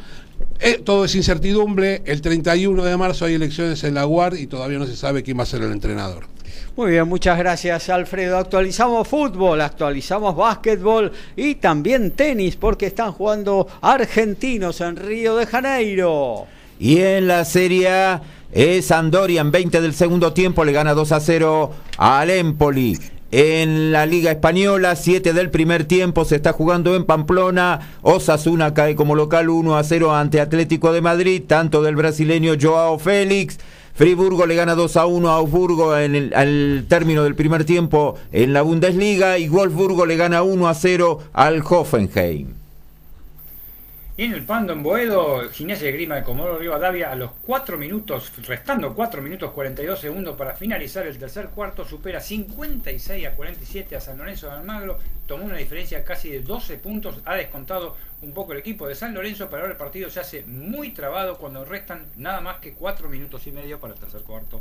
[0.59, 2.03] Eh, todo es incertidumbre.
[2.05, 5.39] El 31 de marzo hay elecciones en la UAR y todavía no se sabe quién
[5.39, 6.27] va a ser el entrenador.
[6.77, 8.39] Muy bien, muchas gracias Alfredo.
[8.39, 16.47] Actualizamos fútbol, actualizamos básquetbol y también tenis porque están jugando argentinos en Río de Janeiro.
[16.79, 18.23] Y en la Serie A
[18.53, 22.99] es Andorian, 20 del segundo tiempo, le gana 2 a 0 al Empoli.
[23.33, 27.95] En la Liga Española, 7 del primer tiempo, se está jugando en Pamplona.
[28.03, 32.99] Osasuna cae como local 1 a 0 ante Atlético de Madrid, tanto del brasileño Joao
[32.99, 33.59] Félix.
[33.95, 38.17] Friburgo le gana 2 a 1 a Augsburgo en el, al término del primer tiempo
[38.33, 42.60] en la Bundesliga y Wolfsburgo le gana 1 a 0 al Hoffenheim.
[44.23, 48.31] En el Pando en Boedo, Gimnasia de Grima de Comodoro Rivadavia, a los 4 minutos,
[48.47, 54.01] restando 4 minutos 42 segundos para finalizar el tercer cuarto, supera 56 a 47 a
[54.03, 58.53] San Lorenzo de Almagro, tomó una diferencia casi de 12 puntos, ha descontado un poco
[58.53, 62.05] el equipo de San Lorenzo, pero ahora el partido se hace muy trabado cuando restan
[62.19, 64.61] nada más que 4 minutos y medio para el tercer cuarto.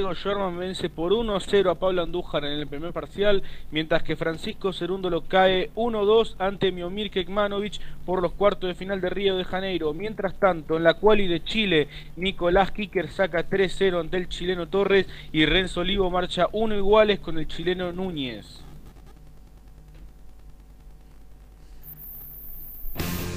[0.00, 4.70] Diego Sherman vence por 1-0 a Pablo Andújar en el primer parcial, mientras que Francisco
[4.80, 9.92] lo cae 1-2 ante Miomir Kekmanovic por los cuartos de final de Río de Janeiro.
[9.92, 15.06] Mientras tanto, en la quali de Chile, Nicolás Kicker saca 3-0 ante el chileno Torres
[15.32, 18.69] y Renzo Olivo marcha 1 iguales con el chileno Núñez.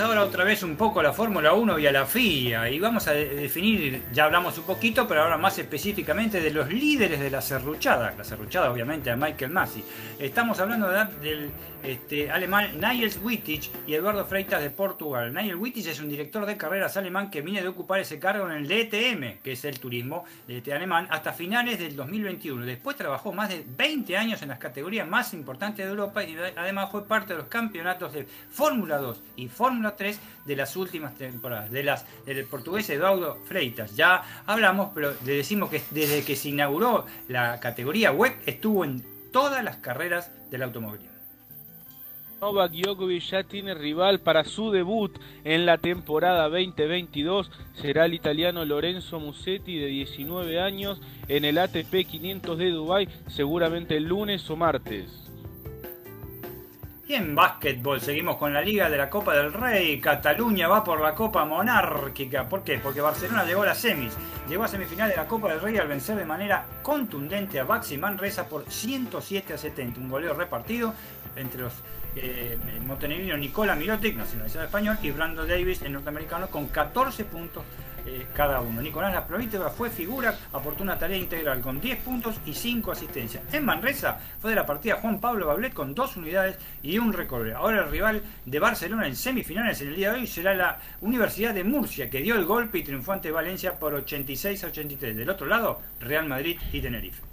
[0.00, 3.06] Ahora otra vez un poco a la Fórmula 1 y a la FIA y vamos
[3.06, 7.42] a definir, ya hablamos un poquito, pero ahora más específicamente de los líderes de la
[7.42, 9.84] serruchada, la serruchada obviamente a Michael Massey.
[10.18, 11.50] Estamos hablando del
[11.82, 15.32] este, alemán Niels Wittich y Eduardo Freitas de Portugal.
[15.34, 18.52] Niels Wittich es un director de carreras alemán que viene de ocupar ese cargo en
[18.52, 22.64] el DTM, que es el turismo de alemán, hasta finales del 2021.
[22.64, 26.90] Después trabajó más de 20 años en las categorías más importantes de Europa y además
[26.90, 31.70] fue parte de los campeonatos de Fórmula 2 y Fórmula 3 de las últimas temporadas.
[31.70, 33.96] De las del portugués Eduardo Freitas.
[33.96, 39.04] Ya hablamos, pero le decimos que desde que se inauguró la categoría web estuvo en
[39.32, 41.10] todas las carreras del automóvil.
[42.40, 45.12] Novak Djokovic ya tiene rival para su debut
[45.44, 47.50] en la temporada 2022.
[47.74, 53.98] Será el italiano Lorenzo Musetti de 19 años en el ATP 500 de Dubai, seguramente
[53.98, 55.29] el lunes o martes.
[57.10, 60.00] Y en básquetbol seguimos con la Liga de la Copa del Rey.
[60.00, 62.48] Cataluña va por la Copa Monárquica.
[62.48, 62.78] ¿Por qué?
[62.78, 64.16] Porque Barcelona llegó a las semis.
[64.48, 67.98] Llegó a semifinal de la Copa del Rey al vencer de manera contundente a Baxi
[67.98, 69.98] Manresa por 107 a 70.
[69.98, 70.94] Un goleo repartido
[71.34, 71.72] entre los
[72.14, 72.56] eh,
[72.86, 77.64] montenegrino Nicola Mirotic, nacionalizado español, y Brando Davis, el norteamericano, con 14 puntos
[78.06, 78.80] eh, cada uno.
[78.80, 83.42] Nicolás La fue figura, aportó una tarea integral con 10 puntos y 5 asistencias.
[83.52, 87.58] En Manresa fue de la partida Juan Pablo Bablet con 2 unidades y un recorrido.
[87.58, 91.54] Ahora el rival de Barcelona en semifinales en el día de hoy será la Universidad
[91.54, 95.16] de Murcia, que dio el golpe y triunfó ante Valencia por 86 a 83.
[95.16, 97.29] Del otro lado, Real Madrid y Tenerife.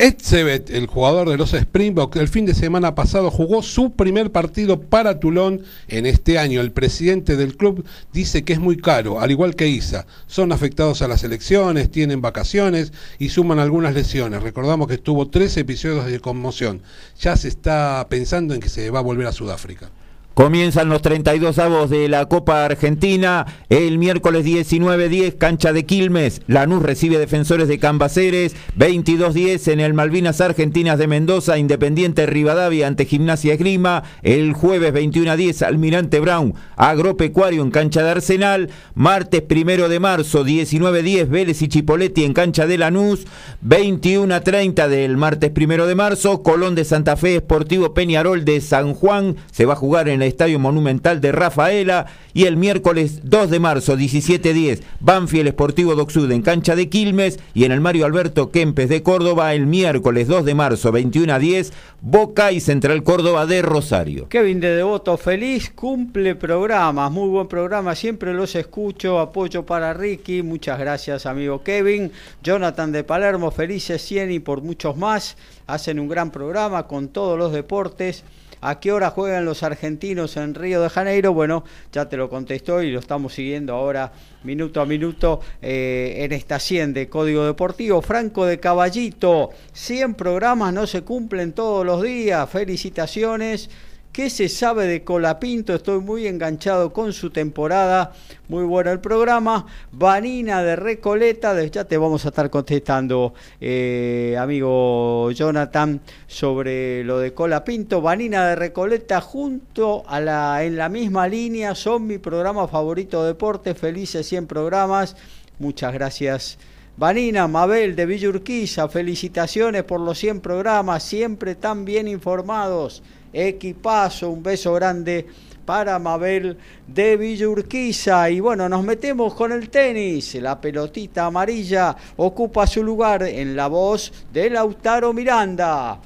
[0.00, 4.80] Etzebet, el jugador de los Springboks, el fin de semana pasado jugó su primer partido
[4.80, 6.60] para Toulon en este año.
[6.60, 10.06] El presidente del club dice que es muy caro, al igual que Isa.
[10.28, 14.40] Son afectados a las elecciones, tienen vacaciones y suman algunas lesiones.
[14.40, 16.80] Recordamos que estuvo tres episodios de conmoción.
[17.18, 19.90] Ya se está pensando en que se va a volver a Sudáfrica.
[20.38, 23.44] Comienzan los 32 avos de la Copa Argentina.
[23.70, 26.42] El miércoles 19-10, cancha de Quilmes.
[26.46, 28.54] Lanús recibe defensores de Cambaceres.
[28.78, 31.58] 22-10 en el Malvinas Argentinas de Mendoza.
[31.58, 34.04] Independiente Rivadavia ante Gimnasia Esgrima.
[34.22, 36.54] El jueves 21-10, Almirante Brown.
[36.76, 38.70] Agropecuario en cancha de Arsenal.
[38.94, 43.26] Martes 1 de marzo, 19-10, Vélez y Chipoletti en cancha de Lanús.
[43.66, 46.44] 21-30 del martes 1 de marzo.
[46.44, 49.34] Colón de Santa Fe, Esportivo Peñarol de San Juan.
[49.50, 53.58] Se va a jugar en el Estadio Monumental de Rafaela y el miércoles 2 de
[53.58, 58.88] marzo 17-10 Banfield Esportivo Doxud en cancha de Quilmes y en el Mario Alberto Kempes
[58.88, 63.60] de Córdoba el miércoles 2 de marzo 21 a 10 Boca y Central Córdoba de
[63.62, 64.28] Rosario.
[64.28, 70.42] Kevin de Devoto, feliz cumple programas, muy buen programa, siempre los escucho, apoyo para Ricky,
[70.42, 75.36] muchas gracias amigo Kevin, Jonathan de Palermo, felices 100 y por muchos más,
[75.66, 78.24] hacen un gran programa con todos los deportes.
[78.60, 81.32] ¿A qué hora juegan los argentinos en Río de Janeiro?
[81.32, 84.12] Bueno, ya te lo contestó y lo estamos siguiendo ahora
[84.42, 88.02] minuto a minuto eh, en esta 100 de Código Deportivo.
[88.02, 92.48] Franco de Caballito, 100 programas no se cumplen todos los días.
[92.50, 93.70] Felicitaciones.
[94.18, 95.72] ¿Qué se sabe de Colapinto?
[95.72, 98.10] Estoy muy enganchado con su temporada.
[98.48, 99.64] Muy bueno el programa.
[99.92, 107.32] Vanina de Recoleta, ya te vamos a estar contestando, eh, amigo Jonathan, sobre lo de
[107.32, 108.02] Colapinto.
[108.02, 113.28] Vanina de Recoleta, junto a la, en la misma línea, son mi programa favorito de
[113.28, 113.76] deporte.
[113.76, 115.14] Felices 100 programas.
[115.60, 116.58] Muchas gracias.
[116.96, 124.42] Vanina, Mabel de Villurquiza, felicitaciones por los 100 programas, siempre tan bien informados equipazo, un
[124.42, 125.26] beso grande
[125.64, 126.56] para Mabel
[126.86, 128.30] de Villurquiza.
[128.30, 130.34] Y bueno, nos metemos con el tenis.
[130.36, 135.98] La pelotita amarilla ocupa su lugar en la voz de Lautaro Miranda.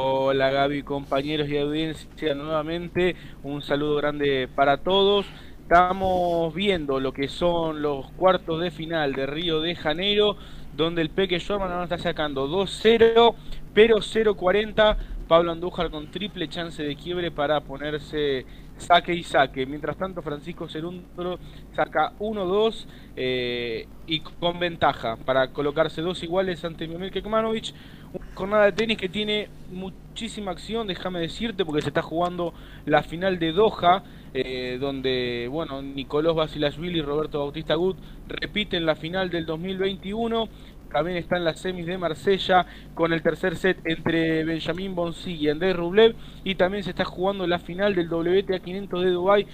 [0.00, 5.26] Hola Gaby, compañeros y audiencia, nuevamente un saludo grande para todos.
[5.62, 10.36] Estamos viendo lo que son los cuartos de final de Río de Janeiro,
[10.74, 13.34] donde el Peque Shorman nos está sacando 2-0,
[13.74, 14.96] pero 0-40
[15.28, 18.46] Pablo Andújar con triple chance de quiebre para ponerse
[18.78, 19.66] saque y saque.
[19.66, 21.38] Mientras tanto, Francisco Cerundro
[21.74, 22.86] saca 1-2
[23.16, 27.74] eh, y con ventaja para colocarse dos iguales ante Mimir Kekmanovic.
[28.12, 32.54] Una jornada de tenis que tiene muchísima acción, déjame decirte, porque se está jugando
[32.86, 34.02] la final de Doha,
[34.32, 40.48] eh, donde, bueno, Nicolás Basilashvili y Roberto Bautista Gut repiten la final del 2021
[40.92, 45.48] también está en las semis de Marsella con el tercer set entre Benjamín Bonsi y
[45.48, 49.46] Andrés Rublev y también se está jugando la final del WTA 500 de Dubai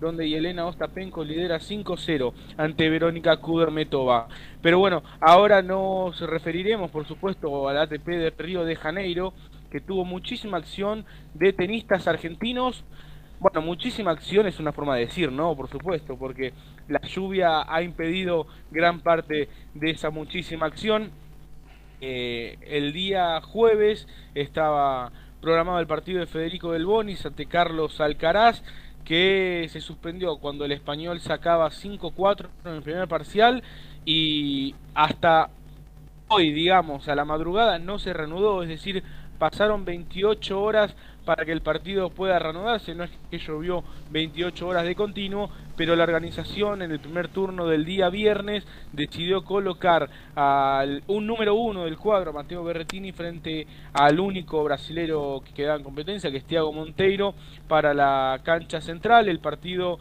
[0.00, 4.28] donde Yelena Ostapenko lidera 5-0 ante Verónica Kudermetova.
[4.62, 9.34] Pero bueno, ahora nos referiremos por supuesto al ATP de Río de Janeiro
[9.70, 11.04] que tuvo muchísima acción
[11.34, 12.84] de tenistas argentinos
[13.40, 15.54] bueno, muchísima acción es una forma de decir, ¿no?
[15.54, 16.52] Por supuesto, porque
[16.88, 21.10] la lluvia ha impedido gran parte de esa muchísima acción.
[22.00, 28.62] Eh, el día jueves estaba programado el partido de Federico Del Bonis ante Carlos Alcaraz,
[29.04, 33.62] que se suspendió cuando el español sacaba 5-4 en el primer parcial
[34.04, 35.50] y hasta
[36.28, 39.02] hoy, digamos, a la madrugada no se reanudó, es decir,
[39.38, 40.94] pasaron 28 horas
[41.28, 42.94] para que el partido pueda reanudarse.
[42.94, 47.66] No es que llovió 28 horas de continuo, pero la organización en el primer turno
[47.66, 54.18] del día viernes decidió colocar al un número uno del cuadro, Mateo Berretini, frente al
[54.18, 57.34] único brasilero que queda en competencia, que es Thiago Monteiro,
[57.68, 59.28] para la cancha central.
[59.28, 59.98] El partido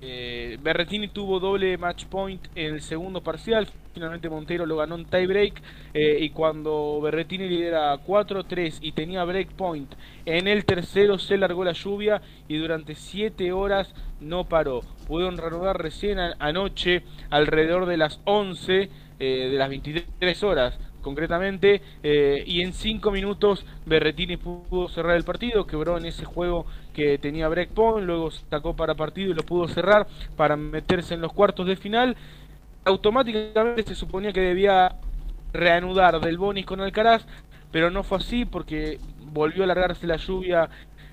[0.00, 5.04] eh, Berretini tuvo doble match point en el segundo parcial, finalmente Montero lo ganó en
[5.04, 5.60] tiebreak
[5.94, 9.92] eh, y cuando Berretini lidera 4-3 y tenía break point
[10.26, 14.82] en el tercero se largó la lluvia y durante 7 horas no paró.
[15.06, 22.44] Pudieron reanudar recién anoche alrededor de las 11 eh, de las 23 horas concretamente, eh,
[22.46, 26.66] y en 5 minutos Berretini pudo cerrar el partido, quebró en ese juego
[27.00, 30.06] que tenía breakpoint, luego sacó para partido y lo pudo cerrar
[30.36, 32.14] para meterse en los cuartos de final.
[32.84, 34.96] Automáticamente se suponía que debía
[35.54, 37.24] reanudar del Bonis con Alcaraz,
[37.72, 38.98] pero no fue así porque
[39.32, 40.68] volvió a alargarse la lluvia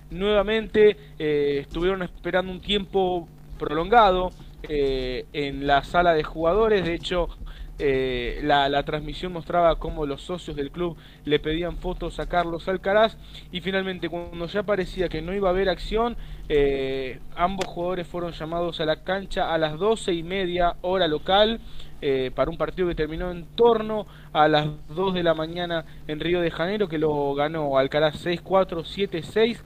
[0.10, 4.32] nuevamente, eh, estuvieron esperando un tiempo prolongado
[4.68, 7.30] eh, en la sala de jugadores, de hecho
[7.80, 13.18] eh, la, transmisión mostraba cómo los socios del club le pedían fotos a Carlos Alcaraz
[13.52, 16.18] y finalmente cuando ya parecía que no iba a haber acción,
[16.50, 21.60] eh, ambos jugadores fueron llamados a la cancha a las doce y media hora local
[22.02, 26.20] eh, para un partido que terminó en torno a las 2 de la mañana en
[26.20, 29.62] Río de Janeiro que lo ganó Alcaraz 6-4, 7-6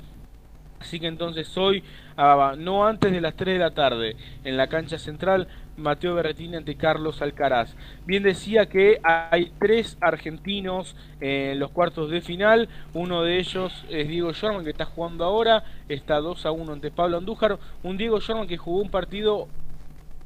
[0.82, 1.84] Así que entonces hoy,
[2.18, 5.48] ah, no antes de las 3 de la tarde, en la cancha central,
[5.82, 7.76] Mateo Berretini ante Carlos Alcaraz.
[8.06, 12.70] Bien decía que hay tres argentinos en los cuartos de final.
[12.94, 15.64] Uno de ellos es Diego Jorman, que está jugando ahora.
[15.90, 17.60] Está 2 a 1 ante Pablo Andújar.
[17.84, 19.48] Un Diego Jorman que jugó un partido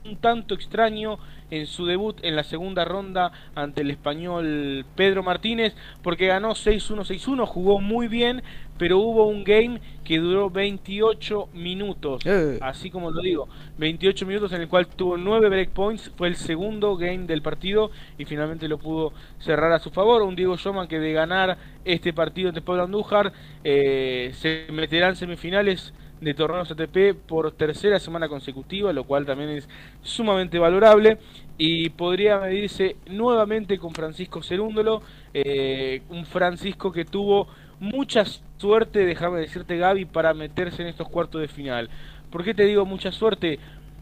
[0.05, 1.17] un tanto extraño
[1.51, 7.05] en su debut en la segunda ronda ante el español Pedro Martínez porque ganó 6-1,
[7.05, 8.43] 6-1, jugó muy bien,
[8.77, 12.59] pero hubo un game que duró 28 minutos, eh.
[12.61, 13.47] así como lo digo,
[13.77, 18.25] 28 minutos en el cual tuvo 9 breakpoints, fue el segundo game del partido y
[18.25, 20.21] finalmente lo pudo cerrar a su favor.
[20.21, 23.33] Un Diego Schoman que de ganar este partido ante Pablo Andújar
[23.63, 29.49] eh, se meterá en semifinales de torneos ATP por tercera semana consecutiva, lo cual también
[29.49, 29.69] es
[30.01, 31.17] sumamente valorable.
[31.57, 35.01] Y podría medirse nuevamente con Francisco Cerúndolo,
[35.33, 37.47] eh, un Francisco que tuvo
[37.79, 38.23] mucha
[38.57, 41.89] suerte, déjame decirte Gaby, para meterse en estos cuartos de final.
[42.29, 43.59] ¿Por qué te digo mucha suerte?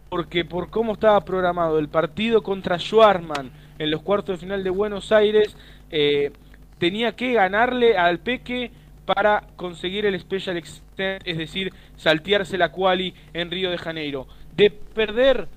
[0.10, 4.70] Porque por cómo estaba programado el partido contra Schwarman en los cuartos de final de
[4.70, 5.56] Buenos Aires,
[5.92, 6.32] eh,
[6.78, 8.72] tenía que ganarle al Peque
[9.06, 14.28] para conseguir el Special Extent, es decir, saltearse la quali en Río de Janeiro.
[14.56, 15.48] De perder,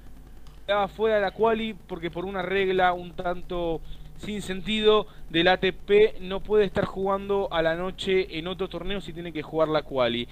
[0.66, 3.81] quedaba fuera de la quali porque por una regla un tanto
[4.18, 9.12] sin sentido del ATP no puede estar jugando a la noche en otro torneo si
[9.12, 10.28] tiene que jugar la quali.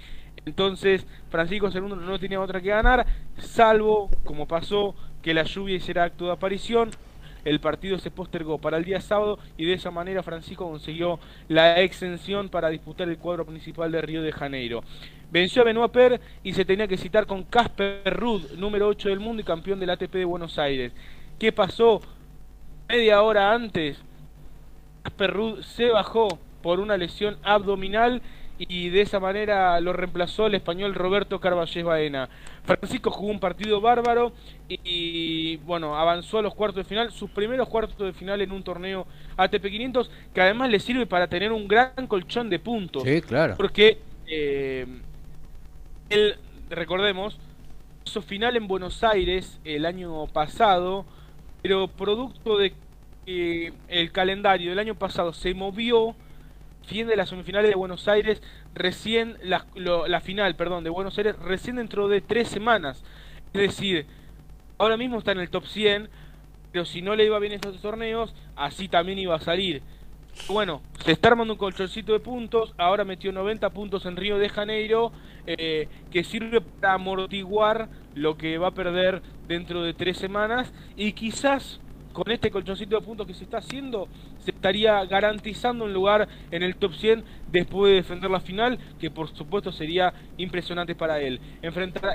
[0.46, 3.06] Entonces, Francisco II no tenía otra que ganar,
[3.38, 6.90] salvo, como pasó, que la lluvia hiciera acto de aparición,
[7.44, 11.80] el partido se postergó para el día sábado y de esa manera Francisco consiguió la
[11.80, 14.82] exención para disputar el cuadro principal de Río de Janeiro.
[15.30, 19.20] Venció a Benoit Per y se tenía que citar con Casper Rudd, número 8 del
[19.20, 20.92] mundo y campeón del ATP de Buenos Aires.
[21.38, 22.00] ¿Qué pasó?
[22.88, 23.96] Media hora antes,
[25.02, 28.22] Casper se bajó por una lesión abdominal
[28.58, 32.28] y de esa manera lo reemplazó el español Roberto Carballés Baena.
[32.64, 34.32] Francisco jugó un partido bárbaro
[34.68, 38.62] y, bueno, avanzó a los cuartos de final, sus primeros cuartos de final en un
[38.62, 39.06] torneo
[39.36, 43.02] ATP 500 que además le sirve para tener un gran colchón de puntos.
[43.02, 43.54] Sí, claro.
[43.56, 44.86] Porque eh,
[46.10, 46.36] él,
[46.70, 47.38] recordemos,
[48.06, 51.04] hizo final en Buenos Aires el año pasado,
[51.64, 52.74] pero producto de
[53.24, 56.14] que el calendario del año pasado se movió
[56.86, 58.42] fin de las semifinales de Buenos Aires,
[58.74, 63.02] recién la, la, final, perdón, de Buenos Aires, recién dentro de tres semanas.
[63.54, 64.04] Es decir,
[64.76, 66.10] ahora mismo está en el top 100,
[66.70, 69.80] pero si no le iba bien estos torneos, así también iba a salir.
[70.48, 74.48] Bueno, se está armando un colchoncito de puntos, ahora metió 90 puntos en Río de
[74.48, 75.10] Janeiro,
[75.46, 81.12] eh, que sirve para amortiguar lo que va a perder dentro de tres semanas y
[81.12, 81.80] quizás
[82.14, 84.08] con este colchoncito de puntos que se está haciendo,
[84.38, 89.10] se estaría garantizando un lugar en el top 100 después de defender la final, que
[89.10, 91.40] por supuesto sería impresionante para él.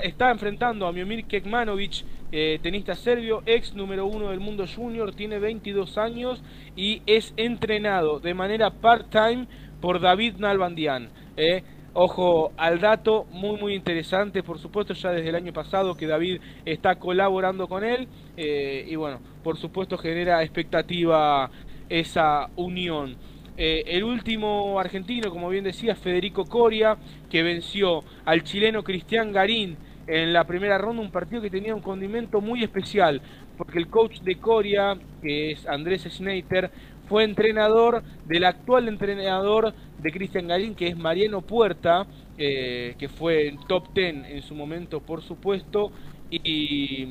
[0.02, 5.38] está enfrentando a Miomir Kekmanovic, eh, tenista serbio, ex número uno del mundo junior, tiene
[5.38, 6.42] 22 años
[6.74, 9.46] y es entrenado de manera part-time
[9.80, 11.10] por David Nalbandian.
[11.36, 11.62] Eh.
[11.92, 16.40] Ojo al dato, muy muy interesante, por supuesto ya desde el año pasado que David
[16.64, 18.06] está colaborando con él
[18.36, 21.50] eh, y bueno, por supuesto genera expectativa
[21.88, 23.16] esa unión.
[23.56, 26.96] Eh, el último argentino, como bien decía, Federico Coria,
[27.28, 29.76] que venció al chileno Cristian Garín
[30.06, 33.20] en la primera ronda, un partido que tenía un condimento muy especial,
[33.58, 36.70] porque el coach de Coria, que es Andrés Schneider,
[37.10, 42.06] fue entrenador del actual entrenador de Cristian Garín, que es Mariano Puerta,
[42.38, 45.90] eh, que fue top 10 en su momento, por supuesto,
[46.30, 47.08] y,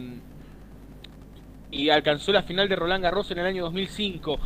[1.70, 4.40] y alcanzó la final de Roland Garros en el año 2005.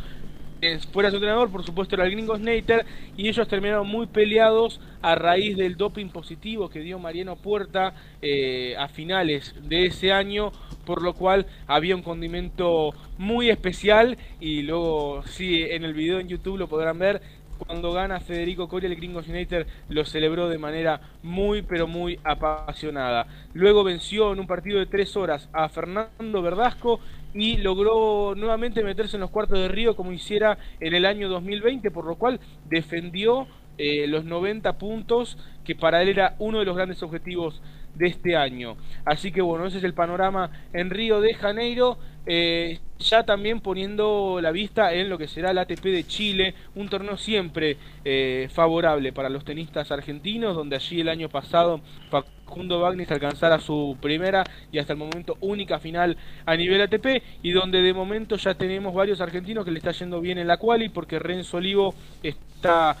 [0.92, 2.84] Fuera su entrenador, por supuesto, era el gringo Snater,
[3.16, 8.74] y ellos terminaron muy peleados a raíz del doping positivo que dio Mariano Puerta eh,
[8.76, 10.50] a finales de ese año,
[10.84, 16.28] por lo cual había un condimento muy especial y luego, sí, en el video en
[16.28, 17.20] YouTube lo podrán ver,
[17.58, 23.26] cuando gana Federico Coria, el Gringo United lo celebró de manera muy, pero muy apasionada.
[23.52, 27.00] Luego venció en un partido de tres horas a Fernando Verdasco
[27.32, 31.90] y logró nuevamente meterse en los cuartos de Río como hiciera en el año 2020,
[31.90, 33.46] por lo cual defendió
[33.78, 37.60] eh, los 90 puntos, que para él era uno de los grandes objetivos
[37.94, 38.76] de este año.
[39.04, 41.98] Así que bueno, ese es el panorama en Río de Janeiro.
[42.26, 46.88] Eh, ya también poniendo la vista en lo que será el ATP de Chile, un
[46.88, 53.10] torneo siempre eh, favorable para los tenistas argentinos, donde allí el año pasado Facundo Bagnis
[53.10, 56.16] alcanzara su primera y hasta el momento única final
[56.46, 60.20] a nivel ATP, y donde de momento ya tenemos varios argentinos que le está yendo
[60.20, 62.96] bien en la quali, porque Renzo Olivo está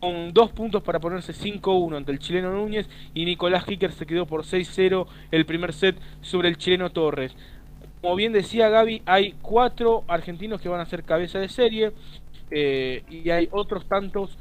[0.00, 4.26] con dos puntos para ponerse 5-1 ante el chileno Núñez y Nicolás Hicker se quedó
[4.26, 7.34] por 6-0 el primer set sobre el chileno Torres.
[8.00, 11.92] Como bien decía Gaby, hay cuatro argentinos que van a ser cabeza de serie
[12.50, 14.38] eh, y hay otros tantos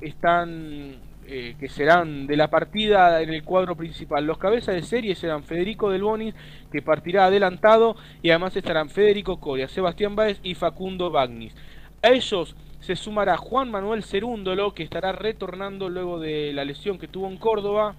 [0.00, 0.96] están
[1.26, 4.26] eh, que serán de la partida en el cuadro principal.
[4.26, 6.34] Los cabezas de serie serán Federico Del Bonis,
[6.70, 11.54] que partirá adelantado, y además estarán Federico Coria, Sebastián Báez y Facundo Bagnis.
[12.02, 12.54] A ellos
[12.86, 17.38] se sumará Juan Manuel Cerúndolo, que estará retornando luego de la lesión que tuvo en
[17.38, 17.94] Córdoba.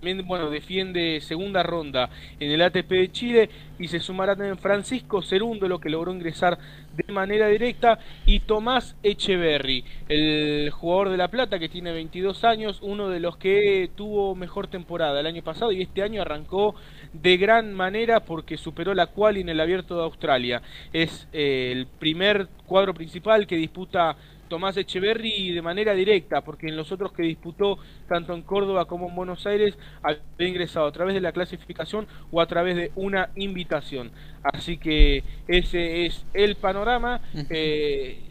[0.00, 2.08] También, bueno, defiende segunda ronda
[2.38, 6.58] en el ATP de Chile y se sumará también Francisco Cerúndolo que logró ingresar
[6.96, 12.78] de manera directa y Tomás Echeverry, el jugador de La Plata que tiene 22 años,
[12.80, 16.74] uno de los que tuvo mejor temporada el año pasado y este año arrancó
[17.12, 20.62] de gran manera porque superó la quali en el Abierto de Australia.
[20.94, 24.16] Es eh, el primer cuadro principal que disputa
[24.50, 27.78] Tomás Echeverry de manera directa, porque en los otros que disputó,
[28.08, 32.42] tanto en Córdoba como en Buenos Aires, había ingresado a través de la clasificación o
[32.42, 34.10] a través de una invitación.
[34.42, 37.22] Así que ese es el panorama.
[37.48, 38.26] Eh,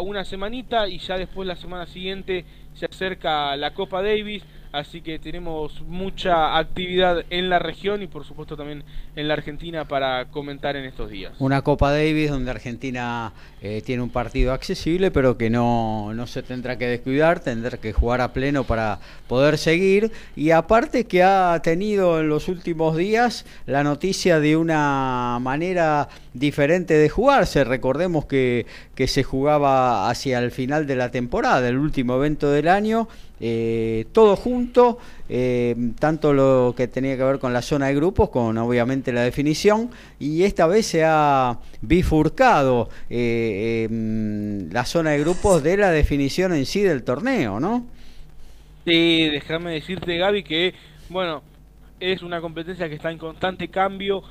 [0.00, 5.18] una semanita y ya después la semana siguiente se acerca la Copa Davis así que
[5.18, 8.82] tenemos mucha actividad en la región y por supuesto también
[9.14, 11.34] en la Argentina para comentar en estos días.
[11.38, 16.42] Una Copa Davis donde Argentina eh, tiene un partido accesible pero que no, no se
[16.42, 21.60] tendrá que descuidar, tendrá que jugar a pleno para poder seguir y aparte que ha
[21.62, 28.66] tenido en los últimos días la noticia de una manera diferente de jugarse, recordemos que,
[28.94, 33.08] que se jugaba hacia el final de la temporada, el último evento del año
[33.44, 34.98] eh, todo junto,
[35.28, 39.22] eh, tanto lo que tenía que ver con la zona de grupos, con obviamente la
[39.22, 39.90] definición,
[40.20, 46.54] y esta vez se ha bifurcado eh, em, la zona de grupos de la definición
[46.54, 47.84] en sí del torneo, ¿no?
[48.84, 50.74] Sí, déjame decirte, Gaby, que,
[51.08, 51.42] bueno,
[51.98, 54.22] es una competencia que está en constante cambio,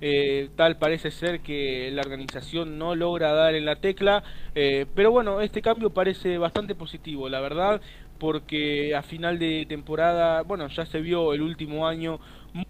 [0.00, 4.22] eh, tal parece ser que la organización no logra dar en la tecla,
[4.54, 7.80] eh, pero bueno, este cambio parece bastante positivo, la verdad,
[8.24, 12.18] porque a final de temporada, bueno, ya se vio el último año,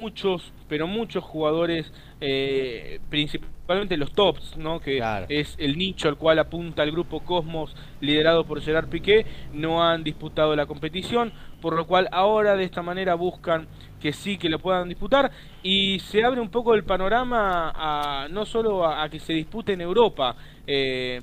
[0.00, 4.80] muchos, pero muchos jugadores, eh, principalmente los tops, ¿no?
[4.80, 9.84] que es el nicho al cual apunta el grupo Cosmos, liderado por Gerard Piqué, no
[9.84, 13.68] han disputado la competición, por lo cual ahora de esta manera buscan
[14.00, 15.30] que sí que lo puedan disputar
[15.62, 19.82] y se abre un poco el panorama a, no solo a, que se dispute en
[19.82, 20.34] Europa,
[20.66, 21.22] eh,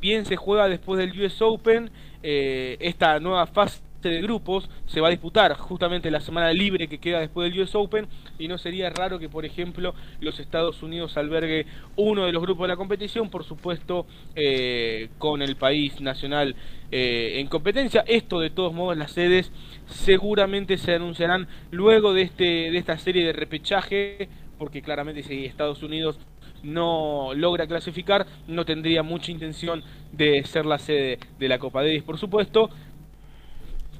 [0.00, 5.06] bien se juega después del US Open, eh, esta nueva fase de grupos se va
[5.06, 8.90] a disputar justamente la semana libre que queda después del US Open y no sería
[8.90, 13.30] raro que por ejemplo los Estados Unidos albergue uno de los grupos de la competición
[13.30, 16.56] por supuesto eh, con el país nacional
[16.94, 18.04] en competencia.
[18.06, 19.50] Esto de todos modos las sedes
[19.86, 24.28] seguramente se anunciarán luego de, este, de esta serie de repechaje,
[24.58, 26.18] porque claramente si Estados Unidos
[26.62, 29.82] no logra clasificar, no tendría mucha intención
[30.12, 32.70] de ser la sede de la Copa Davis, por supuesto.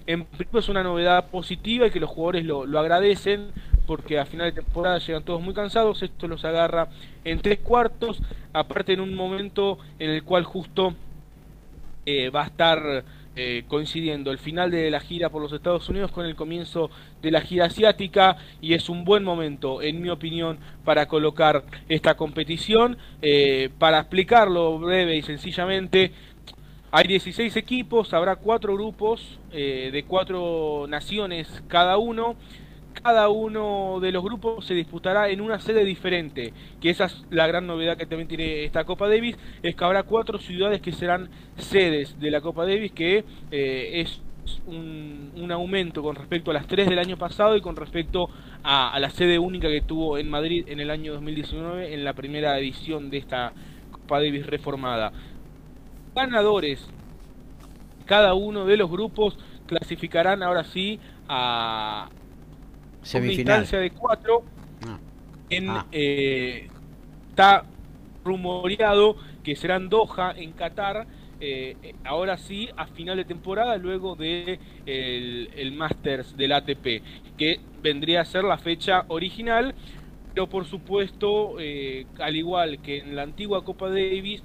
[0.07, 3.53] En principio es una novedad positiva y que los jugadores lo, lo agradecen
[3.87, 6.89] porque a final de temporada llegan todos muy cansados, esto los agarra
[7.25, 8.21] en tres cuartos,
[8.53, 10.95] aparte en un momento en el cual justo
[12.07, 16.13] eh, va a estar eh, coincidiendo el final de la gira por los Estados Unidos
[16.13, 16.91] con el comienzo
[17.23, 22.15] de la gira asiática y es un buen momento, en mi opinión, para colocar esta
[22.15, 22.99] competición.
[23.23, 26.13] Eh, para explicarlo breve y sencillamente,
[26.91, 32.37] hay 16 equipos, habrá cuatro grupos eh, de cuatro naciones cada uno
[32.93, 37.47] cada uno de los grupos se disputará en una sede diferente, que esa es la
[37.47, 41.29] gran novedad que también tiene esta Copa Davis, es que habrá cuatro ciudades que serán
[41.57, 44.21] sedes de la Copa Davis, que eh, es
[44.67, 48.31] un, aumento con respecto a las tres del año pasado y con respecto
[48.63, 52.59] a, la sede única que tuvo en Madrid en el año 2019 en la primera
[52.59, 53.53] edición de esta
[53.91, 55.13] Copa Davis reformada.
[56.15, 56.89] Ganadores,
[58.07, 59.37] cada uno de los grupos
[59.67, 60.99] clasificarán ahora sí
[61.29, 62.09] a,
[63.03, 63.67] Semifinal.
[63.67, 64.43] de cuatro.
[64.87, 64.99] Ah.
[65.51, 65.87] En, ah.
[65.93, 66.69] eh,
[67.31, 67.65] está
[68.25, 71.07] rumoreado que serán Doha, en Qatar.
[71.45, 77.03] Eh, ahora sí, a final de temporada, luego de el, el Masters del ATP,
[77.37, 79.75] que vendría a ser la fecha original,
[80.33, 84.43] pero por supuesto, eh, al igual que en la antigua Copa Davis,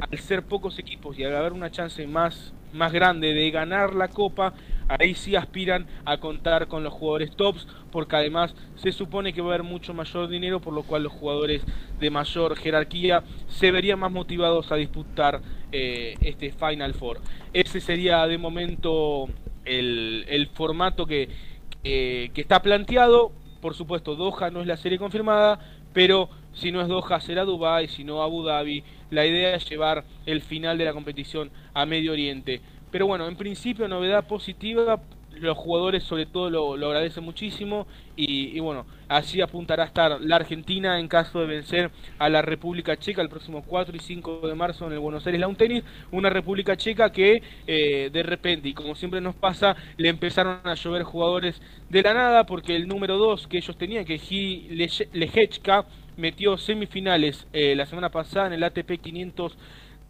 [0.00, 4.08] al ser pocos equipos y al haber una chance más, más grande de ganar la
[4.08, 4.54] Copa,
[4.88, 9.48] ahí sí aspiran a contar con los jugadores tops, porque además se supone que va
[9.48, 11.62] a haber mucho mayor dinero, por lo cual los jugadores
[12.00, 15.40] de mayor jerarquía se verían más motivados a disputar
[15.72, 17.20] eh, este Final Four.
[17.52, 19.28] Ese sería de momento
[19.64, 21.28] el, formato que,
[21.82, 23.32] que está planteado.
[23.60, 25.58] Por supuesto, Doha no es la serie confirmada,
[25.92, 28.82] pero si no es Doha será Dubai, si no Abu Dhabi.
[29.10, 32.60] La idea es llevar el final de la competición a Medio Oriente.
[32.90, 35.00] Pero bueno, en principio novedad positiva,
[35.40, 37.86] los jugadores sobre todo lo, agradecen muchísimo
[38.16, 42.96] y, bueno, así apuntará a estar la Argentina en caso de vencer a la República
[42.96, 46.30] Checa el próximo 4 y 5 de marzo en el Buenos Aires Lawn Tennis, una
[46.30, 51.04] República Checa que eh, de repente y como siempre nos pasa, le empezaron a llover
[51.04, 55.08] jugadores de la nada porque el número 2 que ellos tenían, que G.
[55.12, 55.86] Lejechka,
[56.18, 59.56] metió semifinales eh, la semana pasada en el ATP 500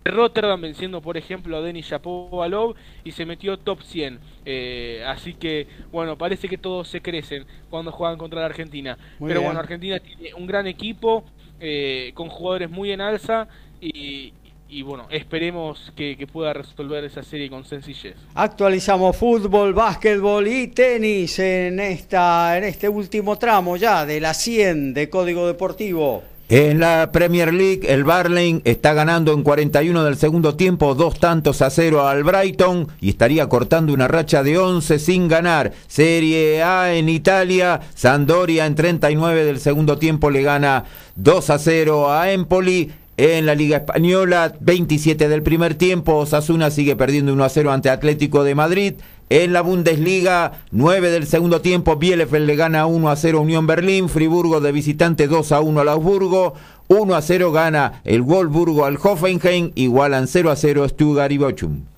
[0.05, 2.75] Rotterdam venciendo por ejemplo a Denis Shapovalov
[3.05, 7.93] y se metió top 100 eh, así que bueno parece que todos se crecen cuando
[7.93, 8.97] juegan contra la Argentina.
[9.21, 11.25] Pero bueno Argentina tiene un gran equipo
[11.61, 13.49] eh, con jugadores muy en alza
[13.81, 14.33] y,
[14.83, 18.15] bueno, esperemos que, pueda resolver esa serie con sencillez.
[18.35, 24.95] Actualizamos fútbol, básquetbol y tenis en, esta, en este último tramo ya de la 100
[24.95, 26.23] de Código Deportivo.
[26.51, 31.61] En la Premier League, el Barley está ganando en 41 del segundo tiempo, dos tantos
[31.61, 35.73] a cero al Brighton y estaría cortando una racha de 11 sin ganar.
[35.89, 40.85] Serie A en Italia, Sandoria en 39 del segundo tiempo le gana
[41.17, 42.93] 2 a 0 a Empoli.
[43.19, 47.91] En la Liga Española, 27 del primer tiempo, Osasuna sigue perdiendo 1 a 0 ante
[47.91, 48.95] Atlético de Madrid.
[49.29, 54.09] En la Bundesliga, 9 del segundo tiempo, Bielefeld le gana 1 a 0 Unión Berlín,
[54.09, 56.55] Friburgo de visitante 2 a 1 al Augsburgo,
[56.87, 61.98] 1 a 0 gana el Wolfsburgo al Hoffenheim, igualan 0 a 0 Stuttgart y Bochum.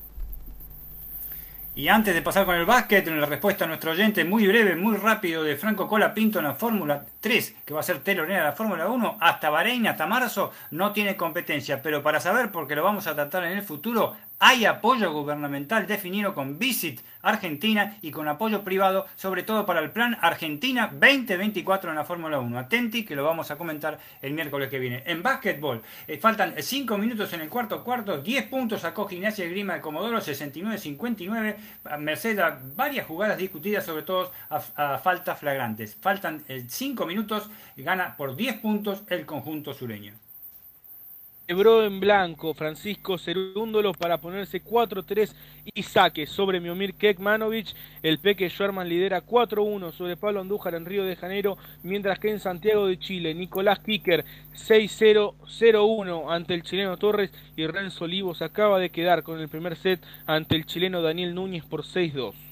[1.72, 4.74] Y antes de pasar con el básquet, en la respuesta a nuestro oyente muy breve,
[4.74, 8.40] muy rápido de Franco Cola Pinto en la Fórmula 3, que va a ser telonera
[8.40, 11.80] de la Fórmula 1, hasta Bahrein, hasta marzo, no tiene competencia.
[11.80, 16.33] Pero para saber, porque lo vamos a tratar en el futuro, Hay apoyo gubernamental definido
[16.33, 21.97] con Visit Argentina y con apoyo privado, sobre todo para el plan Argentina 2024 en
[21.97, 22.59] la Fórmula 1.
[22.59, 25.03] Atenti que lo vamos a comentar el miércoles que viene.
[25.05, 29.51] En básquetbol, eh, faltan 5 minutos en el cuarto cuarto, 10 puntos sacó Gimnasia de
[29.51, 31.57] Grima de Comodoro, 69-59.
[31.99, 32.43] Mercedes,
[32.75, 35.99] varias jugadas discutidas, sobre todo a, faltas flagrantes.
[36.01, 40.15] Faltan 5 eh, minutos, gana por 10 puntos el conjunto sureño.
[41.51, 45.35] Quebró en blanco Francisco Cerúndolo para ponerse 4-3
[45.74, 47.74] y saque sobre Miomir Kekmanovic.
[48.05, 52.39] El Peque Sherman lidera 4-1 sobre Pablo Andújar en Río de Janeiro, mientras que en
[52.39, 54.24] Santiago de Chile Nicolás Kicker
[54.55, 60.01] 6-0-0-1 ante el chileno Torres y Renzo Olivos acaba de quedar con el primer set
[60.27, 62.49] ante el chileno Daniel Núñez por 6-2.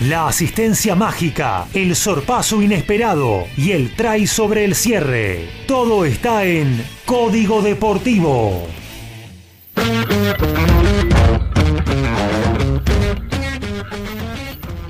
[0.00, 5.48] La asistencia mágica, el sorpaso inesperado y el try sobre el cierre.
[5.66, 8.66] Todo está en Código Deportivo.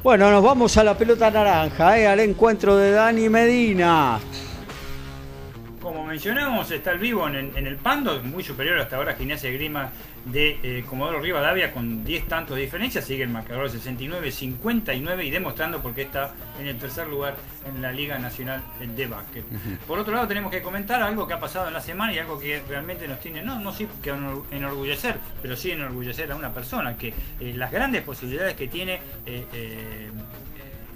[0.02, 4.20] Bueno, nos vamos a la pelota naranja, eh, al encuentro de Dani Medina
[5.88, 9.90] como mencionamos, está el vivo en, el Pando, muy superior hasta ahora a Gimnasia Grima
[10.26, 15.80] de eh, Comodoro Rivadavia con 10 tantos de diferencia, sigue el marcador 69-59 y demostrando
[15.80, 17.36] por qué está en el tercer lugar
[17.66, 18.62] en la Liga Nacional
[18.96, 19.44] de Básquet.
[19.86, 22.38] Por otro lado, tenemos que comentar algo que ha pasado en la semana y algo
[22.38, 24.14] que realmente nos tiene, no, no sí que
[24.50, 30.10] enorgullecer, pero sí enorgullecer a una persona, que eh, las grandes posibilidades que tiene eh,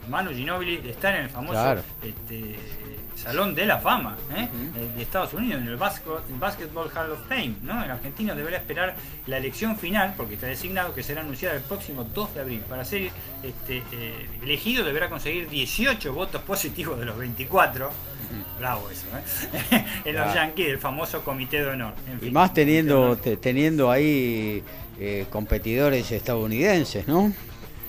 [0.09, 2.57] Manu Ginobili de estar en el famoso este,
[3.15, 4.49] Salón de la Fama ¿eh?
[4.97, 7.55] de Estados Unidos, en el Basketball Hall of Fame.
[7.63, 7.83] ¿no?
[7.83, 8.95] El argentino deberá esperar
[9.27, 12.61] la elección final, porque está designado, que será anunciada el próximo 2 de abril.
[12.69, 13.11] Para ser
[13.43, 17.91] este, eh, elegido deberá conseguir 18 votos positivos de los 24.
[18.59, 19.07] Bravo eso,
[19.73, 19.85] ¿eh?
[20.07, 21.95] en los Yankees, el famoso comité de honor.
[22.23, 24.65] y más teniendo, teniendo ahí
[25.31, 27.33] competidores estadounidenses, ¿no?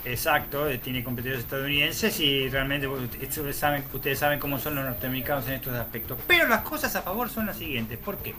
[0.06, 5.48] Exacto, eh, tiene competidores estadounidenses y realmente ustedes saben, ustedes saben cómo son los norteamericanos
[5.48, 6.18] en estos aspectos.
[6.28, 7.98] Pero las cosas a favor son las siguientes.
[7.98, 8.34] ¿Por qué?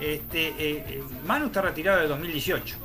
[0.00, 2.76] Este, eh, eh, Manu está retirado de 2018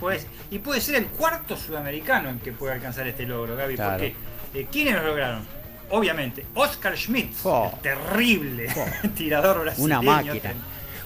[0.00, 3.76] pues, y puede ser el cuarto sudamericano en que puede alcanzar este logro, Gaby.
[3.76, 4.14] Porque
[4.70, 5.42] ¿quiénes lo lograron?
[5.90, 7.78] Obviamente, Oscar Schmidt, oh.
[7.82, 9.08] terrible oh.
[9.16, 10.00] tirador brasileño.
[10.00, 10.54] Una máquina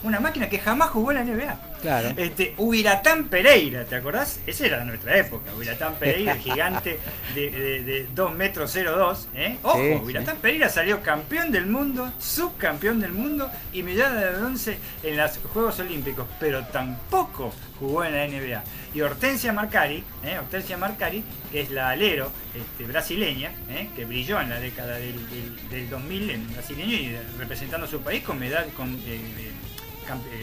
[0.03, 1.61] una máquina que jamás jugó en la NBA.
[1.83, 2.13] Claro.
[2.17, 4.41] Este, Ubiratán Pereira, ¿te acordás?
[4.47, 5.53] Ese era de nuestra época.
[5.55, 6.99] Ubiratán Pereira, el gigante
[7.35, 9.29] de, de, 2 metros 02.
[9.35, 9.59] ¿eh?
[9.63, 15.17] Ojo, Ubiratán Pereira salió campeón del mundo, subcampeón del mundo y medalla de bronce en
[15.17, 18.65] los Juegos Olímpicos, pero tampoco jugó en la NBA.
[18.95, 20.39] Y Hortensia Marcari, ¿eh?
[20.39, 23.91] Hortensia Marcari, que es la alero este, brasileña, ¿eh?
[23.95, 25.19] que brilló en la década del,
[25.71, 29.53] del, 2000 en brasileño y representando a su país con medalla, con eh, eh,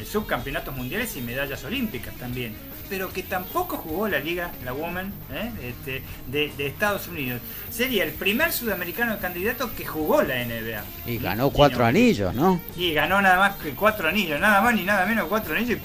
[0.06, 2.56] subcampeonatos mundiales y medallas olímpicas también,
[2.90, 5.52] pero que tampoco jugó la liga, la Woman, ¿eh?
[5.64, 7.42] este, de, Estados Unidos.
[7.72, 10.84] Sería el primer sudamericano candidato que jugó la NBA.
[11.06, 12.60] Y ganó cuatro anillos, ¿no?
[12.76, 15.80] Y ganó nada más que cuatro anillos, nada más ni nada menos cuatro anillos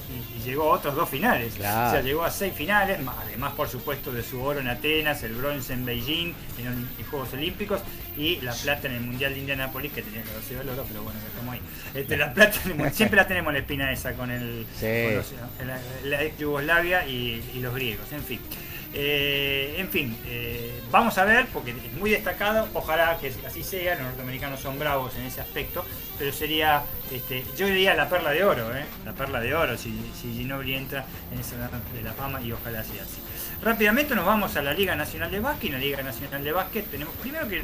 [0.49, 1.55] llegó a otros dos finales.
[1.55, 5.35] O sea, llegó a seis finales, además por supuesto de su oro en Atenas, el
[5.35, 7.83] bronce en Beijing, en los Juegos Olímpicos
[8.17, 11.21] y la plata en el Mundial de Indianápolis, que tenía que haber oro, pero bueno,
[11.27, 11.61] estamos ahí.
[11.95, 12.59] Este, la plata,
[12.93, 14.67] siempre la tenemos la espina esa con, el,
[16.05, 18.41] la, ex Yugoslavia y, y los griegos, en fin.
[18.95, 23.95] Eh, en fin, eh, vamos a ver, porque es muy destacado, ojalá que así sea,
[23.97, 25.85] los norteamericanos son bravos en ese aspecto,
[26.19, 26.83] pero sería,
[27.13, 28.85] este, yo diría la perla de oro, ¿eh?
[29.05, 32.83] la perla de oro, si, si Ginobili entra en esa de la fama y ojalá
[32.83, 33.21] sea así.
[33.63, 36.91] Rápidamente nos vamos a la Liga Nacional de Básquet, en la Liga Nacional de Básquet
[36.91, 37.63] tenemos primero que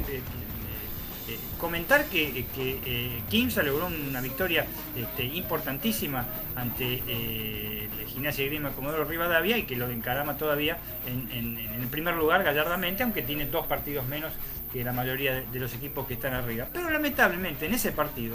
[1.27, 8.49] eh, comentar que, que eh, Kimsa logró una victoria este, importantísima ante eh, Gimnasia y
[8.49, 10.77] Grima Comodoro Rivadavia y que lo encarama todavía
[11.07, 14.35] en, el primer lugar gallardamente, aunque tiene dos partidos menos
[14.75, 16.67] que la mayoría de, los equipos que están arriba.
[16.73, 18.35] Pero lamentablemente en ese partido,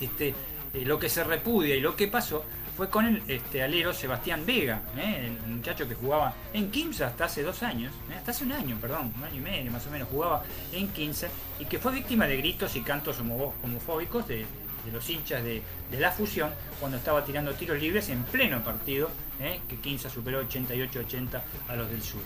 [0.00, 0.34] este,
[0.74, 2.44] lo que se repudia y lo que pasó
[2.76, 5.30] fue con el este, alero Sebastián Vega, ¿eh?
[5.46, 8.16] el muchacho que jugaba en 15 hasta hace dos años, ¿eh?
[8.16, 10.42] hasta hace un año, perdón, un año y medio más o menos, jugaba
[10.72, 11.28] en 15
[11.60, 14.44] y que fue víctima de gritos y cantos homofóbicos de,
[14.92, 15.62] los hinchas de,
[15.92, 16.50] la fusión
[16.80, 19.10] cuando estaba tirando tiros libres en pleno partido,
[19.40, 19.60] ¿eh?
[19.68, 22.20] que 15 superó 88-80 a los del sur.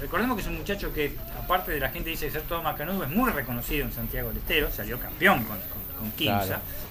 [0.00, 3.10] Recordemos que es un muchacho que, aparte de la gente dice ser todo macanudo, es
[3.10, 5.58] muy reconocido en Santiago del Estero, salió campeón con,
[5.98, 6.12] con,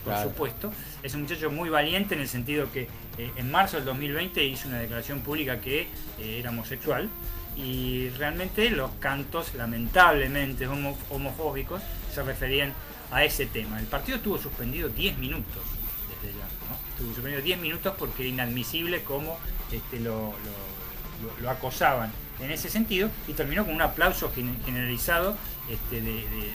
[0.04, 0.72] por supuesto.
[1.04, 2.88] Es un muchacho muy valiente en el sentido que
[3.18, 5.82] eh, en marzo del 2020 hizo una declaración pública que
[6.20, 7.10] eh, era homosexual
[7.56, 11.82] y realmente los cantos lamentablemente homofóbicos
[12.14, 12.74] se referían
[13.12, 13.80] a ese tema.
[13.80, 15.64] El partido estuvo suspendido 10 minutos
[16.22, 16.46] desde ya.
[16.70, 16.90] ¿no?
[16.90, 19.40] Estuvo suspendido 10 minutos porque era inadmisible cómo
[19.72, 20.75] este, lo, lo,
[21.48, 24.32] acosaban en ese sentido y terminó con un aplauso
[24.66, 25.36] generalizado
[25.70, 26.02] este,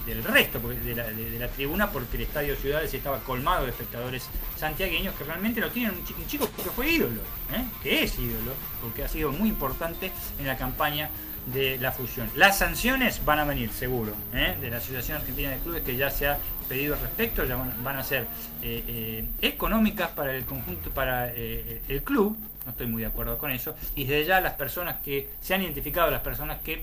[0.07, 5.25] del resto de la, tribuna porque el Estadio Ciudades estaba colmado de espectadores santiagueños que
[5.25, 7.21] realmente lo tienen un chico, que fue ídolo,
[7.53, 7.65] ¿eh?
[7.83, 11.11] que es ídolo, porque ha sido muy importante en la campaña
[11.47, 12.31] de la fusión.
[12.37, 14.57] Las sanciones van a venir, seguro, ¿eh?
[14.61, 16.39] de la Asociación Argentina de Clubes que ya se ha
[16.69, 18.29] pedido al respecto, ya van, a ser
[18.63, 22.37] eh, económicas para el conjunto, para el club,
[22.71, 25.63] no estoy muy de acuerdo con eso, y desde ya las personas que se han
[25.63, 26.83] identificado, las personas que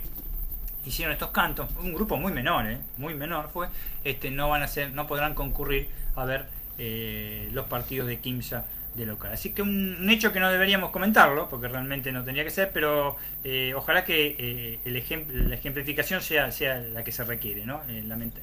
[0.86, 2.78] hicieron estos cantos, un grupo muy menor, ¿eh?
[2.98, 3.68] muy menor fue,
[4.04, 6.46] este, no van a ser, no podrán concurrir a ver
[6.78, 8.66] eh, los partidos de Kimsa
[8.96, 9.32] de local.
[9.32, 13.16] Así que un, hecho que no deberíamos comentarlo, porque realmente no tendría que ser, pero
[13.44, 17.82] eh, ojalá que el la ejemplificación sea, sea la que se requiere, ¿no?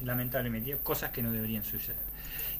[0.03, 2.14] lamentablemente, cosas que no deberían suceder.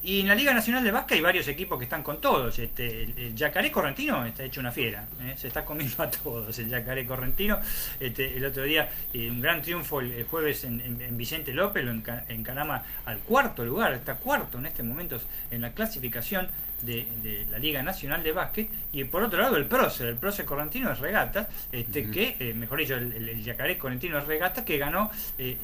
[0.06, 2.60] Y en la Liga Nacional de Vasca hay varios equipos que están con todos.
[2.60, 5.34] Este, el, Yacaré Correntino está hecho una fiera, ¿eh?
[5.36, 6.60] se está comiendo a todos.
[6.60, 7.60] El Yacaré Correntino,
[8.00, 12.84] este, el otro día, eh, un gran triunfo el, jueves en, Vicente López, lo encarama
[13.06, 15.20] al cuarto lugar, está cuarto en este momento
[15.50, 16.50] en la clasificación
[16.84, 18.70] de, la Liga Nacional de Básquet.
[18.92, 22.78] Y por otro lado, el Proce, el Proce Correntino es Regata, este, que, eh, mejor
[22.78, 25.10] dicho, el, Yacaré Correntino es Regata, que ganó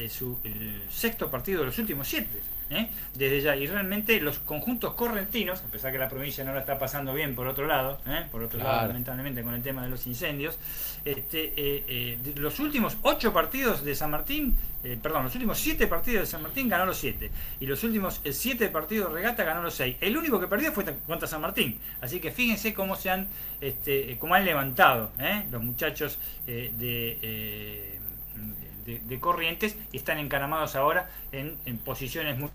[0.09, 0.39] su
[0.89, 2.39] sexto partido de los últimos siete.
[2.71, 2.89] ¿Eh?
[3.13, 3.55] desde ya.
[3.55, 7.35] Y realmente los conjuntos correntinos, a pesar que la provincia no la está pasando bien
[7.35, 8.25] por otro lado, ¿eh?
[8.31, 10.57] por otro lado, lamentablemente con el tema de los incendios,
[11.05, 14.55] este, eh, los últimos ocho partidos de San Martín,
[15.01, 17.29] perdón, los últimos siete partidos de San Martín ganó los siete.
[17.59, 19.97] Y los últimos siete partidos de regata ganó los seis.
[20.01, 21.79] El único que perdió fue contra San Martín.
[22.01, 23.27] Así que fíjense cómo se han,
[23.59, 25.11] este, cómo han levantado
[25.51, 27.99] los muchachos de
[28.85, 32.49] de, Corrientes y están encaramados ahora en, posiciones muy,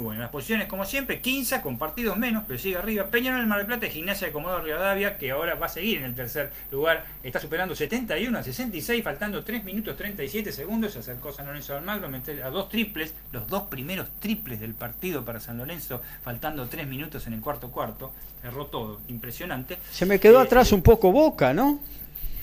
[0.00, 0.22] buenas.
[0.22, 3.06] Las posiciones, como siempre, 15 con partidos menos, pero sigue arriba.
[3.06, 6.14] Peñarol Mar del Plata Gimnasia de Comodoro Rivadavia, que ahora va a seguir en el
[6.14, 10.92] tercer lugar, está superando 71 a 66, faltando 3 minutos 37 segundos.
[10.92, 15.24] Se acercó San Lorenzo del Magro a dos triples, los dos primeros triples del partido
[15.24, 18.12] para San Lorenzo, faltando 3 minutos en el cuarto cuarto.
[18.40, 19.78] Cerró todo, impresionante.
[19.90, 21.80] Se me quedó eh, atrás un poco Boca, ¿no?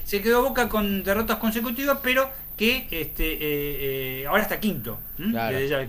[0.05, 2.29] Se quedó Boca con derrotas consecutivas, pero
[2.59, 3.39] que este, eh,
[4.21, 4.99] eh, ahora está quinto.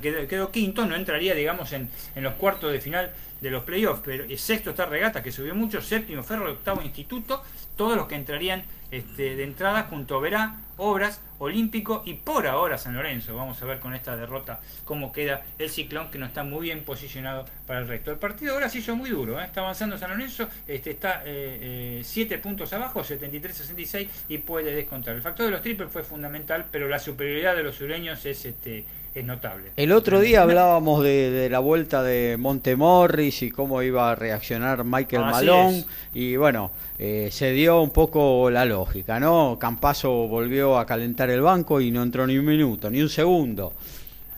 [0.00, 3.10] quedó, quinto, no entraría, digamos, en, en los cuartos de final
[3.40, 7.42] de los playoffs, pero el sexto está Regata, que subió mucho, séptimo Ferro, octavo Instituto,
[7.74, 12.94] todos los que entrarían este, de entrada junto Verá, Obras, Olímpico y por ahora San
[12.94, 13.36] Lorenzo.
[13.36, 16.84] Vamos a ver con esta derrota cómo queda el ciclón que no está muy bien
[16.84, 18.10] posicionado para el resto.
[18.10, 19.44] El partido ahora se hizo muy duro, ¿eh?
[19.44, 25.14] está avanzando San Lorenzo, este, está 7 eh, eh, puntos abajo, 73-66 y puede descontar.
[25.14, 28.84] El factor de los triples fue fundamental, pero la superioridad de los sureños es este
[29.14, 29.72] es notable.
[29.76, 35.22] El otro día hablábamos de, la vuelta de Montemorris y cómo iba a reaccionar Michael
[35.22, 35.84] Malone
[36.14, 39.58] y bueno, eh, se dio un poco la lógica, ¿no?
[39.58, 43.72] Campaso volvió a calentar el banco y no entró ni un minuto, ni un segundo.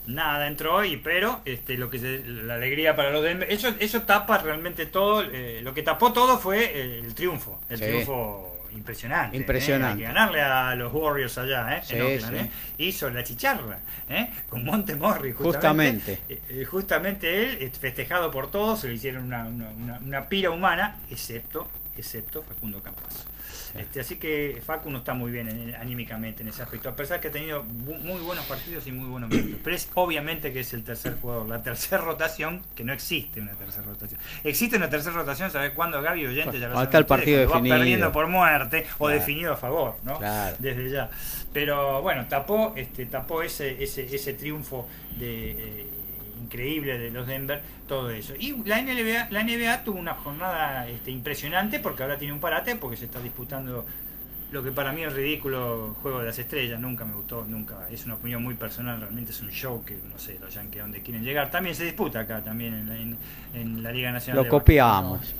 [0.06, 4.38] Nada entró hoy, pero este, lo que la alegría para los de eso eso tapa
[4.38, 9.36] realmente todo, eh, lo que tapó todo fue el triunfo, el triunfo impresionante.
[9.36, 10.02] Impresionante.
[10.02, 10.06] ¿eh?
[10.06, 11.82] Hay que ganarle a los Warriors allá, ¿eh?
[11.90, 12.50] ¿eh?
[12.78, 13.78] Hizo la chicharra,
[14.08, 14.30] ¿eh?
[14.48, 16.18] Con Montemorri, justamente.
[16.26, 16.64] Justamente.
[16.66, 22.42] justamente él, festejado por todos, se le hicieron una, una, una pira humana, excepto, excepto
[22.42, 23.26] Facundo Campas.
[23.74, 27.28] Este, así que Facu no está muy bien anímicamente en ese aspecto, a pesar que
[27.28, 29.60] ha tenido muy buenos partidos y muy buenos momentos.
[29.64, 33.52] Pero es obviamente que es el tercer jugador, la tercera rotación, que no existe una
[33.52, 34.20] tercera rotación.
[34.44, 38.12] Existe una tercera rotación, ¿sabes cuándo Gaby Oyente ya lo sabe el partido Va perdiendo
[38.12, 40.18] por muerte o definido a favor, ¿no?
[40.58, 41.10] Desde ya.
[41.52, 44.88] Pero bueno, tapó, este, tapó ese, ese, ese triunfo
[45.18, 45.50] de.
[45.50, 45.86] Eh,
[46.42, 48.34] increíble de los Denver, todo eso.
[48.38, 52.76] Y la NBA, la NBA tuvo una jornada este, impresionante porque ahora tiene un parate
[52.76, 53.84] porque se está disputando
[54.52, 58.04] lo que para mí es ridículo Juego de las Estrellas, nunca me gustó, nunca, es
[58.04, 61.24] una opinión muy personal, realmente es un show que no sé, los Yankees donde quieren
[61.24, 61.50] llegar.
[61.50, 63.18] También se disputa acá, también
[63.54, 64.44] en, la Liga Nacional.
[64.44, 65.34] Lo copiamos.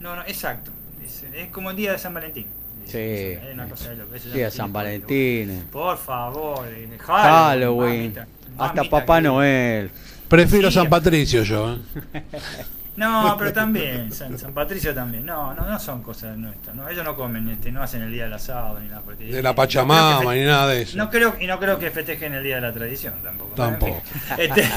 [0.00, 0.70] No, no, exacto.
[1.02, 2.46] Es, como el día de San Valentín.
[2.84, 2.98] Sí.
[2.98, 5.64] Es una cosa de lo, día de San Valentín.
[5.72, 6.66] Por favor,
[6.98, 8.14] Halloween.
[8.58, 9.90] hasta Papá Noel.
[10.28, 11.74] Prefiero San Patricio yo.
[11.74, 12.22] ¿eh?
[12.98, 15.24] No, pero también, San, Patricio también.
[15.24, 16.74] No, no, no son cosas nuestras.
[16.74, 19.02] No, ellos no comen, este, no hacen el día del asado ni nada.
[19.16, 20.98] De la Pachamama ni nada de eso.
[20.98, 23.54] No creo, y no creo que festejen el día de la tradición tampoco.
[23.54, 24.02] Tampoco.
[24.38, 24.68] Este,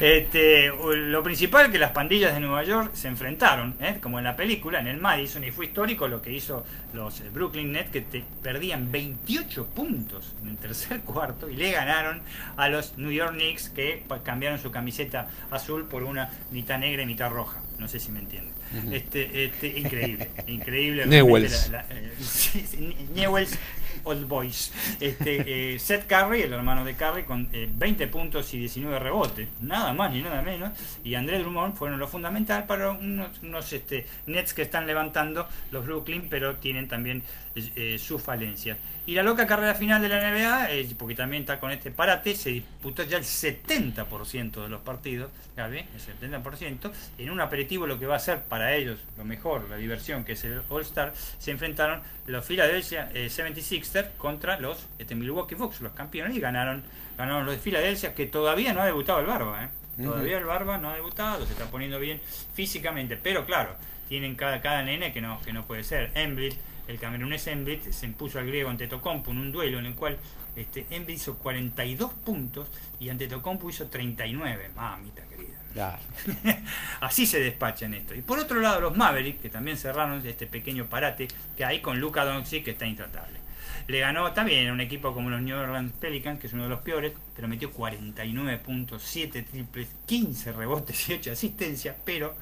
[0.00, 3.98] este, lo principal que las pandillas de Nueva York se enfrentaron, ¿eh?
[4.02, 6.64] como en la película, en el Madison, y fue histórico lo que hizo
[6.96, 11.70] los eh, Brooklyn Nets, que te perdían 28 puntos en el tercer cuarto y le
[11.70, 12.22] ganaron
[12.56, 17.06] a los New York Knicks, que cambiaron su camiseta azul por una mitad negra y
[17.06, 17.60] mitad roja.
[17.78, 18.56] No sé si me entienden.
[18.90, 21.06] Este, este, increíble, increíble.
[21.06, 21.70] Newells.
[23.14, 23.58] Newells
[24.06, 24.72] Old Boys.
[25.00, 29.48] Este, eh, Seth Curry, el hermano de Curry, con 20 eh, puntos y 19 rebotes.
[29.60, 30.70] Nada más ni nada menos.
[31.04, 36.28] Y Andrés Drummond fueron lo fundamental para unos, este, Nets que están levantando los Brooklyn,
[36.30, 37.22] pero tienen también
[37.56, 38.76] eh, sus falencias.
[39.06, 40.68] Y la loca carrera final de la NBA,
[40.98, 45.86] porque también está con este parate, se disputó ya el 70% de los partidos, ¿sabe?
[45.94, 46.90] El 70%.
[47.18, 50.32] En un aperitivo lo que va a ser para ellos lo mejor, la diversión, que
[50.32, 56.36] es el All-Star, se enfrentaron los Philadelphia 76ers contra los este, Milwaukee Bucks, los campeones,
[56.36, 56.82] y ganaron,
[57.16, 59.68] ganaron los de Filadelfia, que todavía no ha debutado el Barba, ¿eh?
[60.02, 62.20] Todavía el Barba no ha debutado, se está poniendo bien
[62.54, 63.76] físicamente, pero claro,
[64.08, 66.10] tienen cada, cada nene que no, que no puede ser.
[66.14, 66.52] Embiid,
[66.88, 70.18] el camerunés Embiid, se impuso al griego ante Tocompo en un duelo en el cual
[70.54, 72.68] este, hizo 42 puntos
[72.98, 74.70] y ante Tocompo hizo 39.
[74.74, 75.56] Mamita querida.
[77.00, 78.14] Así se despachan esto.
[78.14, 82.00] Y por otro lado, los Mavericks, que también cerraron este pequeño parate que hay con
[82.00, 83.40] Luca Doncic, que está intratable.
[83.86, 86.70] Le ganó también a un equipo como los New Orleans Pelicans, que es uno de
[86.70, 92.34] los peores, pero metió 49 puntos, 7 triples, 15 rebotes y 8 asistencias, pero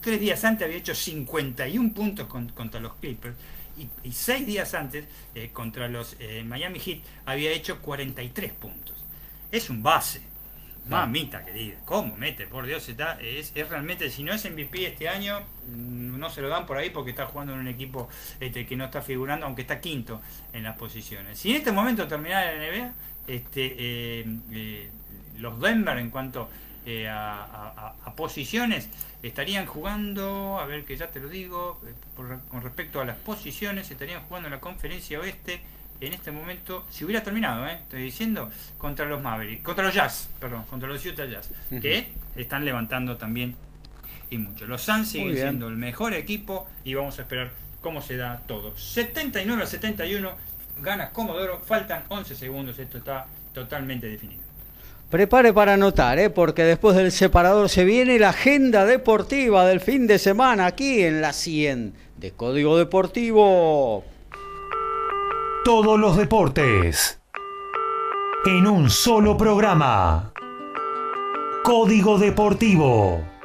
[0.00, 3.34] tres días antes había hecho 51 puntos contra los Clippers
[3.76, 5.04] y, seis días antes
[5.34, 9.04] eh, contra los eh, Miami Heat había hecho 43 puntos.
[9.50, 10.22] Es un base.
[10.88, 12.46] Mamita querida, ¿cómo mete?
[12.46, 16.40] Por Dios, está, es, es, realmente, si no es MVP este año, mm, no se
[16.40, 18.08] lo dan por ahí porque está jugando en un equipo
[18.38, 20.20] este, que no está figurando, aunque está quinto
[20.52, 21.40] en las posiciones.
[21.40, 22.92] Si en este momento terminara la NBA,
[23.26, 24.88] este, eh,
[25.38, 26.48] los Denver en cuanto
[27.08, 28.88] a, posiciones
[29.22, 31.92] estarían jugando, a ver que ya te lo digo, eh,
[32.48, 35.60] con respecto a las posiciones, estarían jugando en la conferencia oeste
[36.00, 40.28] en este momento, si hubiera terminado, eh, estoy diciendo, contra los Mavericks, contra los Jazz,
[40.38, 43.56] perdón, contra los Utah Jazz, que están levantando también
[44.30, 44.66] y mucho.
[44.66, 48.76] Los Suns siguen siendo el mejor equipo y vamos a esperar cómo se da todo.
[48.76, 50.30] 79 a 71,
[50.80, 54.45] ganas Comodoro, faltan 11 segundos, esto está totalmente definido.
[55.10, 56.30] Prepare para anotar, ¿eh?
[56.30, 61.20] porque después del separador se viene la agenda deportiva del fin de semana aquí en
[61.20, 64.02] la 100 de Código Deportivo.
[65.64, 67.20] Todos los deportes
[68.46, 70.32] en un solo programa.
[71.62, 73.35] Código Deportivo.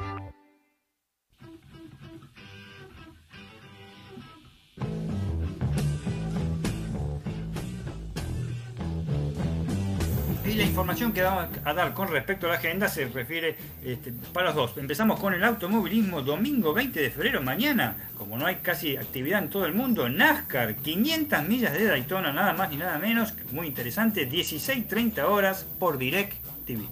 [10.61, 14.47] La información que vamos a dar con respecto a la agenda se refiere este, para
[14.47, 14.77] los dos.
[14.77, 19.49] Empezamos con el automovilismo domingo 20 de febrero, mañana, como no hay casi actividad en
[19.49, 24.29] todo el mundo, NASCAR, 500 millas de Daytona, nada más ni nada menos, muy interesante,
[24.29, 26.83] 16-30 horas por Direct TV.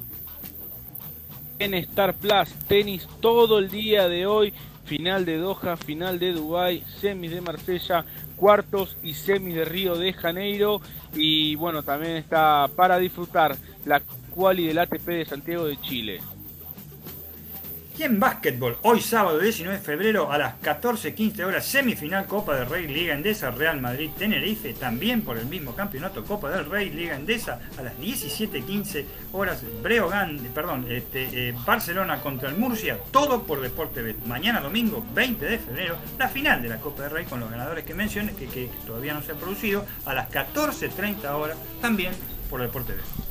[1.59, 4.51] En Star Plus, tenis todo el día de hoy,
[4.85, 8.03] final de Doha, final de Dubai, semis de Marsella,
[8.39, 10.81] cuartos y semis de Río de Janeiro
[11.13, 13.55] y bueno, también está para disfrutar
[13.85, 14.01] la
[14.33, 16.21] quali del ATP de Santiago de Chile.
[17.99, 22.69] Y en básquetbol, hoy sábado 19 de febrero a las 14.15 horas, semifinal Copa del
[22.69, 27.17] Rey Liga Endesa, Real Madrid Tenerife, también por el mismo campeonato Copa del Rey Liga
[27.17, 29.03] Endesa, a las 17.15
[29.33, 34.23] horas, Breogán, perdón, este, eh, Barcelona contra el Murcia, todo por Deporte Bet.
[34.25, 37.83] Mañana domingo 20 de febrero, la final de la Copa del Rey con los ganadores
[37.83, 42.13] que mencioné, que, todavía no se ha producido, a las 14.30 horas, también
[42.49, 43.28] por Deporte Bet.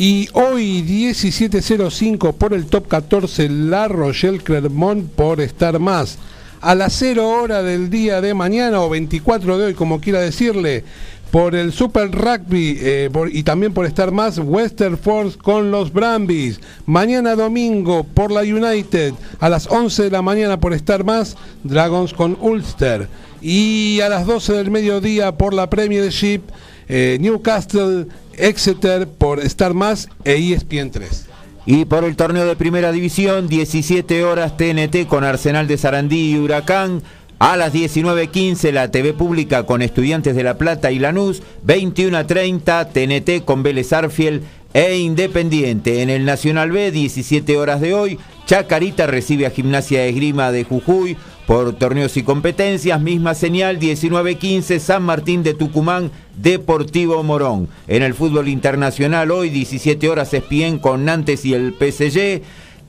[0.00, 6.18] Y hoy 17.05 por el top 14 La Rochelle Clermont por estar más.
[6.60, 10.84] A las 0 hora del día de mañana o 24 de hoy, como quiera decirle,
[11.32, 16.60] por el Super Rugby eh, y también por estar más Western Force con los Brambis.
[16.86, 22.14] Mañana domingo por la United a las 11 de la mañana por estar más Dragons
[22.14, 23.08] con Ulster.
[23.42, 26.42] Y a las 12 del mediodía por la Premiership
[26.88, 28.06] eh, Newcastle
[28.40, 31.26] Exeter por Star Más e ESPN 3.
[31.66, 36.38] Y por el torneo de primera división, 17 horas TNT con Arsenal de Sarandí y
[36.38, 37.02] Huracán.
[37.38, 41.42] A las 19.15 la TV pública con Estudiantes de La Plata y Lanús.
[41.66, 44.42] 21.30 TNT con Vélez Arfiel
[44.72, 46.02] e Independiente.
[46.02, 48.18] En el Nacional B, 17 horas de hoy,
[48.48, 52.98] Chacarita recibe a Gimnasia de Esgrima de Jujuy por torneos y competencias.
[52.98, 57.68] Misma señal, 19-15, San Martín de Tucumán, Deportivo Morón.
[57.88, 62.40] En el fútbol internacional, hoy 17 horas Espien con Nantes y el PSG.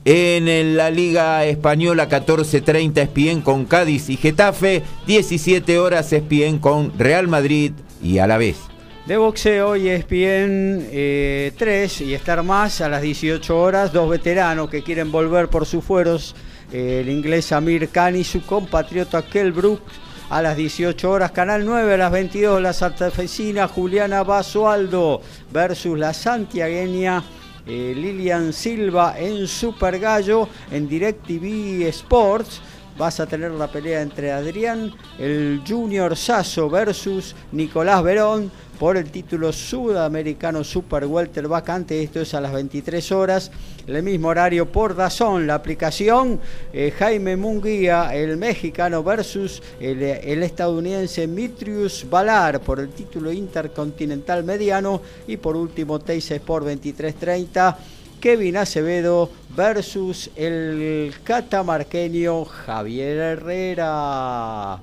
[0.06, 7.28] En la Liga Española 14.30 Espien con Cádiz y Getafe, 17 horas Espien con Real
[7.28, 7.72] Madrid
[8.02, 8.69] y Alavés.
[9.10, 13.92] De boxeo y ESPN eh, 3 y estar más a las 18 horas.
[13.92, 16.36] Dos veteranos que quieren volver por sus fueros.
[16.72, 19.82] eh, el inglés Amir Khan y su compatriota Kell Brooks
[20.28, 21.32] a las 18 horas.
[21.32, 22.62] Canal 9 a las 22.
[22.62, 27.24] La santafesina Juliana Basualdo versus la santiagueña.
[27.66, 32.60] eh, Lilian Silva en Super Gallo en DirecTV Sports
[33.00, 39.10] vas a tener la pelea entre Adrián, el Junior Sasso versus Nicolás Verón por el
[39.10, 42.02] título sudamericano Super Welter vacante.
[42.02, 43.50] Esto es a las 23 horas.
[43.86, 46.40] El mismo horario por Dazón, la aplicación
[46.74, 55.00] eh, Jaime Munguía, el mexicano versus el, estadounidense Mitrius Valar por el título intercontinental mediano.
[55.26, 57.78] Y por último, Teis Sport 2330.
[58.20, 64.78] Kevin Acevedo versus el catamarqueño Javier Herrera.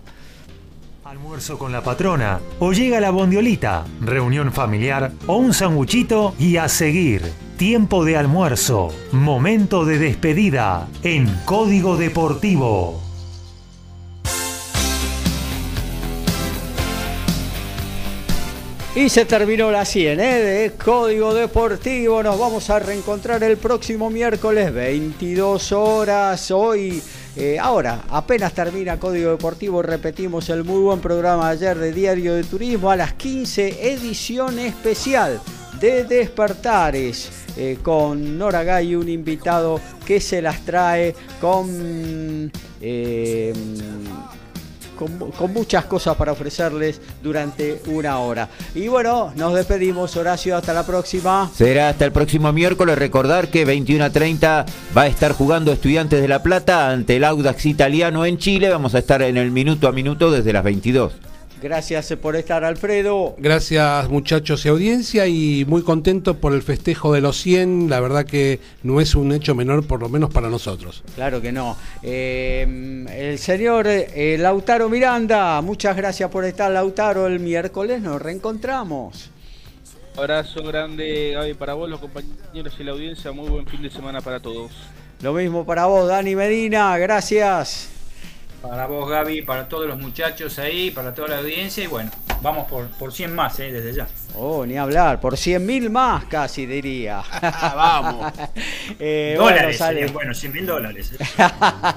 [1.05, 6.67] Almuerzo con la patrona, o llega la bondiolita, reunión familiar o un sanguchito y a
[6.67, 7.21] seguir.
[7.57, 13.06] Tiempo de almuerzo, momento de despedida en Código Deportivo.
[18.97, 20.41] Y se terminó la 100 ¿eh?
[20.41, 22.23] de Código Deportivo.
[22.23, 26.49] Nos vamos a reencontrar el próximo miércoles, 22 horas.
[26.49, 26.99] Hoy,
[27.35, 32.43] eh, ahora, apenas termina Código Deportivo, repetimos el muy buen programa ayer de Diario de
[32.43, 35.39] Turismo a las 15, edición especial
[35.79, 37.29] de Despertares.
[37.55, 42.51] eh, con Nora Gay, un invitado que se las trae con.
[44.97, 48.49] Con, con muchas cosas para ofrecerles durante una hora.
[48.75, 51.49] Y bueno, nos despedimos, Horacio, hasta la próxima.
[51.55, 52.97] Será hasta el próximo miércoles.
[52.97, 54.65] Recordar que 21 a 30
[54.97, 58.69] va a estar jugando Estudiantes de La Plata ante el Audax italiano en Chile.
[58.69, 61.26] Vamos a estar en el minuto a minuto desde las 22.
[61.61, 63.35] Gracias por estar, Alfredo.
[63.37, 67.89] Gracias muchachos y audiencia y muy contento por el festejo de los 100.
[67.89, 71.03] La verdad que no es un hecho menor, por lo menos para nosotros.
[71.15, 71.75] Claro que no.
[72.03, 77.25] Eh, el señor eh, Lautaro Miranda, muchas gracias por estar, Lautaro.
[77.25, 79.31] El miércoles nos reencontramos.
[80.15, 83.31] Abrazo grande, Gaby, para vos, los compañeros y la audiencia.
[83.31, 84.71] Muy buen fin de semana para todos.
[85.21, 86.97] Lo mismo para vos, Dani Medina.
[86.97, 87.96] Gracias.
[88.61, 91.83] Para vos, Gaby, para todos los muchachos ahí, para toda la audiencia.
[91.83, 92.11] Y bueno,
[92.41, 93.71] vamos por, por 100 más, ¿eh?
[93.71, 94.07] desde ya.
[94.35, 97.23] Oh, ni hablar, por 100 mil más casi diría.
[97.41, 98.33] Vamos.
[98.99, 99.99] Eh, bueno, dólares, sale.
[99.99, 101.11] serían, bueno, 100 mil dólares.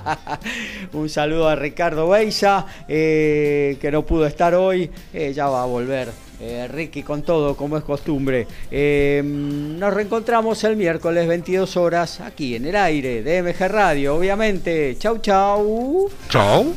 [0.93, 5.66] Un saludo a Ricardo Beisa, eh, que no pudo estar hoy, eh, ya va a
[5.66, 6.09] volver.
[6.40, 8.46] Eh, Ricky con todo, como es costumbre.
[8.70, 14.96] Eh, nos reencontramos el miércoles 22 horas aquí en el aire de MG Radio, obviamente.
[14.98, 16.10] Chau, chau.
[16.28, 16.74] Chau.